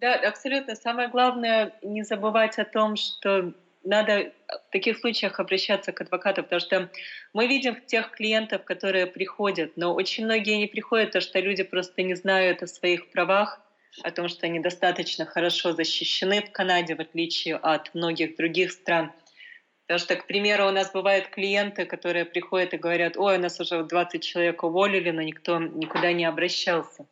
Да, 0.00 0.14
абсолютно. 0.14 0.76
Самое 0.76 1.08
главное 1.08 1.72
не 1.82 2.02
забывать 2.04 2.58
о 2.58 2.64
том, 2.64 2.94
что 2.96 3.52
надо 3.82 4.32
в 4.48 4.70
таких 4.70 4.98
случаях 4.98 5.40
обращаться 5.40 5.92
к 5.92 6.00
адвокату, 6.00 6.42
потому 6.42 6.60
что 6.60 6.90
мы 7.32 7.46
видим 7.48 7.76
тех 7.86 8.10
клиентов, 8.12 8.64
которые 8.64 9.06
приходят, 9.06 9.72
но 9.76 9.94
очень 9.94 10.24
многие 10.24 10.56
не 10.56 10.66
приходят, 10.66 11.08
потому 11.08 11.22
что 11.22 11.40
люди 11.40 11.62
просто 11.64 12.02
не 12.02 12.14
знают 12.14 12.62
о 12.62 12.66
своих 12.68 13.10
правах, 13.10 13.60
о 14.04 14.10
том, 14.12 14.28
что 14.28 14.46
они 14.46 14.60
достаточно 14.60 15.26
хорошо 15.26 15.72
защищены 15.72 16.42
в 16.42 16.50
Канаде, 16.52 16.94
в 16.94 17.00
отличие 17.00 17.56
от 17.56 17.92
многих 17.94 18.36
других 18.36 18.70
стран. 18.72 19.12
Потому 19.86 20.00
что, 20.00 20.16
к 20.16 20.26
примеру, 20.26 20.68
у 20.68 20.72
нас 20.72 20.92
бывают 20.92 21.28
клиенты, 21.28 21.86
которые 21.86 22.24
приходят 22.26 22.74
и 22.74 22.78
говорят, 22.78 23.16
ой, 23.16 23.38
у 23.38 23.40
нас 23.40 23.60
уже 23.60 23.82
20 23.84 24.22
человек 24.22 24.62
уволили, 24.64 25.10
но 25.10 25.22
никто 25.22 25.58
никуда 25.58 26.12
не 26.12 26.24
обращался. 26.26 27.06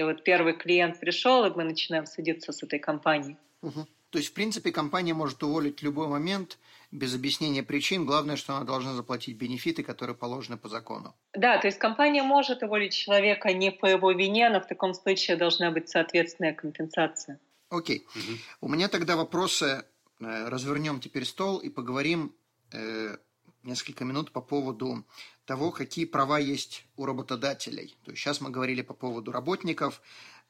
И 0.00 0.02
вот 0.02 0.24
первый 0.24 0.54
клиент 0.54 0.98
пришел, 0.98 1.44
и 1.44 1.50
мы 1.54 1.62
начинаем 1.62 2.06
садиться 2.06 2.52
с 2.52 2.62
этой 2.62 2.78
компанией. 2.78 3.36
Угу. 3.60 3.86
То 4.08 4.18
есть, 4.18 4.30
в 4.30 4.32
принципе, 4.32 4.72
компания 4.72 5.12
может 5.12 5.42
уволить 5.42 5.80
в 5.80 5.82
любой 5.82 6.08
момент 6.08 6.58
без 6.90 7.14
объяснения 7.14 7.62
причин. 7.62 8.06
Главное, 8.06 8.36
что 8.36 8.56
она 8.56 8.64
должна 8.64 8.94
заплатить 8.94 9.36
бенефиты, 9.36 9.82
которые 9.82 10.16
положены 10.16 10.56
по 10.56 10.70
закону. 10.70 11.14
Да, 11.34 11.58
то 11.58 11.66
есть 11.66 11.78
компания 11.78 12.22
может 12.22 12.62
уволить 12.62 12.94
человека 12.94 13.52
не 13.52 13.70
по 13.70 13.84
его 13.84 14.10
вине, 14.12 14.48
но 14.48 14.62
в 14.62 14.66
таком 14.66 14.94
случае 14.94 15.36
должна 15.36 15.70
быть 15.70 15.90
соответственная 15.90 16.54
компенсация. 16.54 17.38
Окей. 17.68 18.06
Угу. 18.16 18.38
У 18.62 18.68
меня 18.68 18.88
тогда 18.88 19.16
вопросы. 19.16 19.84
Э, 20.20 20.48
развернем 20.48 21.00
теперь 21.00 21.26
стол 21.26 21.58
и 21.58 21.68
поговорим 21.68 22.34
э, 22.72 23.16
несколько 23.64 24.06
минут 24.06 24.32
по 24.32 24.40
поводу 24.40 25.04
того, 25.50 25.72
какие 25.72 26.04
права 26.04 26.38
есть 26.38 26.84
у 26.96 27.06
работодателей. 27.06 27.96
То 28.04 28.12
есть 28.12 28.22
сейчас 28.22 28.40
мы 28.40 28.50
говорили 28.50 28.82
по 28.82 28.94
поводу 28.94 29.32
работников, 29.32 30.00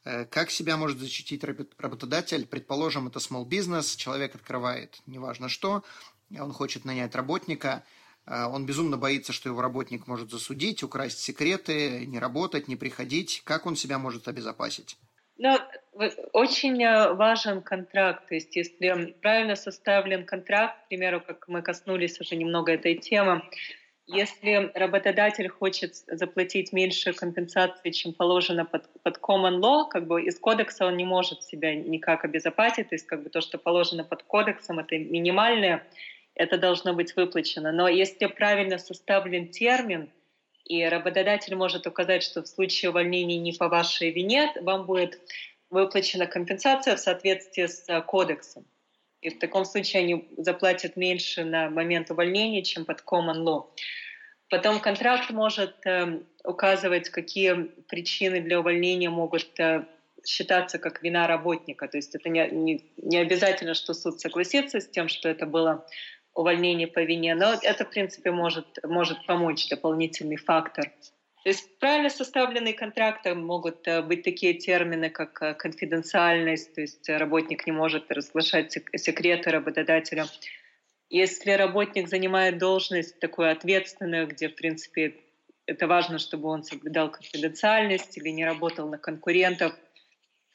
э, 0.05 0.25
как 0.25 0.51
себя 0.51 0.77
может 0.77 0.99
защитить 0.99 1.43
работодатель? 1.79 2.45
Предположим, 2.45 3.07
это 3.07 3.17
small 3.17 3.47
business, 3.47 3.97
человек 3.97 4.35
открывает 4.35 5.01
неважно 5.07 5.49
что, 5.49 5.83
он 6.39 6.53
хочет 6.53 6.85
нанять 6.85 7.15
работника, 7.15 7.83
э, 8.27 8.45
он 8.45 8.67
безумно 8.67 8.95
боится, 8.95 9.33
что 9.33 9.49
его 9.49 9.59
работник 9.63 10.05
может 10.05 10.29
засудить, 10.29 10.83
украсть 10.83 11.17
секреты, 11.17 12.05
не 12.05 12.19
работать, 12.19 12.67
не 12.67 12.75
приходить. 12.75 13.41
Как 13.43 13.65
он 13.65 13.75
себя 13.75 13.97
может 13.97 14.27
обезопасить? 14.27 14.99
Ну, 15.39 15.57
очень 16.33 16.83
э, 16.83 17.13
важен 17.13 17.63
контракт. 17.63 18.27
То 18.27 18.35
есть, 18.35 18.55
если 18.55 19.15
правильно 19.19 19.55
составлен 19.55 20.27
контракт, 20.27 20.85
к 20.85 20.89
примеру, 20.89 21.21
как 21.25 21.47
мы 21.47 21.63
коснулись 21.63 22.21
уже 22.21 22.35
немного 22.35 22.71
этой 22.71 22.93
темы, 22.93 23.41
если 24.13 24.71
работодатель 24.73 25.47
хочет 25.49 25.95
заплатить 26.07 26.73
меньше 26.73 27.13
компенсации, 27.13 27.91
чем 27.91 28.13
положено 28.13 28.65
под, 28.65 28.89
под 29.03 29.17
common 29.17 29.59
law, 29.59 29.87
как 29.89 30.07
бы 30.07 30.23
из 30.23 30.39
кодекса 30.39 30.85
он 30.85 30.97
не 30.97 31.05
может 31.05 31.43
себя 31.43 31.75
никак 31.75 32.25
обезопасить, 32.25 32.89
то 32.89 32.95
есть 32.95 33.07
как 33.07 33.23
бы 33.23 33.29
то, 33.29 33.41
что 33.41 33.57
положено 33.57 34.03
под 34.03 34.23
кодексом, 34.23 34.79
это 34.79 34.97
минимальное, 34.97 35.87
это 36.35 36.57
должно 36.57 36.93
быть 36.93 37.15
выплачено. 37.15 37.71
Но 37.71 37.87
если 37.87 38.25
правильно 38.27 38.77
составлен 38.77 39.47
термин, 39.49 40.09
и 40.65 40.85
работодатель 40.85 41.55
может 41.55 41.87
указать, 41.87 42.23
что 42.23 42.43
в 42.43 42.47
случае 42.47 42.91
увольнения 42.91 43.37
не 43.37 43.51
по 43.51 43.67
вашей 43.67 44.11
вине, 44.11 44.53
вам 44.61 44.85
будет 44.85 45.19
выплачена 45.69 46.27
компенсация 46.27 46.95
в 46.95 46.99
соответствии 46.99 47.65
с 47.65 48.01
кодексом. 48.01 48.65
И 49.21 49.29
в 49.29 49.39
таком 49.39 49.65
случае 49.65 50.03
они 50.03 50.27
заплатят 50.37 50.95
меньше 50.95 51.43
на 51.43 51.69
момент 51.69 52.09
увольнения, 52.09 52.63
чем 52.63 52.85
под 52.85 53.01
common 53.01 53.43
law. 53.43 53.65
Потом 54.51 54.81
контракт 54.81 55.29
может 55.29 55.75
э, 55.85 56.19
указывать, 56.43 57.07
какие 57.09 57.69
причины 57.87 58.41
для 58.41 58.59
увольнения 58.59 59.09
могут 59.09 59.57
э, 59.61 59.85
считаться 60.25 60.77
как 60.77 61.01
вина 61.01 61.25
работника. 61.25 61.87
То 61.87 61.97
есть 61.97 62.13
это 62.15 62.27
не, 62.27 62.49
не, 62.49 62.85
не 62.97 63.17
обязательно, 63.17 63.73
что 63.73 63.93
суд 63.93 64.19
согласится 64.19 64.81
с 64.81 64.89
тем, 64.89 65.07
что 65.07 65.29
это 65.29 65.45
было 65.45 65.85
увольнение 66.33 66.87
по 66.87 66.99
вине, 66.99 67.33
но 67.33 67.53
это, 67.61 67.85
в 67.85 67.89
принципе, 67.91 68.31
может, 68.31 68.67
может 68.83 69.25
помочь, 69.25 69.69
дополнительный 69.69 70.35
фактор. 70.35 70.91
То 71.43 71.49
есть 71.49 71.79
правильно 71.79 72.09
составленные 72.09 72.73
контракты 72.73 73.33
могут 73.33 73.87
э, 73.87 74.01
быть 74.01 74.23
такие 74.23 74.53
термины, 74.55 75.09
как 75.09 75.41
э, 75.41 75.53
конфиденциальность, 75.53 76.75
то 76.75 76.81
есть 76.81 77.07
работник 77.07 77.65
не 77.65 77.71
может 77.71 78.11
разглашать 78.11 78.77
секреты 78.95 79.49
работодателя. 79.49 80.25
Если 81.11 81.51
работник 81.51 82.07
занимает 82.07 82.57
должность 82.57 83.19
такую 83.19 83.51
ответственную, 83.51 84.27
где, 84.27 84.49
в 84.49 84.55
принципе, 84.55 85.15
это 85.67 85.85
важно, 85.85 86.17
чтобы 86.17 86.49
он 86.49 86.63
соблюдал 86.63 87.11
конфиденциальность 87.11 88.17
или 88.17 88.29
не 88.29 88.45
работал 88.45 88.89
на 88.89 88.97
конкурентов– 88.97 89.73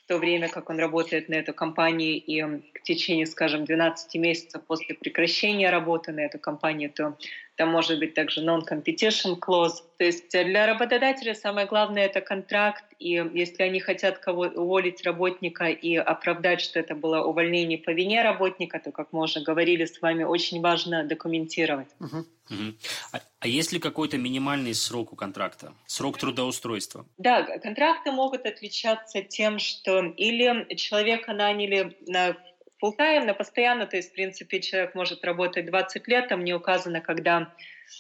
в 0.07 0.09
то 0.09 0.19
время 0.19 0.49
как 0.49 0.71
он 0.71 0.79
работает 0.79 1.29
на 1.29 1.35
эту 1.35 1.53
компанию 1.53 2.23
и 2.23 2.41
в 2.41 2.83
течение, 2.85 3.27
скажем, 3.27 3.65
12 3.65 4.15
месяцев 4.15 4.63
после 4.65 4.95
прекращения 4.95 5.69
работы 5.69 6.13
на 6.13 6.21
эту 6.21 6.39
компанию, 6.39 6.93
то 6.93 7.19
там 7.57 7.71
может 7.71 7.99
быть 7.99 8.15
также 8.15 8.43
non-competition 8.43 9.39
clause. 9.39 9.83
То 9.99 10.05
есть 10.05 10.31
для 10.31 10.67
работодателя 10.67 11.35
самое 11.35 11.67
главное— 11.67 12.07
это 12.07 12.21
контракт, 12.21 12.85
и 12.99 13.25
если 13.35 13.63
они 13.63 13.81
хотят 13.81 14.19
кого 14.19 14.43
уволить 14.43 15.03
работника 15.05 15.67
и 15.67 15.97
оправдать, 15.97 16.61
что 16.61 16.79
это 16.79 16.95
было 16.95 17.23
увольнение 17.23 17.79
по 17.79 17.91
вине 17.91 18.23
работника, 18.23 18.79
то, 18.79 18.93
как 18.93 19.13
мы 19.13 19.23
уже 19.23 19.41
говорили 19.41 19.85
с 19.85 20.01
вами, 20.01 20.25
очень 20.25 20.61
важно 20.61 21.05
документировать. 21.05 21.89
Uh-huh. 21.99 22.25
Uh-huh. 22.51 22.75
А, 23.13 23.21
а 23.41 23.49
есть 23.49 23.73
ли 23.73 23.81
какой-то 23.81 24.19
минимальный 24.19 24.75
срок 24.75 25.13
у 25.13 25.17
контракта? 25.17 25.73
Срок 25.87 26.19
трудоустройства? 26.19 27.07
Да, 27.19 27.43
контракты 27.59 28.13
могут 28.13 28.47
отличаться 28.47 29.23
тем, 29.23 29.59
что 29.59 30.05
или 30.05 30.75
человека 30.77 31.33
наняли 31.33 31.97
на 32.07 32.37
full 32.83 32.97
time, 32.99 33.25
на 33.25 33.35
постоянно, 33.35 33.87
то 33.87 33.97
есть, 33.97 34.11
в 34.11 34.15
принципе, 34.15 34.61
человек 34.61 34.95
может 34.95 35.25
работать 35.25 35.67
20 35.67 36.09
лет, 36.09 36.29
там 36.29 36.45
не 36.45 36.55
указано, 36.55 37.01
когда 37.01 37.53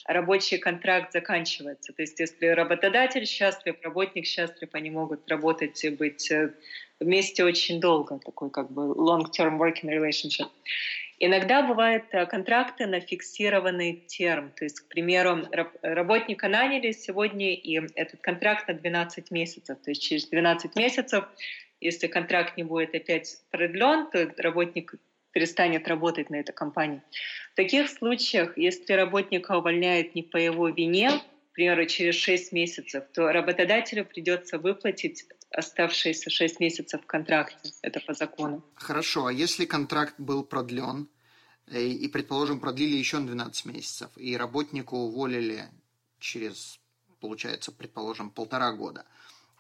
рабочий 0.06 0.58
контракт 0.58 1.12
заканчивается. 1.12 1.92
То 1.92 2.02
есть, 2.02 2.18
если 2.20 2.46
работодатель 2.46 3.26
счастлив, 3.26 3.76
работник 3.82 4.26
счастлив, 4.26 4.68
они 4.72 4.90
могут 4.90 5.28
работать 5.28 5.82
и 5.84 5.90
быть 5.90 6.30
э, 6.30 6.52
вместе 7.00 7.44
очень 7.44 7.80
долго, 7.80 8.18
такой 8.18 8.50
как 8.50 8.70
бы 8.70 8.82
long-term 8.82 9.58
working 9.58 9.90
relationship. 9.90 10.48
Иногда 11.18 11.62
бывают 11.62 12.04
э, 12.12 12.26
контракты 12.26 12.86
на 12.86 13.00
фиксированный 13.00 14.04
терм. 14.06 14.50
То 14.50 14.64
есть, 14.64 14.80
к 14.80 14.88
примеру, 14.88 15.48
работника 15.82 16.48
наняли 16.48 16.92
сегодня, 16.92 17.54
и 17.54 17.80
этот 17.94 18.20
контракт 18.20 18.68
на 18.68 18.74
12 18.74 19.30
месяцев. 19.30 19.78
То 19.82 19.90
есть 19.90 20.02
через 20.02 20.26
12 20.28 20.76
месяцев 20.76 21.24
если 21.80 22.06
контракт 22.06 22.56
не 22.56 22.64
будет 22.64 22.94
опять 22.94 23.38
продлен, 23.50 24.08
то 24.10 24.32
работник 24.38 24.94
перестанет 25.32 25.86
работать 25.86 26.30
на 26.30 26.36
этой 26.36 26.52
компании. 26.52 27.02
В 27.52 27.56
таких 27.56 27.90
случаях, 27.90 28.56
если 28.56 28.94
работника 28.94 29.58
увольняют 29.58 30.14
не 30.14 30.22
по 30.22 30.38
его 30.38 30.68
вине, 30.68 31.10
к 31.50 31.52
примеру, 31.52 31.84
через 31.86 32.14
6 32.14 32.52
месяцев, 32.52 33.04
то 33.12 33.32
работодателю 33.32 34.04
придется 34.06 34.58
выплатить 34.58 35.26
оставшиеся 35.50 36.30
6 36.30 36.60
месяцев 36.60 37.02
в 37.02 37.06
контракте. 37.06 37.70
Это 37.82 38.00
по 38.00 38.14
закону. 38.14 38.64
Хорошо, 38.74 39.26
а 39.26 39.32
если 39.32 39.66
контракт 39.66 40.14
был 40.18 40.42
продлен, 40.42 41.08
э, 41.70 41.82
и, 41.82 42.08
предположим, 42.08 42.58
продлили 42.58 42.96
еще 42.96 43.18
на 43.18 43.26
12 43.26 43.66
месяцев, 43.66 44.10
и 44.16 44.36
работнику 44.36 44.96
уволили 44.96 45.64
через, 46.18 46.80
получается, 47.20 47.72
предположим, 47.72 48.30
полтора 48.30 48.72
года– 48.72 49.04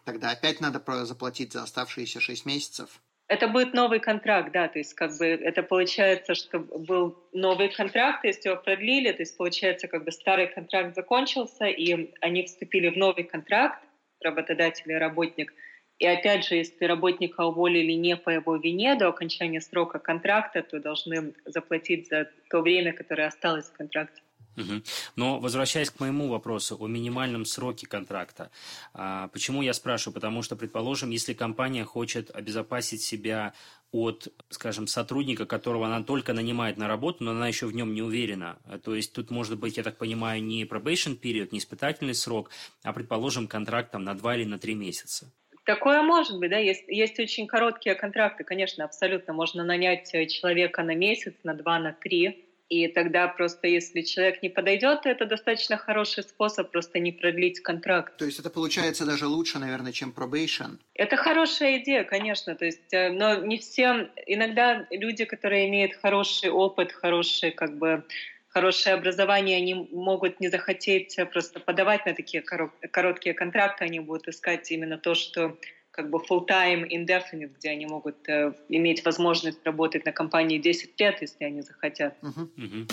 Тогда 0.06 0.30
опять 0.30 0.60
надо 0.60 0.80
заплатить 1.04 1.52
за 1.52 1.64
оставшиеся 1.64 2.20
6 2.20 2.46
месяцев. 2.46 3.02
Это 3.26 3.48
будет 3.48 3.74
новый 3.74 3.98
контракт, 3.98 4.52
да, 4.52 4.68
то 4.68 4.78
есть 4.78 4.94
как 4.94 5.18
бы 5.18 5.26
это 5.26 5.64
получается, 5.64 6.36
что 6.36 6.60
был 6.60 7.18
новый 7.32 7.68
контракт, 7.70 8.24
если 8.24 8.50
его 8.50 8.62
продлили, 8.62 9.10
то 9.10 9.22
есть 9.22 9.36
получается 9.36 9.88
как 9.88 10.04
бы 10.04 10.12
старый 10.12 10.46
контракт 10.46 10.94
закончился, 10.94 11.66
и 11.66 12.14
они 12.20 12.44
вступили 12.44 12.88
в 12.88 12.96
новый 12.96 13.24
контракт, 13.24 13.82
работодатель 14.20 14.92
и 14.92 14.94
работник. 14.94 15.52
И 15.98 16.06
опять 16.06 16.44
же, 16.44 16.54
если 16.54 16.84
работника 16.84 17.40
уволили 17.40 17.92
не 17.94 18.16
по 18.16 18.30
его 18.30 18.54
вине 18.54 18.94
до 18.94 19.08
окончания 19.08 19.60
срока 19.60 19.98
контракта, 19.98 20.62
то 20.62 20.78
должны 20.78 21.34
заплатить 21.46 22.08
за 22.08 22.30
то 22.48 22.60
время, 22.60 22.92
которое 22.92 23.26
осталось 23.26 23.66
в 23.66 23.72
контракте. 23.72 24.22
Угу. 24.56 24.82
Но 25.16 25.38
возвращаясь 25.38 25.90
к 25.90 26.00
моему 26.00 26.28
вопросу 26.28 26.76
о 26.80 26.86
минимальном 26.86 27.44
сроке 27.44 27.86
контракта, 27.86 28.50
а, 28.94 29.28
почему 29.28 29.62
я 29.62 29.74
спрашиваю? 29.74 30.14
Потому 30.14 30.42
что, 30.42 30.56
предположим, 30.56 31.10
если 31.10 31.34
компания 31.34 31.84
хочет 31.84 32.30
обезопасить 32.34 33.02
себя 33.02 33.52
от, 33.92 34.28
скажем, 34.50 34.86
сотрудника, 34.86 35.46
которого 35.46 35.86
она 35.86 36.02
только 36.02 36.32
нанимает 36.32 36.76
на 36.76 36.88
работу, 36.88 37.24
но 37.24 37.30
она 37.32 37.48
еще 37.48 37.66
в 37.66 37.74
нем 37.74 37.94
не 37.94 38.02
уверена. 38.02 38.58
То 38.82 38.94
есть 38.94 39.12
тут 39.12 39.30
может 39.30 39.58
быть, 39.58 39.76
я 39.76 39.82
так 39.82 39.96
понимаю, 39.96 40.42
не 40.42 40.64
probation 40.64 41.14
период, 41.14 41.52
не 41.52 41.58
испытательный 41.58 42.14
срок, 42.14 42.50
а, 42.82 42.92
предположим, 42.92 43.46
контракт 43.48 43.92
там, 43.92 44.04
на 44.04 44.14
два 44.14 44.36
или 44.36 44.44
на 44.44 44.58
три 44.58 44.74
месяца. 44.74 45.32
Такое 45.64 46.00
может 46.02 46.38
быть, 46.38 46.50
да, 46.50 46.58
есть, 46.58 46.84
есть 46.86 47.18
очень 47.18 47.48
короткие 47.48 47.96
контракты, 47.96 48.44
конечно, 48.44 48.84
абсолютно. 48.84 49.32
Можно 49.32 49.64
нанять 49.64 50.08
человека 50.30 50.84
на 50.84 50.94
месяц, 50.94 51.34
на 51.42 51.54
два, 51.54 51.80
на 51.80 51.92
три, 51.92 52.45
и 52.68 52.88
тогда 52.88 53.28
просто, 53.28 53.68
если 53.68 54.02
человек 54.02 54.42
не 54.42 54.48
подойдет, 54.48 55.02
то 55.02 55.08
это 55.08 55.24
достаточно 55.24 55.76
хороший 55.76 56.24
способ 56.24 56.70
просто 56.70 56.98
не 56.98 57.12
продлить 57.12 57.60
контракт. 57.60 58.16
То 58.16 58.24
есть 58.24 58.40
это 58.40 58.50
получается 58.50 59.06
даже 59.06 59.26
лучше, 59.26 59.58
наверное, 59.58 59.92
чем 59.92 60.12
probation? 60.16 60.78
Это 60.94 61.16
хорошая 61.16 61.78
идея, 61.78 62.02
конечно. 62.04 62.54
То 62.56 62.64
есть, 62.64 62.92
э, 62.92 63.10
но 63.10 63.36
не 63.36 63.58
все... 63.58 64.10
Иногда 64.26 64.86
люди, 64.90 65.24
которые 65.24 65.68
имеют 65.68 65.94
хороший 65.94 66.50
опыт, 66.50 66.92
хороший 66.92 67.52
как 67.52 67.78
бы 67.78 68.04
хорошее 68.48 68.96
образование, 68.96 69.58
они 69.58 69.88
могут 69.92 70.40
не 70.40 70.48
захотеть 70.48 71.14
просто 71.30 71.60
подавать 71.60 72.06
на 72.06 72.14
такие 72.14 72.42
короткие 72.42 73.34
контракты, 73.34 73.84
они 73.84 74.00
будут 74.00 74.28
искать 74.28 74.70
именно 74.72 74.96
то, 74.96 75.14
что 75.14 75.58
как 75.96 76.10
бы 76.10 76.18
full-time 76.18 76.86
indefinite, 76.90 77.54
где 77.58 77.70
они 77.70 77.86
могут 77.86 78.28
э, 78.28 78.52
иметь 78.68 79.04
возможность 79.04 79.58
работать 79.64 80.04
на 80.04 80.12
компании 80.12 80.58
10 80.58 81.00
лет, 81.00 81.22
если 81.22 81.44
они 81.44 81.62
захотят. 81.62 82.14
Uh-huh. 82.22 82.48
Uh-huh. 82.56 82.92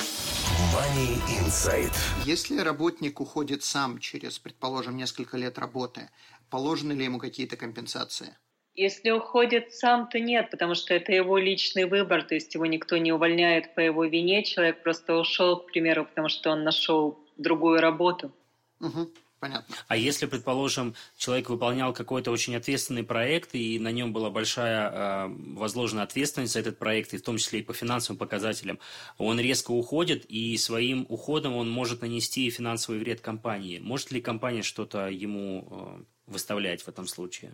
Money 0.73 1.19
Insight. 1.41 1.93
Если 2.25 2.59
работник 2.59 3.19
уходит 3.19 3.63
сам 3.63 3.99
через, 3.99 4.39
предположим, 4.39 4.95
несколько 4.95 5.37
лет 5.37 5.59
работы, 5.59 6.09
положены 6.49 6.93
ли 6.93 7.03
ему 7.03 7.19
какие-то 7.19 7.57
компенсации? 7.57 8.37
Если 8.75 9.11
уходит 9.11 9.73
сам, 9.73 10.07
то 10.07 10.19
нет, 10.19 10.49
потому 10.49 10.73
что 10.73 10.93
это 10.93 11.11
его 11.11 11.37
личный 11.37 11.85
выбор, 11.85 12.23
то 12.23 12.33
есть 12.33 12.55
его 12.55 12.65
никто 12.65 12.97
не 12.97 13.11
увольняет 13.11 13.75
по 13.75 13.81
его 13.81 14.05
вине, 14.05 14.43
человек 14.43 14.81
просто 14.81 15.15
ушел, 15.15 15.57
к 15.57 15.67
примеру, 15.67 16.05
потому 16.05 16.29
что 16.29 16.51
он 16.51 16.63
нашел 16.63 17.19
другую 17.37 17.81
работу. 17.81 18.31
Угу. 18.79 19.11
Понятно. 19.43 19.75
А 19.89 19.97
если, 19.97 20.25
предположим, 20.25 20.95
человек 21.17 21.49
выполнял 21.49 21.91
какой-то 21.91 22.31
очень 22.31 22.55
ответственный 22.55 23.03
проект, 23.03 23.49
и 23.51 23.77
на 23.77 23.91
нем 23.91 24.13
была 24.13 24.29
большая 24.29 24.89
э, 24.89 25.27
возложена 25.57 26.03
ответственность 26.03 26.53
за 26.53 26.61
этот 26.61 26.79
проект, 26.79 27.13
и 27.13 27.17
в 27.17 27.23
том 27.23 27.35
числе 27.37 27.59
и 27.59 27.61
по 27.61 27.73
финансовым 27.73 28.17
показателям, 28.17 28.79
он 29.17 29.41
резко 29.41 29.71
уходит, 29.71 30.23
и 30.29 30.55
своим 30.55 31.05
уходом 31.09 31.57
он 31.57 31.69
может 31.69 32.03
нанести 32.03 32.49
финансовый 32.51 32.99
вред 32.99 33.19
компании. 33.19 33.79
Может 33.79 34.11
ли 34.11 34.21
компания 34.21 34.61
что-то 34.61 35.09
ему 35.09 35.67
э, 35.69 36.03
выставлять 36.31 36.81
в 36.81 36.87
этом 36.87 37.05
случае? 37.05 37.51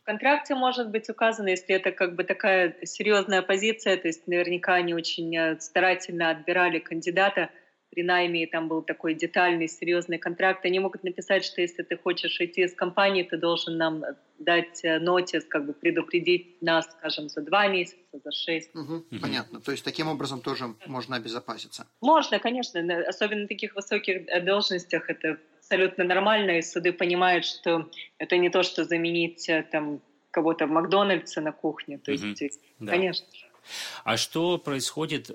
В 0.00 0.04
контракте 0.06 0.54
может 0.54 0.88
быть 0.88 1.10
указано, 1.10 1.48
если 1.48 1.74
это 1.74 1.92
как 1.92 2.14
бы 2.14 2.24
такая 2.24 2.76
серьезная 2.84 3.42
позиция, 3.42 3.98
то 3.98 4.08
есть 4.08 4.26
наверняка 4.26 4.72
они 4.72 4.94
очень 4.94 5.36
э, 5.36 5.60
старательно 5.60 6.30
отбирали 6.30 6.78
кандидата, 6.78 7.50
при 7.90 8.02
найме, 8.02 8.46
там 8.46 8.68
был 8.68 8.82
такой 8.82 9.14
детальный, 9.14 9.68
серьезный 9.68 10.18
контракт, 10.18 10.64
они 10.64 10.78
могут 10.78 11.02
написать, 11.02 11.44
что 11.44 11.60
если 11.60 11.82
ты 11.82 11.96
хочешь 11.96 12.40
идти 12.40 12.62
из 12.62 12.74
компании, 12.74 13.24
ты 13.24 13.36
должен 13.36 13.76
нам 13.76 14.04
дать 14.38 14.84
э, 14.84 15.00
нотис, 15.00 15.44
как 15.44 15.66
бы 15.66 15.72
предупредить 15.72 16.62
нас, 16.62 16.88
скажем, 16.92 17.28
за 17.28 17.42
два 17.42 17.66
месяца, 17.66 17.98
за 18.24 18.30
шесть. 18.30 18.74
Угу, 18.74 18.94
угу. 18.94 19.20
Понятно. 19.20 19.60
То 19.60 19.72
есть 19.72 19.84
таким 19.84 20.08
образом 20.08 20.40
тоже 20.40 20.74
можно 20.86 21.16
обезопаситься? 21.16 21.86
Можно, 22.00 22.38
конечно. 22.38 22.80
Особенно 23.08 23.42
на 23.42 23.48
таких 23.48 23.74
высоких 23.74 24.28
э, 24.28 24.40
должностях 24.40 25.10
это 25.10 25.38
абсолютно 25.58 26.04
нормально, 26.04 26.58
и 26.58 26.62
суды 26.62 26.92
понимают, 26.92 27.44
что 27.44 27.90
это 28.18 28.36
не 28.36 28.50
то, 28.50 28.62
что 28.62 28.84
заменить 28.84 29.48
э, 29.48 29.66
там 29.70 30.00
кого-то 30.30 30.66
в 30.66 30.70
Макдональдсе 30.70 31.40
на 31.40 31.50
кухне. 31.50 31.98
То 31.98 32.12
угу. 32.12 32.24
есть, 32.24 32.60
да. 32.78 32.92
конечно. 32.92 33.26
А 34.04 34.16
что 34.16 34.58
происходит, 34.58 35.30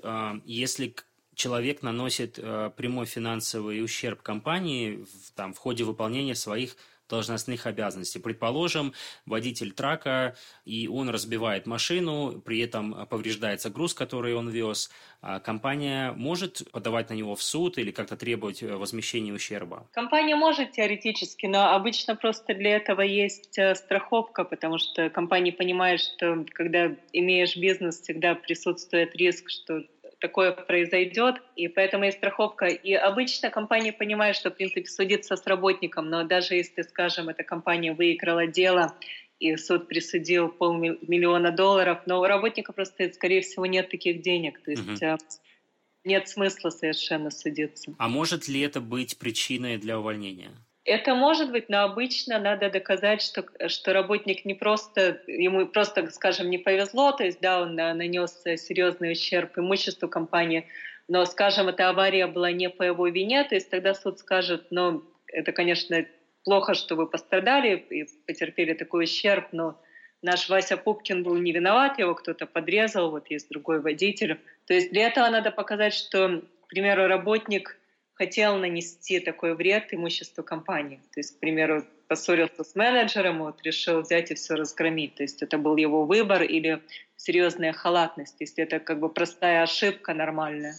если 0.45 0.95
человек 1.35 1.81
наносит 1.81 2.39
э, 2.39 2.71
прямой 2.75 3.05
финансовый 3.05 3.83
ущерб 3.83 4.21
компании 4.21 5.03
в, 5.03 5.31
там, 5.35 5.53
в 5.53 5.57
ходе 5.57 5.83
выполнения 5.83 6.35
своих 6.35 6.75
должностных 7.09 7.67
обязанностей. 7.67 8.19
Предположим, 8.19 8.93
водитель 9.25 9.71
трака, 9.71 10.35
и 10.65 10.87
он 10.87 11.09
разбивает 11.09 11.67
машину, 11.67 12.41
при 12.43 12.59
этом 12.59 13.07
повреждается 13.07 13.69
груз, 13.69 13.93
который 13.93 14.33
он 14.33 14.49
вез. 14.49 14.89
А 15.21 15.39
компания 15.39 16.13
может 16.13 16.69
подавать 16.71 17.09
на 17.09 17.13
него 17.13 17.35
в 17.35 17.43
суд 17.43 17.77
или 17.77 17.91
как-то 17.91 18.15
требовать 18.15 18.63
э, 18.63 18.75
возмещения 18.75 19.33
ущерба? 19.33 19.87
Компания 19.91 20.35
может 20.35 20.71
теоретически, 20.71 21.45
но 21.45 21.73
обычно 21.73 22.15
просто 22.15 22.53
для 22.53 22.75
этого 22.75 23.01
есть 23.01 23.57
э, 23.57 23.75
страховка, 23.75 24.43
потому 24.43 24.77
что 24.77 25.09
компания 25.09 25.51
понимает, 25.51 25.99
что 25.99 26.45
когда 26.53 26.95
имеешь 27.13 27.55
бизнес, 27.55 28.01
всегда 28.01 28.35
присутствует 28.35 29.15
риск, 29.15 29.49
что 29.49 29.83
такое 30.25 30.51
произойдет, 30.51 31.35
и 31.55 31.67
поэтому 31.67 32.05
есть 32.05 32.17
страховка. 32.17 32.65
И 32.65 32.93
обычно 32.93 33.51
компания 33.51 33.93
понимает, 33.93 34.35
что, 34.35 34.49
в 34.49 34.55
принципе, 34.55 34.87
судиться 34.87 35.35
с 35.35 35.45
работником, 35.45 36.09
но 36.09 36.23
даже 36.23 36.55
если, 36.55 36.81
скажем, 36.81 37.29
эта 37.29 37.43
компания 37.43 37.93
выиграла 37.93 38.47
дело, 38.47 38.95
и 39.39 39.55
суд 39.57 39.87
присудил 39.87 40.49
полмиллиона 40.49 41.51
долларов, 41.51 41.99
но 42.07 42.21
у 42.21 42.23
работника 42.23 42.73
просто, 42.73 43.11
скорее 43.11 43.41
всего, 43.41 43.67
нет 43.67 43.89
таких 43.89 44.23
денег. 44.23 44.59
То 44.63 44.71
есть 44.71 45.03
угу. 45.03 45.17
нет 46.05 46.27
смысла 46.27 46.71
совершенно 46.71 47.29
судиться. 47.29 47.93
А 47.99 48.07
может 48.07 48.47
ли 48.47 48.61
это 48.61 48.81
быть 48.81 49.19
причиной 49.19 49.77
для 49.77 49.99
увольнения? 49.99 50.51
Это 50.85 51.15
может 51.15 51.51
быть, 51.51 51.67
но 51.67 51.83
обычно 51.83 52.37
надо 52.37 52.69
доказать, 52.69 53.23
что, 53.23 53.43
что 53.67 53.91
работник 53.91 54.45
не 54.45 54.53
просто, 54.53 55.19
ему 55.25 55.65
просто, 55.65 56.09
скажем, 56.11 56.51
не 56.51 56.59
повезло, 56.59 57.11
то 57.11 57.23
есть, 57.23 57.41
да, 57.41 57.61
он 57.61 57.75
нанес 57.75 58.31
серьезный 58.57 59.13
ущерб 59.13 59.57
имуществу 59.57 60.07
компании, 60.07 60.67
но, 61.07 61.25
скажем, 61.25 61.69
эта 61.69 61.89
авария 61.89 62.27
была 62.27 62.51
не 62.51 62.69
по 62.69 62.83
его 62.83 63.07
вине, 63.07 63.43
то 63.43 63.55
есть 63.55 63.71
тогда 63.71 63.95
суд 63.95 64.19
скажет, 64.19 64.67
ну, 64.69 65.03
это, 65.27 65.51
конечно, 65.53 66.05
плохо, 66.43 66.75
что 66.75 66.95
вы 66.95 67.07
пострадали 67.07 67.83
и 67.89 68.05
потерпели 68.27 68.73
такой 68.73 69.05
ущерб, 69.05 69.47
но 69.51 69.81
наш 70.21 70.49
Вася 70.49 70.77
Пупкин 70.77 71.23
был 71.23 71.35
не 71.37 71.51
виноват, 71.51 71.97
его 71.97 72.13
кто-то 72.13 72.45
подрезал, 72.45 73.09
вот 73.09 73.31
есть 73.31 73.49
другой 73.49 73.81
водитель. 73.81 74.39
То 74.67 74.75
есть 74.75 74.91
для 74.91 75.07
этого 75.07 75.27
надо 75.29 75.49
показать, 75.49 75.95
что, 75.95 76.43
к 76.65 76.67
примеру, 76.67 77.07
работник 77.07 77.77
хотел 78.15 78.57
нанести 78.57 79.19
такой 79.19 79.55
вред 79.55 79.93
имуществу 79.93 80.43
компании. 80.43 80.99
То 81.13 81.19
есть, 81.19 81.35
к 81.35 81.39
примеру, 81.39 81.83
поссорился 82.07 82.63
с 82.63 82.75
менеджером, 82.75 83.39
вот, 83.39 83.61
решил 83.63 84.01
взять 84.01 84.31
и 84.31 84.35
все 84.35 84.55
разгромить. 84.55 85.15
То 85.15 85.23
есть 85.23 85.41
это 85.43 85.57
был 85.57 85.75
его 85.75 86.05
выбор 86.05 86.41
или 86.41 86.81
серьезная 87.17 87.73
халатность. 87.73 88.35
Если 88.39 88.63
это 88.63 88.79
как 88.79 88.99
бы 88.99 89.09
простая 89.09 89.63
ошибка 89.63 90.13
нормальная, 90.13 90.75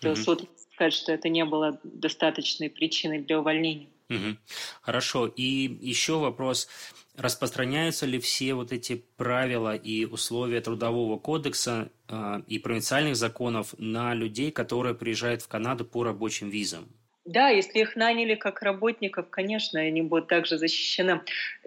то 0.00 0.10
mm-hmm. 0.10 0.16
суд 0.16 0.48
скажет, 0.72 0.98
что 0.98 1.12
это 1.12 1.28
не 1.28 1.44
было 1.44 1.80
достаточной 1.82 2.70
причиной 2.70 3.18
для 3.18 3.40
увольнения. 3.40 3.88
Угу. 4.10 4.36
Хорошо. 4.80 5.26
И 5.26 5.78
еще 5.80 6.18
вопрос. 6.18 6.68
Распространяются 7.16 8.06
ли 8.06 8.18
все 8.18 8.54
вот 8.54 8.72
эти 8.72 9.04
правила 9.16 9.74
и 9.74 10.04
условия 10.04 10.60
Трудового 10.60 11.18
кодекса 11.18 11.90
э, 12.08 12.42
и 12.46 12.58
провинциальных 12.58 13.16
законов 13.16 13.74
на 13.78 14.14
людей, 14.14 14.50
которые 14.50 14.94
приезжают 14.94 15.42
в 15.42 15.48
Канаду 15.48 15.84
по 15.84 16.04
рабочим 16.04 16.48
визам? 16.48 16.88
Да, 17.24 17.50
если 17.50 17.80
их 17.80 17.96
наняли 17.96 18.36
как 18.36 18.62
работников, 18.62 19.28
конечно, 19.28 19.80
они 19.80 20.00
будут 20.00 20.28
также 20.28 20.56
защищены. 20.56 21.20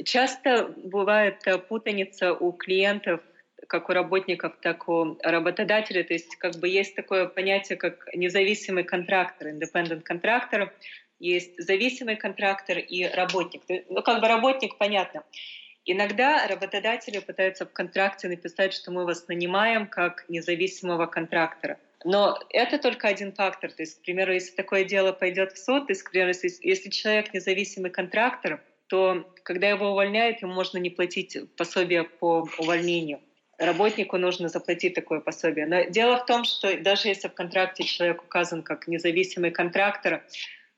Часто 0.04 0.74
бывает 0.84 1.46
э, 1.46 1.60
путаница 1.60 2.34
у 2.34 2.52
клиентов, 2.52 3.22
как 3.68 3.90
у 3.90 3.94
работников, 3.94 4.54
так 4.62 4.90
у 4.90 5.18
работодателей. 5.22 6.04
То 6.04 6.14
есть 6.14 6.36
как 6.38 6.56
бы 6.56 6.68
есть 6.68 6.96
такое 6.96 7.28
понятие, 7.28 7.78
как 7.78 8.08
независимый 8.16 8.84
контрактор, 8.84 9.50
independent 9.50 10.02
контрактор 10.02 10.74
есть 11.22 11.62
зависимый 11.62 12.16
контрактор 12.16 12.78
и 12.80 13.06
работник. 13.06 13.62
Ну, 13.90 14.02
как 14.02 14.22
бы 14.22 14.28
работник, 14.28 14.78
понятно. 14.78 15.24
Иногда 15.86 16.48
работодатели 16.48 17.20
пытаются 17.20 17.66
в 17.66 17.74
контракте 17.74 18.28
написать, 18.28 18.74
что 18.74 18.92
мы 18.92 19.06
вас 19.06 19.28
нанимаем 19.28 19.88
как 19.88 20.26
независимого 20.30 21.06
контрактора. 21.06 21.80
Но 22.04 22.40
это 22.50 22.78
только 22.78 23.08
один 23.08 23.32
фактор. 23.32 23.72
То 23.72 23.84
есть, 23.84 24.00
к 24.00 24.02
примеру, 24.04 24.34
если 24.34 24.56
такое 24.56 24.84
дело 24.84 25.12
пойдет 25.12 25.54
в 25.54 25.64
суд, 25.64 25.88
то 25.88 25.92
есть, 25.92 26.04
к 26.04 26.12
примеру, 26.12 26.30
если, 26.30 26.52
если 26.62 26.90
человек 26.90 27.34
независимый 27.34 27.92
контрактор, 27.92 28.62
то 28.88 29.32
когда 29.44 29.70
его 29.70 29.92
увольняют, 29.92 30.42
ему 30.42 30.54
можно 30.54 30.78
не 30.78 30.90
платить 30.90 31.38
пособие 31.56 32.04
по 32.04 32.48
увольнению. 32.58 33.20
Работнику 33.58 34.18
нужно 34.18 34.50
заплатить 34.50 34.96
такое 34.96 35.20
пособие. 35.20 35.68
Но 35.68 35.84
дело 35.84 36.18
в 36.18 36.26
том, 36.26 36.44
что 36.46 36.76
даже 36.78 37.08
если 37.08 37.28
в 37.28 37.34
контракте 37.34 37.84
человек 37.84 38.24
указан 38.24 38.64
как 38.64 38.88
независимый 38.88 39.52
контрактор, 39.52 40.24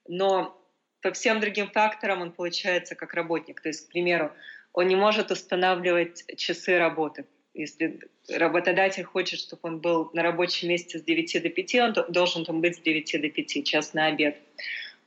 но 0.08 0.60
по 1.02 1.12
всем 1.12 1.40
другим 1.40 1.70
факторам 1.70 2.22
он 2.22 2.32
получается 2.32 2.96
как 2.96 3.14
работник. 3.14 3.62
То 3.62 3.70
есть, 3.70 3.88
к 3.88 3.92
примеру, 3.92 4.32
он 4.72 4.88
не 4.88 4.96
может 4.96 5.32
устанавливать 5.32 6.24
часы 6.38 6.78
работы. 6.78 7.26
Если 7.54 8.00
работодатель 8.30 9.04
хочет, 9.04 9.40
чтобы 9.40 9.62
он 9.64 9.80
был 9.80 10.10
на 10.14 10.24
рабочем 10.24 10.70
месте 10.70 10.98
с 10.98 11.04
9 11.04 11.44
до 11.44 11.50
5, 11.50 11.76
он 11.76 11.94
должен 12.10 12.46
там 12.46 12.62
быть 12.62 12.78
с 12.78 12.80
9 12.80 13.22
до 13.22 13.30
5, 13.30 13.64
час 13.64 13.94
на 13.94 14.08
обед. 14.08 14.38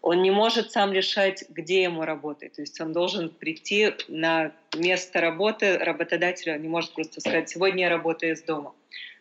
Он 0.02 0.22
не 0.22 0.30
может 0.30 0.70
сам 0.70 0.92
решать, 0.92 1.44
где 1.48 1.82
ему 1.82 2.04
работать. 2.04 2.52
То 2.52 2.60
есть 2.60 2.80
он 2.80 2.92
должен 2.92 3.30
прийти 3.30 3.94
на 4.06 4.52
место 4.76 5.20
работы 5.20 5.78
работодателя, 5.78 6.54
он 6.54 6.62
не 6.62 6.68
может 6.68 6.92
просто 6.92 7.20
сказать, 7.20 7.48
сегодня 7.48 7.84
я 7.84 7.88
работаю 7.88 8.34
из 8.34 8.42
дома. 8.42 8.72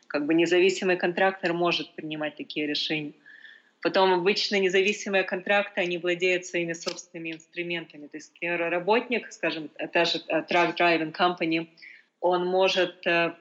Как 0.05 0.28
бы 0.28 0.36
независимый 0.36 0.97
контрактор 0.97 1.53
может 1.53 1.95
принимать 1.95 2.36
такие 2.36 2.67
решения. 2.67 3.13
Потом 3.86 4.11
обычно 4.13 4.59
независимые 4.59 5.23
контракты, 5.23 5.79
они 5.79 5.99
владеют 5.99 6.43
своими 6.47 6.73
собственными 6.73 7.33
инструментами. 7.33 8.07
То 8.07 8.17
есть, 8.17 8.31
работник, 8.41 9.31
скажем, 9.31 9.69
та 9.93 10.05
же 10.05 10.23
э, 10.27 10.39
Truck 10.41 10.75
Driving 10.75 11.15
Company, 11.15 11.67
он 12.19 12.47
может, 12.47 13.05
э, 13.05 13.36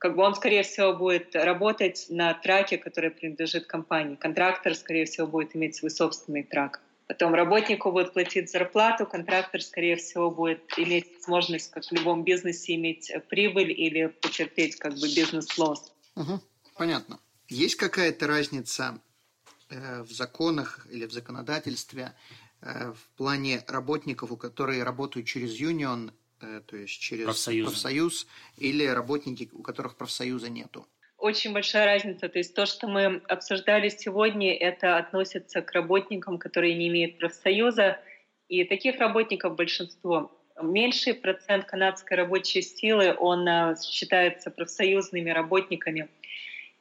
как 0.00 0.16
бы 0.16 0.24
он, 0.24 0.34
скорее 0.34 0.64
всего, 0.64 0.94
будет 0.94 1.36
работать 1.36 2.06
на 2.08 2.34
траке, 2.34 2.76
который 2.76 3.12
принадлежит 3.12 3.66
компании. 3.66 4.16
Контрактор, 4.16 4.74
скорее 4.74 5.04
всего, 5.04 5.28
будет 5.28 5.54
иметь 5.54 5.76
свой 5.76 5.92
собственный 5.92 6.42
трак. 6.42 6.80
Потом 7.06 7.32
работнику 7.32 7.92
будет 7.92 8.14
платить 8.14 8.50
зарплату, 8.50 9.06
контрактор, 9.06 9.62
скорее 9.62 9.94
всего, 9.94 10.28
будет 10.28 10.76
иметь 10.76 11.06
возможность, 11.18 11.70
как 11.70 11.84
в 11.84 11.92
любом 11.92 12.24
бизнесе, 12.24 12.74
иметь 12.74 13.12
прибыль 13.28 13.70
или 13.70 14.06
потерпеть 14.06 14.74
как 14.74 14.94
бы 14.94 15.06
бизнес-лосс. 15.14 15.92
Угу, 16.16 16.40
понятно. 16.76 17.20
Есть 17.46 17.76
какая-то 17.76 18.26
разница 18.26 18.98
Э, 18.98 19.03
в 20.02 20.10
законах 20.10 20.86
или 20.90 21.06
в 21.06 21.12
законодательстве 21.12 22.12
э, 22.60 22.92
в 22.92 23.16
плане 23.16 23.62
работников, 23.68 24.32
у 24.32 24.36
которых 24.36 24.84
работают 24.84 25.26
через 25.26 25.54
юнион, 25.54 26.12
э, 26.40 26.60
то 26.66 26.76
есть 26.76 27.00
через 27.00 27.24
Профсоюзы. 27.24 27.70
профсоюз, 27.70 28.26
или 28.56 28.86
работники, 28.86 29.48
у 29.52 29.62
которых 29.62 29.96
профсоюза 29.96 30.50
нету? 30.50 30.86
Очень 31.18 31.52
большая 31.52 31.86
разница. 31.86 32.28
То 32.28 32.38
есть 32.38 32.54
то, 32.54 32.66
что 32.66 32.86
мы 32.86 33.22
обсуждали 33.28 33.88
сегодня, 33.88 34.54
это 34.54 34.98
относится 34.98 35.62
к 35.62 35.72
работникам, 35.72 36.38
которые 36.38 36.74
не 36.74 36.88
имеют 36.88 37.18
профсоюза, 37.18 37.98
и 38.48 38.64
таких 38.64 38.98
работников 38.98 39.56
большинство. 39.56 40.30
Меньший 40.62 41.14
процент 41.14 41.64
канадской 41.64 42.16
рабочей 42.16 42.62
силы, 42.62 43.16
он 43.18 43.46
считается 43.76 44.50
профсоюзными 44.50 45.30
работниками– 45.30 46.08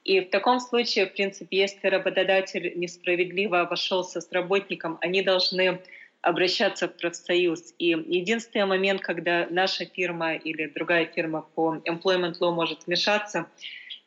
и 0.03 0.19
в 0.19 0.29
таком 0.29 0.59
случае, 0.59 1.05
в 1.05 1.13
принципе, 1.13 1.57
если 1.57 1.87
работодатель 1.87 2.73
несправедливо 2.75 3.61
обошелся 3.61 4.19
с 4.19 4.31
работником, 4.31 4.97
они 5.01 5.21
должны 5.21 5.81
обращаться 6.21 6.87
в 6.87 6.97
профсоюз. 6.97 7.73
И 7.79 7.87
единственный 7.89 8.65
момент, 8.65 9.01
когда 9.01 9.47
наша 9.49 9.85
фирма 9.85 10.35
или 10.35 10.67
другая 10.67 11.05
фирма 11.05 11.41
по 11.41 11.77
employment 11.85 12.39
law 12.39 12.51
может 12.51 12.85
вмешаться, 12.85 13.49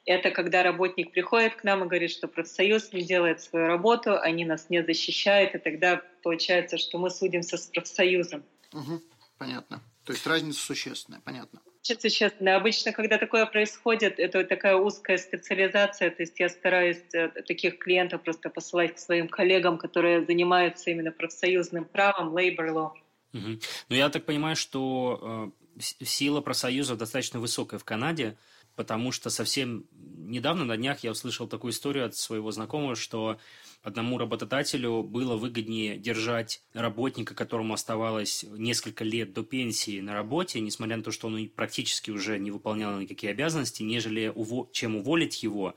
это 0.05 0.31
когда 0.31 0.63
работник 0.63 1.13
приходит 1.13 1.57
к 1.57 1.65
нам 1.65 1.85
и 1.85 1.87
говорит, 1.87 2.11
что 2.11 2.29
профсоюз 2.29 2.93
не 2.93 3.03
делает 3.03 3.41
свою 3.41 3.67
работу, 3.67 4.19
они 4.19 4.45
нас 4.45 4.71
не 4.71 4.83
защищают, 4.83 5.55
и 5.55 5.59
тогда 5.59 6.03
получается, 6.23 6.79
что 6.79 6.99
мы 6.99 7.11
судимся 7.11 7.57
с 7.57 7.67
профсоюзом. 7.67 8.45
Угу, 8.73 9.03
понятно. 9.39 9.83
То 10.05 10.13
есть 10.13 10.27
разница 10.27 10.61
существенная, 10.61 11.21
понятно 11.21 11.61
если 11.91 12.09
честно. 12.09 12.57
Обычно, 12.57 12.93
когда 12.93 13.19
такое 13.19 13.47
происходит, 13.47 14.19
это 14.19 14.45
такая 14.45 14.77
узкая 14.77 15.19
специализация. 15.19 16.11
То 16.11 16.23
есть 16.23 16.39
я 16.41 16.49
стараюсь 16.49 17.03
э, 17.13 17.29
таких 17.47 17.79
клиентов 17.79 18.23
просто 18.23 18.51
посылать 18.51 18.95
к 18.95 18.99
своим 18.99 19.29
коллегам, 19.29 19.79
которые 19.79 20.25
занимаются 20.25 20.91
именно 20.91 21.13
профсоюзным 21.13 21.85
правом, 21.85 22.37
labor 22.37 22.69
law. 22.73 22.91
Угу. 23.33 23.59
Ну, 23.89 23.97
я 23.97 24.09
так 24.09 24.25
понимаю, 24.25 24.57
что 24.57 25.53
э, 25.79 26.05
сила 26.05 26.41
профсоюзов 26.41 26.99
достаточно 26.99 27.41
высокая 27.41 27.79
в 27.79 27.85
Канаде, 27.85 28.37
потому 28.77 29.11
что 29.11 29.31
совсем 29.31 29.87
недавно, 30.27 30.65
на 30.65 30.77
днях, 30.77 31.01
я 31.05 31.13
услышал 31.13 31.47
такую 31.49 31.73
историю 31.73 32.07
от 32.07 32.15
своего 32.15 32.51
знакомого, 32.51 32.97
что 32.97 33.39
одному 33.83 34.19
работодателю 34.19 35.03
было 35.03 35.37
выгоднее 35.37 35.97
держать 35.97 36.63
работника, 36.75 37.35
которому 37.35 37.75
оставалось 37.75 38.45
несколько 38.51 39.05
лет 39.05 39.33
до 39.33 39.43
пенсии 39.43 40.01
на 40.01 40.13
работе, 40.13 40.61
несмотря 40.61 40.97
на 40.97 41.03
то, 41.03 41.13
что 41.13 41.29
он 41.29 41.49
практически 41.49 42.11
уже 42.11 42.39
не 42.39 42.51
выполнял 42.51 42.99
никакие 42.99 43.31
обязанности, 43.31 43.83
нежели 43.83 44.33
уво- 44.35 44.69
чем 44.73 44.97
уволить 44.97 45.43
его, 45.43 45.75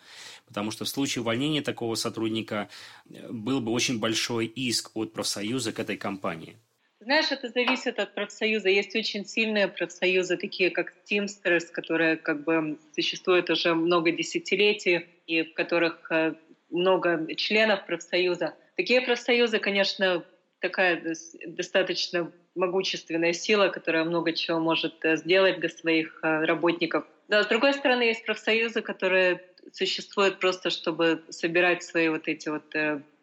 потому 0.48 0.72
что 0.72 0.86
в 0.86 0.90
случае 0.90 1.22
увольнения 1.22 1.62
такого 1.62 1.96
сотрудника 1.96 2.70
э, 3.10 3.32
был 3.32 3.62
бы 3.62 3.72
очень 3.72 4.00
большой 4.00 4.48
иск 4.48 4.92
от 4.96 5.14
профсоюза 5.14 5.72
к 5.72 5.80
этой 5.80 5.98
компании. 5.98 6.58
Знаешь, 7.02 7.32
это 7.32 7.48
зависит 7.48 7.98
от 7.98 8.14
профсоюза. 8.14 8.68
Есть 8.68 8.94
очень 8.96 9.26
сильные 9.26 9.70
профсоюзы, 9.70 10.36
такие 10.36 10.70
как 10.70 10.94
Teamsters, 11.10 11.68
которые 11.72 12.18
как 12.18 12.44
бы 12.44 12.78
существуют 12.94 13.50
уже 13.50 13.74
много 13.74 14.12
десятилетий, 14.12 15.08
и 15.26 15.44
в 15.44 15.54
которых 15.54 16.12
э, 16.12 16.34
много 16.70 17.26
членов 17.36 17.86
профсоюза. 17.86 18.54
Такие 18.76 19.00
профсоюзы, 19.00 19.60
конечно, 19.60 20.26
такая 20.60 21.16
достаточно 21.48 22.34
могущественная 22.56 23.32
сила, 23.32 23.70
которая 23.70 24.04
много 24.04 24.34
чего 24.34 24.60
может 24.60 24.94
э, 25.06 25.16
сделать 25.16 25.62
для 25.62 25.70
своих 25.70 26.20
э, 26.22 26.44
работников. 26.44 27.06
Но 27.30 27.44
с 27.44 27.48
другой 27.48 27.76
стороны, 27.76 28.04
есть 28.04 28.26
профсоюзы, 28.26 28.82
которые 28.82 29.42
существуют 29.72 30.40
просто, 30.40 30.70
чтобы 30.70 31.24
собирать 31.30 31.82
свои 31.84 32.10
вот 32.10 32.28
эти 32.28 32.50
вот 32.50 32.66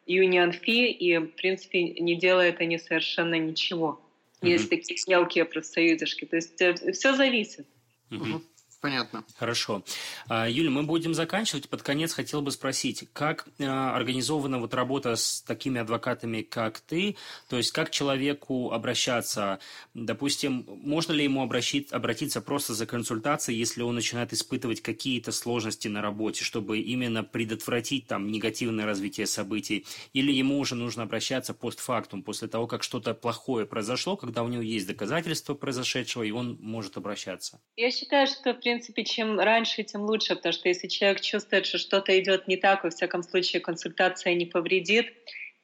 union 0.07 0.53
fee, 0.53 0.87
и, 0.91 1.19
в 1.19 1.29
принципе, 1.37 1.83
не 1.83 2.15
делают 2.15 2.61
они 2.61 2.79
совершенно 2.79 3.35
ничего. 3.35 4.01
Mm-hmm. 4.41 4.49
Есть 4.49 4.71
такие 4.71 4.99
мелкие 5.07 5.45
профсоюзышки. 5.45 6.25
То 6.25 6.37
есть 6.37 6.57
все 6.59 7.15
зависит. 7.15 7.67
Mm-hmm. 8.11 8.41
Понятно. 8.81 9.25
Хорошо. 9.37 9.83
А, 10.29 10.49
Юля, 10.49 10.71
мы 10.71 10.83
будем 10.83 11.15
заканчивать. 11.15 11.69
Под 11.69 11.83
конец 11.83 12.13
хотел 12.13 12.43
бы 12.43 12.51
спросить, 12.51 13.09
как 13.13 13.49
а, 13.59 13.97
организована 13.97 14.59
вот 14.59 14.75
работа 14.75 15.17
с 15.17 15.43
такими 15.43 15.81
адвокатами, 15.81 16.43
как 16.43 16.81
ты? 16.81 17.17
То 17.49 17.57
есть, 17.57 17.73
как 17.73 17.91
человеку 17.91 18.71
обращаться? 18.73 19.59
Допустим, 19.95 20.65
можно 20.69 21.13
ли 21.13 21.25
ему 21.25 21.43
обращить, 21.43 21.93
обратиться 21.93 22.41
просто 22.41 22.75
за 22.75 22.87
консультацией, 22.87 23.59
если 23.59 23.83
он 23.83 23.95
начинает 23.95 24.33
испытывать 24.33 24.83
какие-то 24.83 25.33
сложности 25.33 25.89
на 25.89 26.03
работе, 26.03 26.45
чтобы 26.45 26.79
именно 26.79 27.25
предотвратить 27.25 28.07
там 28.07 28.31
негативное 28.31 28.87
развитие 28.87 29.27
событий? 29.27 29.87
Или 30.13 30.33
ему 30.33 30.59
уже 30.59 30.75
нужно 30.75 31.05
обращаться 31.05 31.55
постфактум, 31.55 32.23
после 32.23 32.49
того, 32.49 32.67
как 32.67 32.83
что-то 32.83 33.15
плохое 33.15 33.67
произошло, 33.67 34.17
когда 34.17 34.43
у 34.43 34.49
него 34.49 34.63
есть 34.63 34.87
доказательства 34.87 35.55
произошедшего, 35.55 36.23
и 36.23 36.31
он 36.31 36.59
может 36.61 36.97
обращаться? 36.97 37.61
Я 37.77 37.91
считаю, 37.91 38.27
что, 38.27 38.53
в 38.53 38.61
принципе, 38.61 38.76
чем 39.05 39.39
раньше, 39.39 39.83
тем 39.83 40.03
лучше, 40.03 40.37
потому 40.37 40.53
что 40.53 40.69
если 40.69 40.89
человек 40.89 41.21
чувствует, 41.21 41.67
что 41.67 41.79
что-то 41.79 42.19
идет 42.19 42.49
не 42.49 42.57
так, 42.57 42.85
во 42.85 42.91
всяком 42.91 43.23
случае 43.23 43.61
консультация 43.61 44.35
не 44.35 44.47
повредит, 44.47 45.13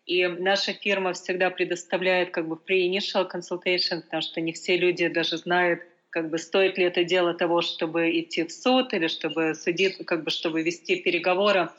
и 0.07 0.27
наша 0.27 0.73
фирма 0.73 1.13
всегда 1.13 1.51
предоставляет 1.51 2.31
как 2.31 2.49
бы 2.49 2.57
pre-initial 2.57 3.31
consultation, 3.31 4.03
потому 4.03 4.23
что 4.23 4.41
не 4.41 4.53
все 4.53 4.77
люди 4.77 5.07
даже 5.09 5.39
знают, 5.39 5.83
как 6.11 6.29
бы 6.29 6.39
стоит 6.39 6.77
ли 6.77 6.85
это 6.85 7.05
дело 7.05 7.35
того, 7.35 7.63
чтобы 7.63 8.19
идти 8.21 8.45
в 8.45 8.53
суд 8.53 8.93
или 8.93 9.07
чтобы 9.07 9.55
судить, 9.55 10.05
как 10.05 10.25
бы 10.25 10.31
чтобы 10.31 10.63
вести 10.63 10.97
переговоры. 10.97 11.71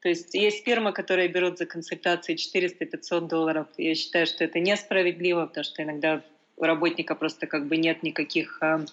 То 0.00 0.08
есть 0.08 0.34
есть 0.34 0.64
фирмы, 0.64 0.92
которые 0.92 1.28
берут 1.28 1.58
за 1.58 1.66
консультации 1.66 2.36
400-500 2.36 3.28
долларов. 3.28 3.66
Я 3.76 3.94
считаю, 3.94 4.26
что 4.26 4.44
это 4.44 4.60
несправедливо, 4.60 5.46
потому 5.46 5.64
что 5.64 5.82
иногда 5.82 6.22
у 6.56 6.64
работника 6.64 7.14
просто 7.14 7.46
как 7.46 7.66
бы 7.66 7.76
нет 7.76 8.02
никаких 8.02 8.58
э, 8.62 8.84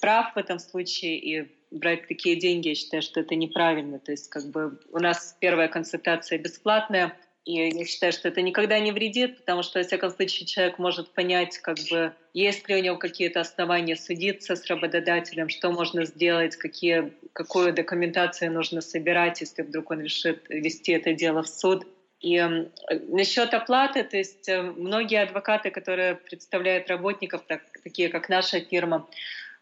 прав 0.00 0.34
в 0.34 0.38
этом 0.38 0.58
случае, 0.58 1.18
и 1.18 1.48
брать 1.70 2.08
такие 2.08 2.36
деньги, 2.36 2.68
я 2.68 2.74
считаю, 2.74 3.02
что 3.02 3.20
это 3.20 3.34
неправильно. 3.34 3.98
То 3.98 4.12
есть 4.12 4.28
как 4.28 4.50
бы 4.50 4.80
у 4.92 4.98
нас 4.98 5.36
первая 5.40 5.68
консультация 5.68 6.38
бесплатная, 6.38 7.16
и 7.46 7.52
я 7.52 7.84
считаю, 7.84 8.12
что 8.12 8.26
это 8.26 8.42
никогда 8.42 8.80
не 8.80 8.90
вредит, 8.90 9.38
потому 9.38 9.62
что, 9.62 9.78
во 9.78 9.84
всяком 9.84 10.10
случае, 10.10 10.46
человек 10.46 10.78
может 10.78 11.12
понять, 11.12 11.58
как 11.58 11.76
бы, 11.88 12.12
есть 12.34 12.68
ли 12.68 12.74
у 12.74 12.82
него 12.82 12.96
какие-то 12.96 13.40
основания 13.40 13.94
судиться 13.94 14.56
с 14.56 14.66
работодателем, 14.66 15.48
что 15.48 15.70
можно 15.70 16.04
сделать, 16.04 16.56
какие, 16.56 17.12
какую 17.32 17.72
документацию 17.72 18.52
нужно 18.52 18.80
собирать, 18.80 19.40
если 19.40 19.62
вдруг 19.62 19.92
он 19.92 20.00
решит 20.00 20.42
вести 20.48 20.90
это 20.90 21.12
дело 21.12 21.44
в 21.44 21.48
суд. 21.48 21.86
И 22.20 22.36
э, 22.36 22.68
насчет 23.10 23.54
оплаты, 23.54 24.02
то 24.02 24.16
есть 24.16 24.48
э, 24.48 24.62
многие 24.62 25.22
адвокаты, 25.22 25.70
которые 25.70 26.16
представляют 26.16 26.88
работников, 26.88 27.42
так, 27.46 27.62
такие 27.84 28.08
как 28.08 28.28
наша 28.28 28.58
фирма, 28.58 29.06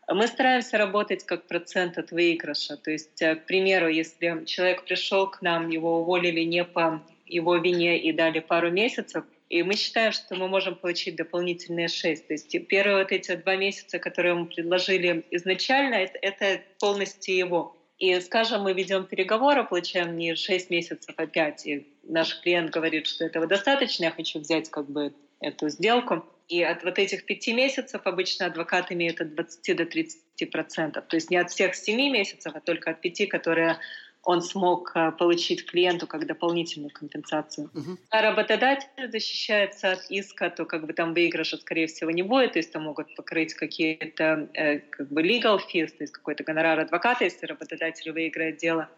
мы 0.08 0.26
стараемся 0.26 0.78
работать 0.78 1.24
как 1.24 1.46
процент 1.46 1.98
от 1.98 2.10
выигрыша. 2.10 2.76
То 2.76 2.90
есть, 2.90 3.20
э, 3.22 3.36
к 3.36 3.46
примеру, 3.46 3.88
если 3.88 4.44
человек 4.44 4.84
пришел 4.84 5.28
к 5.28 5.42
нам, 5.42 5.70
его 5.70 6.00
уволили 6.00 6.40
не 6.40 6.64
по 6.64 7.02
его 7.26 7.56
вине 7.56 7.98
и 7.98 8.12
дали 8.12 8.40
пару 8.40 8.70
месяцев, 8.70 9.24
и 9.48 9.62
мы 9.62 9.74
считаем, 9.76 10.12
что 10.12 10.34
мы 10.34 10.48
можем 10.48 10.74
получить 10.74 11.16
дополнительные 11.16 11.88
шесть. 11.88 12.26
То 12.26 12.34
есть 12.34 12.66
первые 12.66 12.98
вот 12.98 13.12
эти 13.12 13.36
два 13.36 13.56
месяца, 13.56 13.98
которые 13.98 14.34
мы 14.34 14.46
предложили 14.46 15.24
изначально, 15.30 15.94
это, 15.94 16.18
это 16.20 16.62
полностью 16.80 17.36
его. 17.36 17.76
И, 17.98 18.18
скажем, 18.20 18.62
мы 18.62 18.72
ведем 18.72 19.04
переговоры, 19.04 19.64
получаем 19.64 20.16
не 20.16 20.34
6 20.34 20.70
месяцев, 20.70 21.14
а 21.16 21.26
5, 21.26 21.66
и 21.66 21.86
наш 22.02 22.40
клиент 22.40 22.70
говорит, 22.70 23.06
что 23.06 23.24
этого 23.24 23.46
достаточно, 23.46 24.04
я 24.04 24.10
хочу 24.10 24.40
взять 24.40 24.68
как 24.68 24.90
бы 24.90 25.14
эту 25.40 25.68
сделку. 25.68 26.24
И 26.48 26.62
от 26.62 26.84
вот 26.84 26.98
этих 26.98 27.24
пяти 27.24 27.54
месяцев 27.54 28.02
обычно 28.04 28.46
адвокат 28.46 28.92
имеет 28.92 29.20
от 29.20 29.34
20 29.34 29.76
до 29.76 29.86
30 29.86 30.50
процентов. 30.50 31.06
То 31.06 31.16
есть 31.16 31.30
не 31.30 31.36
от 31.36 31.50
всех 31.50 31.74
семи 31.74 32.10
месяцев, 32.10 32.52
а 32.54 32.60
только 32.60 32.90
от 32.90 33.00
пяти, 33.00 33.26
которые 33.26 33.78
он 34.24 34.42
смог 34.42 34.92
э, 34.94 35.12
получить 35.12 35.66
клиенту 35.66 36.06
как 36.06 36.26
дополнительную 36.26 36.90
компенсацию. 36.90 37.70
Uh-huh. 37.74 37.98
А 38.10 38.22
работодатель 38.22 38.88
защищается 39.10 39.92
от 39.92 40.10
иска, 40.10 40.50
то 40.50 40.64
как 40.64 40.86
бы 40.86 40.92
там 40.92 41.14
выигрыша, 41.14 41.58
скорее 41.58 41.86
всего, 41.86 42.10
не 42.10 42.22
будет, 42.22 42.54
то 42.54 42.58
есть 42.58 42.72
там 42.72 42.84
могут 42.84 43.14
покрыть 43.16 43.54
какие-то 43.54 44.48
э, 44.54 44.78
как 44.78 45.10
бы 45.10 45.22
legal 45.22 45.58
fees, 45.58 45.88
то 45.88 46.02
есть 46.04 46.12
какой-то 46.12 46.42
гонорар 46.42 46.80
адвоката, 46.80 47.24
если 47.24 47.46
работодатель 47.46 48.12
выиграет 48.12 48.56
дело. 48.56 48.88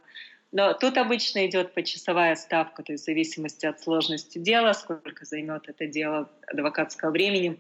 Но 0.57 0.73
тут 0.73 0.97
обычно 0.97 1.47
идет 1.47 1.75
почасовая 1.75 2.35
ставка, 2.35 2.83
то 2.83 2.93
есть 2.93 3.03
в 3.03 3.07
зависимости 3.07 3.67
от 3.67 3.79
сложности 3.79 4.39
дела, 4.39 4.73
сколько 4.73 5.27
займет 5.27 5.69
это 5.69 5.87
дело 5.87 6.31
адвокатского 6.47 7.11
времени. 7.11 7.59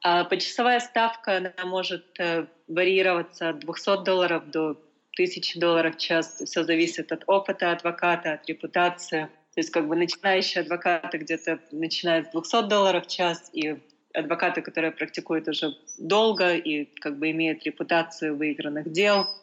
А 0.00 0.22
почасовая 0.22 0.78
ставка 0.78 1.38
она 1.38 1.52
может 1.64 2.04
э, 2.20 2.46
варьироваться 2.68 3.48
от 3.48 3.58
200 3.58 4.04
долларов 4.04 4.48
до 4.48 4.80
1000 5.14 5.58
долларов 5.58 5.96
в 5.96 5.98
час. 5.98 6.40
Все 6.44 6.62
зависит 6.62 7.10
от 7.10 7.24
опыта 7.26 7.72
адвоката, 7.72 8.34
от 8.34 8.46
репутации. 8.46 9.22
То 9.22 9.60
есть 9.60 9.70
как 9.70 9.88
бы 9.88 9.96
начинающие 9.96 10.62
адвокаты 10.62 11.18
где-то 11.18 11.58
начинают 11.72 12.28
с 12.28 12.30
200 12.30 12.68
долларов 12.68 13.06
в 13.06 13.08
час, 13.08 13.50
и 13.54 13.76
адвокаты, 14.14 14.62
которые 14.62 14.92
практикуют 14.92 15.48
уже 15.48 15.74
долго 15.98 16.54
и 16.54 16.84
как 17.00 17.18
бы 17.18 17.32
имеют 17.32 17.64
репутацию 17.64 18.36
выигранных 18.36 18.92
дел– 18.92 19.26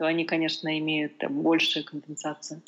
то 0.00 0.06
они, 0.06 0.24
конечно, 0.24 0.78
имеют 0.78 1.18
там, 1.18 1.42
большую 1.42 1.84
компенсацию. 1.84 2.62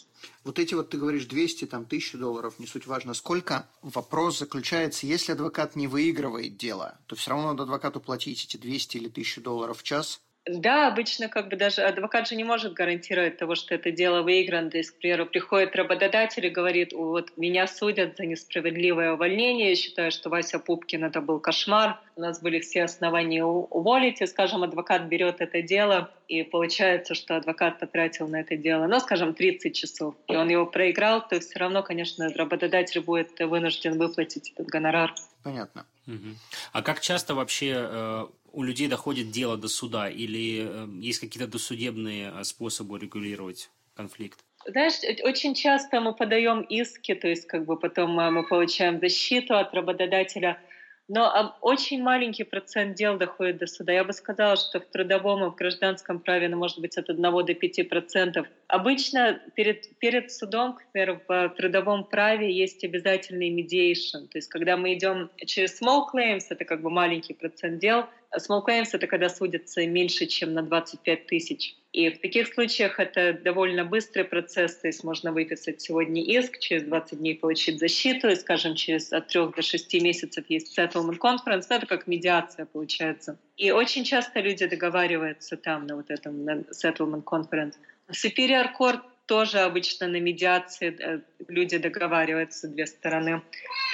Вот 0.45 0.59
эти 0.59 0.75
вот, 0.75 0.91
ты 0.91 0.99
говоришь, 0.99 1.25
200, 1.25 1.65
там, 1.65 1.85
1000 1.85 2.19
долларов, 2.19 2.59
не 2.59 2.67
суть 2.67 2.87
важно. 2.87 3.15
Сколько? 3.15 3.71
Вопрос 3.81 4.41
заключается, 4.41 5.07
если 5.07 5.33
адвокат 5.33 5.75
не 5.75 5.87
выигрывает 5.87 6.59
дело, 6.59 6.99
то 7.07 7.17
все 7.17 7.31
равно 7.31 7.53
надо 7.53 7.63
адвокату 7.63 8.01
платить 8.01 8.45
эти 8.45 8.59
200 8.59 8.99
или 8.99 9.09
1000 9.09 9.41
долларов 9.41 9.79
в 9.79 9.83
час, 9.83 10.21
да, 10.45 10.89
обычно 10.89 11.29
как 11.29 11.49
бы 11.49 11.57
даже 11.57 11.83
адвокат 11.83 12.27
же 12.27 12.35
не 12.35 12.43
может 12.43 12.73
гарантировать 12.73 13.37
того, 13.37 13.55
что 13.55 13.77
это 13.77 13.93
дело 13.93 14.23
выиграно. 14.23 14.71
То 14.71 14.79
есть, 14.79 14.91
к 14.91 14.97
примеру, 14.97 15.27
приходит 15.27 15.77
работодатель 15.77 16.45
и 16.45 16.51
говорит, 16.51 16.93
вот 16.93 17.33
меня 17.37 17.69
судят 17.69 18.17
за 18.17 18.27
несправедливое 18.27 19.13
увольнение, 19.13 19.71
я 19.71 19.77
считаю, 19.77 20.11
что 20.11 20.31
Вася 20.31 20.59
Пупкин 20.59 21.05
это 21.05 21.21
был 21.21 21.39
кошмар, 21.39 22.01
у 22.17 22.21
нас 22.21 22.41
были 22.43 22.59
все 22.59 22.83
основания 22.83 23.45
уволить, 23.45 24.21
и, 24.21 24.27
скажем, 24.27 24.65
адвокат 24.65 25.03
берет 25.05 25.41
это 25.41 25.63
дело, 25.63 26.11
и 26.27 26.43
получается, 26.43 27.15
что 27.15 27.37
адвокат 27.37 27.79
потратил 27.79 28.27
на 28.27 28.41
это 28.41 28.57
дело, 28.57 28.87
ну, 28.89 28.99
скажем, 28.99 29.35
30 29.35 29.75
часов, 29.75 30.17
и 30.27 30.35
он 30.35 30.49
его 30.49 30.67
проиграл, 30.67 31.27
то 31.27 31.39
все 31.39 31.59
равно, 31.61 31.85
конечно, 31.85 32.29
работодатель 32.35 33.01
будет 33.01 33.39
вынужден 33.39 33.97
выплатить 33.97 34.53
этот 34.55 34.67
гонорар. 34.67 35.15
Понятно. 35.45 35.87
Угу. 36.09 36.35
А 36.73 36.83
как 36.83 37.01
часто 37.01 37.35
вообще 37.35 37.75
э, 37.77 38.27
у 38.53 38.63
людей 38.63 38.89
доходит 38.89 39.31
дело 39.31 39.57
до 39.57 39.69
суда 39.69 40.09
или 40.09 40.67
э, 40.69 40.87
есть 41.01 41.21
какие-то 41.21 41.51
досудебные 41.51 42.33
э, 42.35 42.45
способы 42.45 42.99
регулировать 42.99 43.71
конфликт? 43.95 44.39
Знаешь, 44.67 44.95
очень 45.25 45.55
часто 45.55 46.01
мы 46.01 46.15
подаем 46.15 46.61
иски, 46.63 47.15
то 47.15 47.29
есть 47.29 47.47
как 47.47 47.65
бы 47.65 47.79
потом 47.79 48.19
э, 48.21 48.31
мы 48.31 48.47
получаем 48.47 49.01
защиту 49.01 49.57
от 49.57 49.75
работодателя– 49.75 50.59
но 51.09 51.57
очень 51.61 52.03
маленький 52.03 52.45
процент 52.45 52.97
дел 52.97 53.19
доходит 53.19 53.59
до 53.59 53.67
суда. 53.67 53.93
Я 53.93 54.03
бы 54.05 54.13
сказала, 54.13 54.57
что 54.57 54.81
в 54.81 54.87
трудовом 54.87 55.45
и 55.45 55.51
в 55.51 55.57
гражданском 55.57 56.21
праве, 56.21 56.49
ну, 56.49 56.57
может 56.57 56.79
быть, 56.79 56.97
от 56.97 57.11
1 57.11 57.23
до 57.23 57.55
5 57.55 57.89
процентов. 57.89 58.47
Обычно 58.69 59.43
перед, 59.55 59.99
перед 59.99 60.33
судом, 60.33 60.75
к 60.75 60.91
примеру, 60.91 61.21
в 61.29 61.49
трудовом 61.51 62.05
праве 62.05 62.51
есть 62.51 62.83
обязательный 62.85 63.51
mediation. 63.51 64.29
То 64.29 64.39
есть 64.39 64.49
когда 64.49 64.77
мы 64.77 64.95
идем 64.95 65.31
через 65.45 65.83
small 65.83 66.07
claims, 66.13 66.45
это 66.49 66.65
как 66.65 66.81
бы 66.81 66.89
маленький 66.89 67.35
процент 67.35 67.79
дел, 67.79 68.07
Small 68.39 68.65
claims— 68.67 68.89
это 68.93 69.07
когда 69.07 69.29
судятся 69.29 69.87
меньше, 69.87 70.27
чем 70.27 70.55
на 70.55 70.63
25 70.63 71.27
тысяч. 71.27 71.77
И 71.93 72.09
в 72.09 72.21
таких 72.21 72.53
случаях 72.55 72.99
это 72.99 73.35
довольно 73.35 73.85
быстрый 73.85 74.25
процесс, 74.25 74.77
то 74.77 74.87
есть 74.87 75.05
можно 75.05 75.31
выписать 75.33 75.83
сегодня 75.83 76.23
иск, 76.23 76.59
через 76.59 76.85
20 76.85 77.19
дней 77.19 77.35
получить 77.35 77.79
защиту, 77.79 78.29
и, 78.29 78.35
скажем, 78.37 78.75
через 78.75 79.13
от 79.13 79.29
3 79.29 79.49
до 79.55 79.61
6 79.61 79.95
месяцев 80.01 80.45
есть 80.49 80.79
settlement 80.79 81.19
conference, 81.19 81.67
это 81.69 81.85
как 81.87 82.07
медиация 82.07 82.65
получается. 82.65 83.39
И 83.59 83.71
очень 83.71 84.05
часто 84.05 84.41
люди 84.41 84.65
договариваются 84.67 85.59
там 85.59 85.87
на 85.87 85.97
вот 85.97 86.11
этом 86.11 86.45
на 86.45 86.61
settlement 86.73 87.25
conference. 87.25 87.75
Superior 88.11 88.69
Court 88.79 89.01
тоже 89.27 89.61
обычно 89.61 90.09
на 90.09 90.21
медиации 90.21 90.97
э, 90.99 91.21
люди 91.49 91.79
договариваются, 91.79 92.69
две 92.69 92.87
стороны 92.87 93.43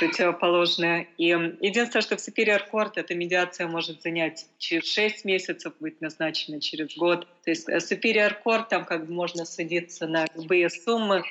противоположные. 0.01 1.09
И 1.19 1.27
единственное, 1.27 2.03
что 2.03 2.17
в 2.17 2.21
Superior 2.21 2.63
Court 2.71 2.93
эта 2.97 3.15
медиация 3.15 3.67
может 3.69 4.03
занять 4.03 4.47
через 4.59 4.85
6 4.93 5.25
месяцев, 5.25 5.75
быть 5.81 6.01
назначена 6.01 6.61
через 6.61 6.97
год. 6.97 7.27
То 7.45 7.51
есть 7.51 7.69
э, 7.69 7.79
Superior 7.79 8.35
Court, 8.45 8.69
там 8.71 8.85
как 8.85 9.07
бы 9.07 9.13
можно 9.13 9.45
судиться 9.45 10.07
на 10.07 10.27
любые 10.35 10.71
суммы, 10.71 11.23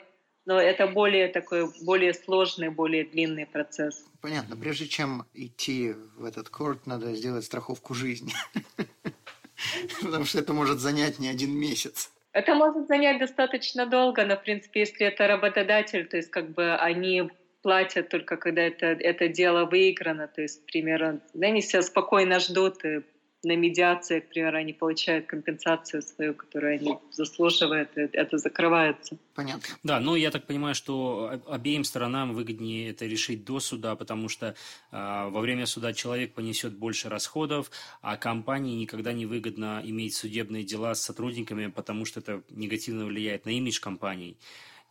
но 0.45 0.59
это 0.59 0.87
более 0.87 1.27
такой, 1.27 1.69
более 1.81 2.13
сложный, 2.13 2.69
более 2.69 3.03
длинный 3.03 3.45
процесс. 3.45 4.05
Понятно. 4.21 4.55
Прежде 4.55 4.87
чем 4.87 5.25
идти 5.33 5.93
в 6.15 6.23
этот 6.23 6.49
корт, 6.49 6.87
надо 6.87 7.13
сделать 7.15 7.43
страховку 7.43 7.93
жизни. 7.93 8.33
Потому 10.01 10.25
что 10.25 10.39
это 10.39 10.53
может 10.53 10.79
занять 10.79 11.19
не 11.19 11.27
один 11.27 11.51
месяц. 11.51 12.11
Это 12.37 12.53
может 12.53 12.87
занять 12.87 13.17
достаточно 13.17 13.87
долго, 13.87 14.23
но, 14.23 14.35
в 14.35 14.43
принципе, 14.43 14.81
если 14.81 15.07
это 15.07 15.27
работодатель, 15.27 16.05
то 16.05 16.17
есть 16.17 16.29
как 16.29 16.51
бы 16.51 16.75
они 16.75 17.31
платят 17.63 18.09
только 18.09 18.37
когда 18.37 18.61
это, 18.61 18.85
это 18.85 19.27
дело 19.27 19.65
выиграно, 19.65 20.27
то 20.27 20.43
есть, 20.43 20.61
к 20.61 20.67
примеру, 20.67 21.19
они 21.41 21.61
все 21.61 21.81
спокойно 21.81 22.39
ждут 22.39 22.85
и 22.85 23.01
на 23.47 23.55
медиации, 23.55 24.19
к 24.19 24.29
примеру, 24.29 24.57
они 24.57 24.73
получают 24.73 25.25
компенсацию 25.25 26.01
свою, 26.01 26.33
которую 26.33 26.75
они 26.75 26.97
заслуживают, 27.11 27.97
и 27.97 28.01
это 28.01 28.37
закрывается. 28.37 29.17
Понятно. 29.35 29.75
Да, 29.83 29.99
ну 29.99 30.15
я 30.15 30.31
так 30.31 30.45
понимаю, 30.45 30.75
что 30.75 31.41
обеим 31.47 31.83
сторонам 31.83 32.33
выгоднее 32.33 32.89
это 32.91 33.05
решить 33.05 33.45
до 33.45 33.59
суда, 33.59 33.95
потому 33.95 34.29
что 34.29 34.47
э, 34.47 34.53
во 34.91 35.39
время 35.39 35.65
суда 35.65 35.93
человек 35.93 36.33
понесет 36.33 36.73
больше 36.73 37.09
расходов, 37.09 37.71
а 38.01 38.17
компании 38.17 38.75
никогда 38.75 39.13
не 39.13 39.25
выгодно 39.25 39.81
иметь 39.83 40.15
судебные 40.15 40.63
дела 40.63 40.93
с 40.93 41.01
сотрудниками, 41.01 41.67
потому 41.67 42.05
что 42.05 42.19
это 42.19 42.43
негативно 42.49 43.05
влияет 43.05 43.45
на 43.45 43.51
имидж 43.51 43.79
компаний 43.79 44.37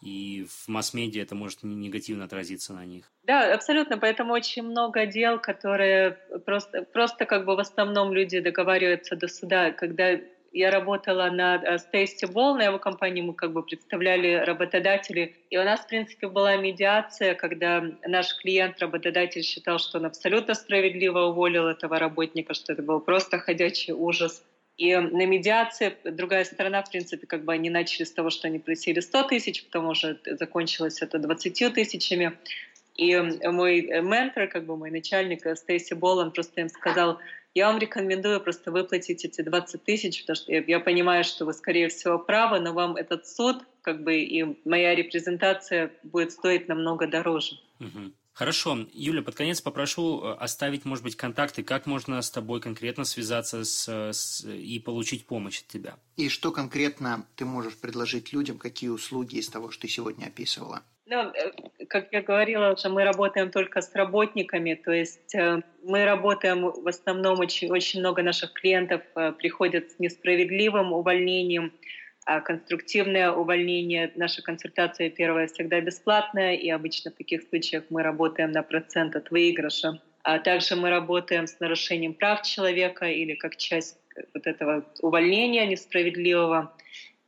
и 0.03 0.47
в 0.49 0.69
масс-медиа 0.69 1.23
это 1.23 1.35
может 1.35 1.63
негативно 1.63 2.25
отразиться 2.25 2.73
на 2.73 2.85
них. 2.85 3.11
Да, 3.25 3.53
абсолютно. 3.55 3.99
Поэтому 3.99 4.33
очень 4.33 4.63
много 4.63 5.07
дел, 5.07 5.41
которые 5.41 6.19
просто, 6.45 6.83
просто 6.83 7.25
как 7.25 7.45
бы 7.45 7.57
в 7.57 7.61
основном 7.61 8.13
люди 8.13 8.41
договариваются 8.41 9.17
до 9.17 9.29
суда. 9.29 9.73
Когда 9.73 10.19
я 10.53 10.71
работала 10.71 11.29
на 11.31 11.79
Стейси 11.79 12.27
Болл, 12.27 12.57
на 12.57 12.65
его 12.65 12.79
компании 12.79 13.21
мы 13.21 13.35
как 13.35 13.53
бы 13.53 13.63
представляли 13.63 14.35
работодателей. 14.35 15.37
И 15.51 15.59
у 15.59 15.65
нас, 15.65 15.81
в 15.81 15.89
принципе, 15.89 16.29
была 16.29 16.57
медиация, 16.57 17.35
когда 17.35 17.85
наш 18.07 18.35
клиент, 18.37 18.81
работодатель, 18.81 19.43
считал, 19.43 19.79
что 19.79 19.99
он 19.99 20.07
абсолютно 20.07 20.55
справедливо 20.55 21.27
уволил 21.27 21.67
этого 21.67 21.99
работника, 21.99 22.55
что 22.55 22.73
это 22.73 22.83
был 22.83 23.01
просто 23.01 23.39
ходячий 23.39 23.93
ужас. 23.93 24.43
И 24.77 24.95
на 24.95 25.25
медиации 25.25 25.97
другая 26.05 26.45
сторона, 26.45 26.83
в 26.83 26.91
принципе, 26.91 27.27
как 27.27 27.45
бы 27.45 27.53
они 27.53 27.71
начали 27.71 28.05
с 28.05 28.13
того, 28.13 28.31
что 28.31 28.49
они 28.49 28.59
просили 28.59 29.01
100 29.01 29.23
тысяч, 29.25 29.65
потом 29.65 29.89
уже 29.89 30.19
закончилось 30.27 31.01
это 31.01 31.19
20 31.19 31.75
тысячами. 31.75 32.39
И 32.97 33.17
мой 33.17 33.83
ментор, 34.03 34.49
как 34.49 34.65
бы 34.65 34.77
мой 34.77 34.91
начальник 34.91 35.47
Стейси 35.57 35.95
Боллан, 35.95 36.31
просто 36.31 36.61
им 36.61 36.69
сказал, 36.69 37.19
я 37.55 37.69
вам 37.69 37.79
рекомендую 37.79 38.41
просто 38.43 38.71
выплатить 38.71 39.25
эти 39.25 39.41
20 39.41 39.83
тысяч, 39.83 40.21
потому 40.23 40.37
что 40.37 40.53
я, 40.53 40.81
понимаю, 40.81 41.25
что 41.25 41.47
вы, 41.47 41.55
скорее 41.55 41.89
всего, 41.89 42.19
правы, 42.19 42.61
но 42.61 42.75
вам 42.75 42.97
этот 42.97 43.27
суд, 43.27 43.63
как 43.81 44.03
бы 44.03 44.19
и 44.19 44.59
моя 44.67 44.95
репрезентация 44.95 45.91
будет 46.03 46.33
стоить 46.33 46.69
намного 46.69 47.07
дороже. 47.07 47.59
Угу. 47.81 48.13
Хорошо. 48.37 48.77
Юля, 48.93 49.23
под 49.23 49.35
конец 49.35 49.63
попрошу 49.63 50.23
э, 50.23 50.35
оставить, 50.35 50.85
может 50.85 51.03
быть, 51.03 51.17
контакты, 51.17 51.63
как 51.63 51.87
можно 51.87 52.21
с 52.21 52.31
тобой 52.31 52.61
конкретно 52.61 53.07
связаться 53.07 53.65
с, 53.65 53.89
с, 53.89 54.45
и 54.45 54.79
получить 54.79 55.27
помощь 55.27 55.63
от 55.63 55.69
тебя. 55.69 55.95
И 56.19 56.29
что 56.29 56.53
конкретно 56.53 57.27
ты 57.35 57.47
можешь 57.47 57.79
предложить 57.79 58.35
людям, 58.35 58.59
какие 58.59 58.91
услуги 58.91 59.37
из 59.37 59.49
того, 59.49 59.71
что 59.71 59.83
ты 59.83 59.89
сегодня 59.89 60.27
описывала? 60.27 60.83
Ну, 61.07 61.17
э, 61.17 61.87
как 61.89 62.13
я 62.13 62.21
говорила 62.21 62.75
уже, 62.75 62.91
мы 62.91 63.05
работаем 63.05 63.51
только 63.51 63.81
с 63.81 63.95
работниками, 63.95 64.75
то 64.75 64.93
есть 64.93 65.35
э, 65.35 65.63
мы 65.83 66.05
работаем 66.05 66.71
в 66.71 66.87
основном, 66.87 67.41
очень, 67.41 67.71
очень 67.71 68.01
много 68.01 68.23
наших 68.23 68.53
клиентов 68.53 69.01
приходят 69.39 69.93
с 69.93 69.99
несправедливым 69.99 70.93
увольнением, 70.93 71.73
конструктивное 72.45 73.31
увольнение, 73.31 74.13
наша 74.17 74.43
консультация 74.43 75.11
первая 75.11 75.47
всегда 75.47 75.81
бесплатная, 75.81 76.55
и 76.55 76.69
обычно 76.71 77.11
в 77.11 77.15
таких 77.15 77.43
случаях 77.49 77.85
мы 77.89 78.03
работаем 78.03 78.51
на 78.53 78.63
процент 78.63 79.15
от 79.15 79.31
выигрыша. 79.31 80.01
А 80.23 80.41
также 80.41 80.75
мы 80.75 80.91
работаем 80.91 81.47
с 81.47 81.61
нарушением 81.61 82.15
прав 82.15 82.43
человека 82.43 83.07
или 83.07 83.35
как 83.35 83.57
часть 83.57 83.97
вот 84.35 84.47
этого 84.47 84.85
увольнения 85.01 85.67
несправедливого, 85.67 86.73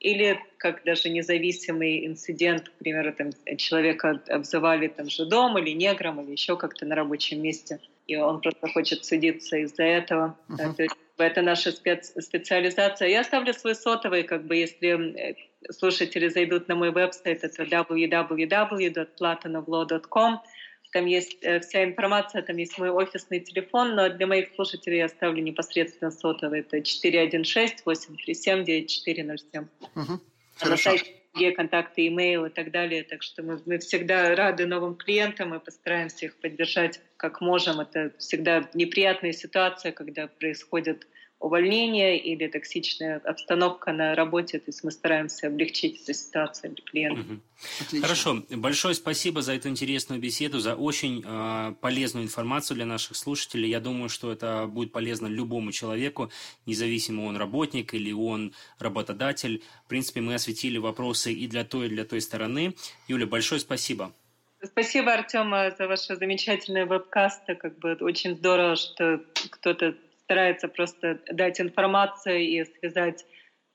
или 0.00 0.40
как 0.58 0.82
даже 0.84 1.08
независимый 1.08 2.06
инцидент, 2.06 2.68
к 2.68 2.72
примеру, 2.78 3.12
там, 3.12 3.30
человека 3.56 4.20
обзывали 4.28 4.88
там, 4.88 5.08
жидом 5.08 5.58
или 5.58 5.70
негром, 5.70 6.20
или 6.20 6.32
еще 6.32 6.56
как-то 6.56 6.86
на 6.86 6.94
рабочем 6.94 7.42
месте, 7.42 7.78
и 8.06 8.16
он 8.16 8.40
просто 8.40 8.68
хочет 8.68 9.04
судиться 9.04 9.58
из-за 9.58 9.84
этого. 9.84 10.36
Uh-huh. 10.48 10.74
То 10.74 10.82
есть 10.82 10.96
это 11.24 11.42
наша 11.42 11.72
спец 11.72 12.12
специализация. 12.18 13.08
Я 13.08 13.20
оставлю 13.20 13.52
свой 13.54 13.74
сотовый, 13.74 14.22
как 14.22 14.46
бы, 14.46 14.56
если 14.56 15.36
слушатели 15.70 16.28
зайдут 16.28 16.68
на 16.68 16.74
мой 16.74 16.90
веб-сайт, 16.90 17.44
это 17.44 17.64
www.platonovlaw.com. 17.64 20.40
Там 20.92 21.04
есть 21.04 21.36
э, 21.42 21.60
вся 21.60 21.84
информация, 21.84 22.40
там 22.42 22.56
есть 22.56 22.78
мой 22.78 22.88
офисный 22.88 23.40
телефон, 23.40 23.94
но 23.94 24.08
для 24.08 24.26
моих 24.26 24.54
слушателей 24.54 24.96
я 24.98 25.04
оставлю 25.04 25.42
непосредственно 25.42 26.10
сотовый. 26.10 26.60
Это 26.60 26.78
416-837-9407. 26.78 29.66
Угу. 29.94 30.20
Хорошо. 30.56 30.96
Где 30.96 31.17
контакты, 31.52 32.06
имейл 32.08 32.46
и 32.46 32.50
так 32.50 32.70
далее. 32.70 33.02
Так 33.02 33.22
что 33.22 33.42
мы, 33.42 33.60
мы 33.66 33.78
всегда 33.78 34.34
рады 34.34 34.66
новым 34.66 34.94
клиентам 34.94 35.54
и 35.54 35.58
постараемся 35.58 36.26
их 36.26 36.36
поддержать 36.36 37.00
как 37.16 37.40
можем. 37.40 37.80
Это 37.80 38.12
всегда 38.18 38.68
неприятная 38.74 39.32
ситуация, 39.32 39.92
когда 39.92 40.26
происходит 40.26 41.06
увольнение 41.40 42.18
или 42.18 42.48
токсичная 42.48 43.18
обстановка 43.18 43.92
на 43.92 44.14
работе. 44.14 44.58
То 44.58 44.66
есть 44.68 44.82
мы 44.82 44.90
стараемся 44.90 45.46
облегчить 45.46 46.02
эту 46.02 46.12
ситуацию 46.12 46.74
для 46.74 46.84
клиента. 46.84 47.20
Угу. 47.20 48.00
Хорошо. 48.00 48.42
Большое 48.50 48.94
спасибо 48.94 49.40
за 49.40 49.54
эту 49.54 49.68
интересную 49.68 50.20
беседу, 50.20 50.58
за 50.58 50.74
очень 50.74 51.22
э, 51.24 51.74
полезную 51.80 52.24
информацию 52.24 52.76
для 52.76 52.86
наших 52.86 53.16
слушателей. 53.16 53.70
Я 53.70 53.80
думаю, 53.80 54.08
что 54.08 54.32
это 54.32 54.66
будет 54.66 54.90
полезно 54.90 55.28
любому 55.28 55.70
человеку, 55.70 56.30
независимо 56.66 57.22
он 57.22 57.36
работник 57.36 57.94
или 57.94 58.12
он 58.12 58.52
работодатель. 58.78 59.62
В 59.84 59.88
принципе, 59.88 60.20
мы 60.20 60.34
осветили 60.34 60.78
вопросы 60.78 61.32
и 61.32 61.46
для 61.46 61.64
той, 61.64 61.86
и 61.86 61.90
для 61.90 62.04
той 62.04 62.20
стороны. 62.20 62.74
Юля, 63.06 63.26
большое 63.26 63.60
спасибо. 63.60 64.12
Спасибо, 64.60 65.12
Артем, 65.12 65.50
за 65.50 65.86
ваши 65.86 66.16
замечательные 66.16 66.84
вебкасты. 66.84 67.54
Как 67.54 67.78
бы 67.78 67.96
очень 68.00 68.34
здорово, 68.34 68.74
что 68.74 69.22
кто-то 69.50 69.94
старается 70.28 70.68
просто 70.68 71.20
дать 71.32 71.58
информацию 71.58 72.40
и 72.40 72.64
связать 72.78 73.24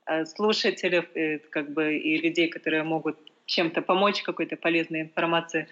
э, 0.06 0.26
слушателей, 0.26 1.02
и, 1.16 1.38
как 1.50 1.74
бы, 1.74 1.98
и 1.98 2.22
людей, 2.22 2.48
которые 2.48 2.84
могут 2.84 3.18
чем-то 3.48 3.82
помочь, 3.82 4.22
какой-то 4.22 4.56
полезной 4.56 5.02
информацией. 5.02 5.66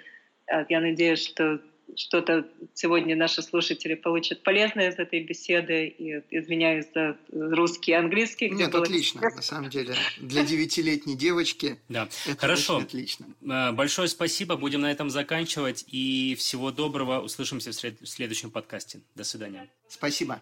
Э, 0.47 0.65
я 0.69 0.79
надеюсь, 0.79 1.23
что 1.23 1.59
что-то 1.95 2.47
сегодня 2.73 3.15
наши 3.15 3.43
слушатели 3.43 3.93
получат 3.93 4.41
полезное 4.43 4.89
из 4.89 4.97
этой 4.97 5.23
беседы. 5.23 5.87
И 5.87 6.23
извиняюсь 6.31 6.85
за 6.95 7.17
русский 7.31 7.91
и 7.91 7.95
английский. 7.95 8.49
Нет, 8.49 8.71
было... 8.71 8.81
отлично. 8.81 9.21
На 9.21 9.41
самом 9.41 9.69
деле, 9.69 9.93
для 10.17 10.43
девятилетней 10.43 11.15
девочки 11.15 11.77
да. 11.89 12.09
это 12.25 12.39
Хорошо. 12.39 12.77
отлично. 12.77 13.27
Э, 13.43 13.71
большое 13.71 14.07
спасибо. 14.07 14.55
Будем 14.55 14.81
на 14.81 14.91
этом 14.91 15.11
заканчивать. 15.11 15.85
И 15.87 16.35
всего 16.39 16.71
доброго. 16.71 17.19
Услышимся 17.19 17.71
в 17.71 18.07
следующем 18.07 18.49
подкасте. 18.49 19.01
До 19.13 19.23
свидания. 19.23 19.69
Спасибо. 19.87 20.41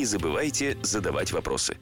не 0.01 0.05
забывайте 0.05 0.79
задавать 0.81 1.31
вопросы. 1.31 1.77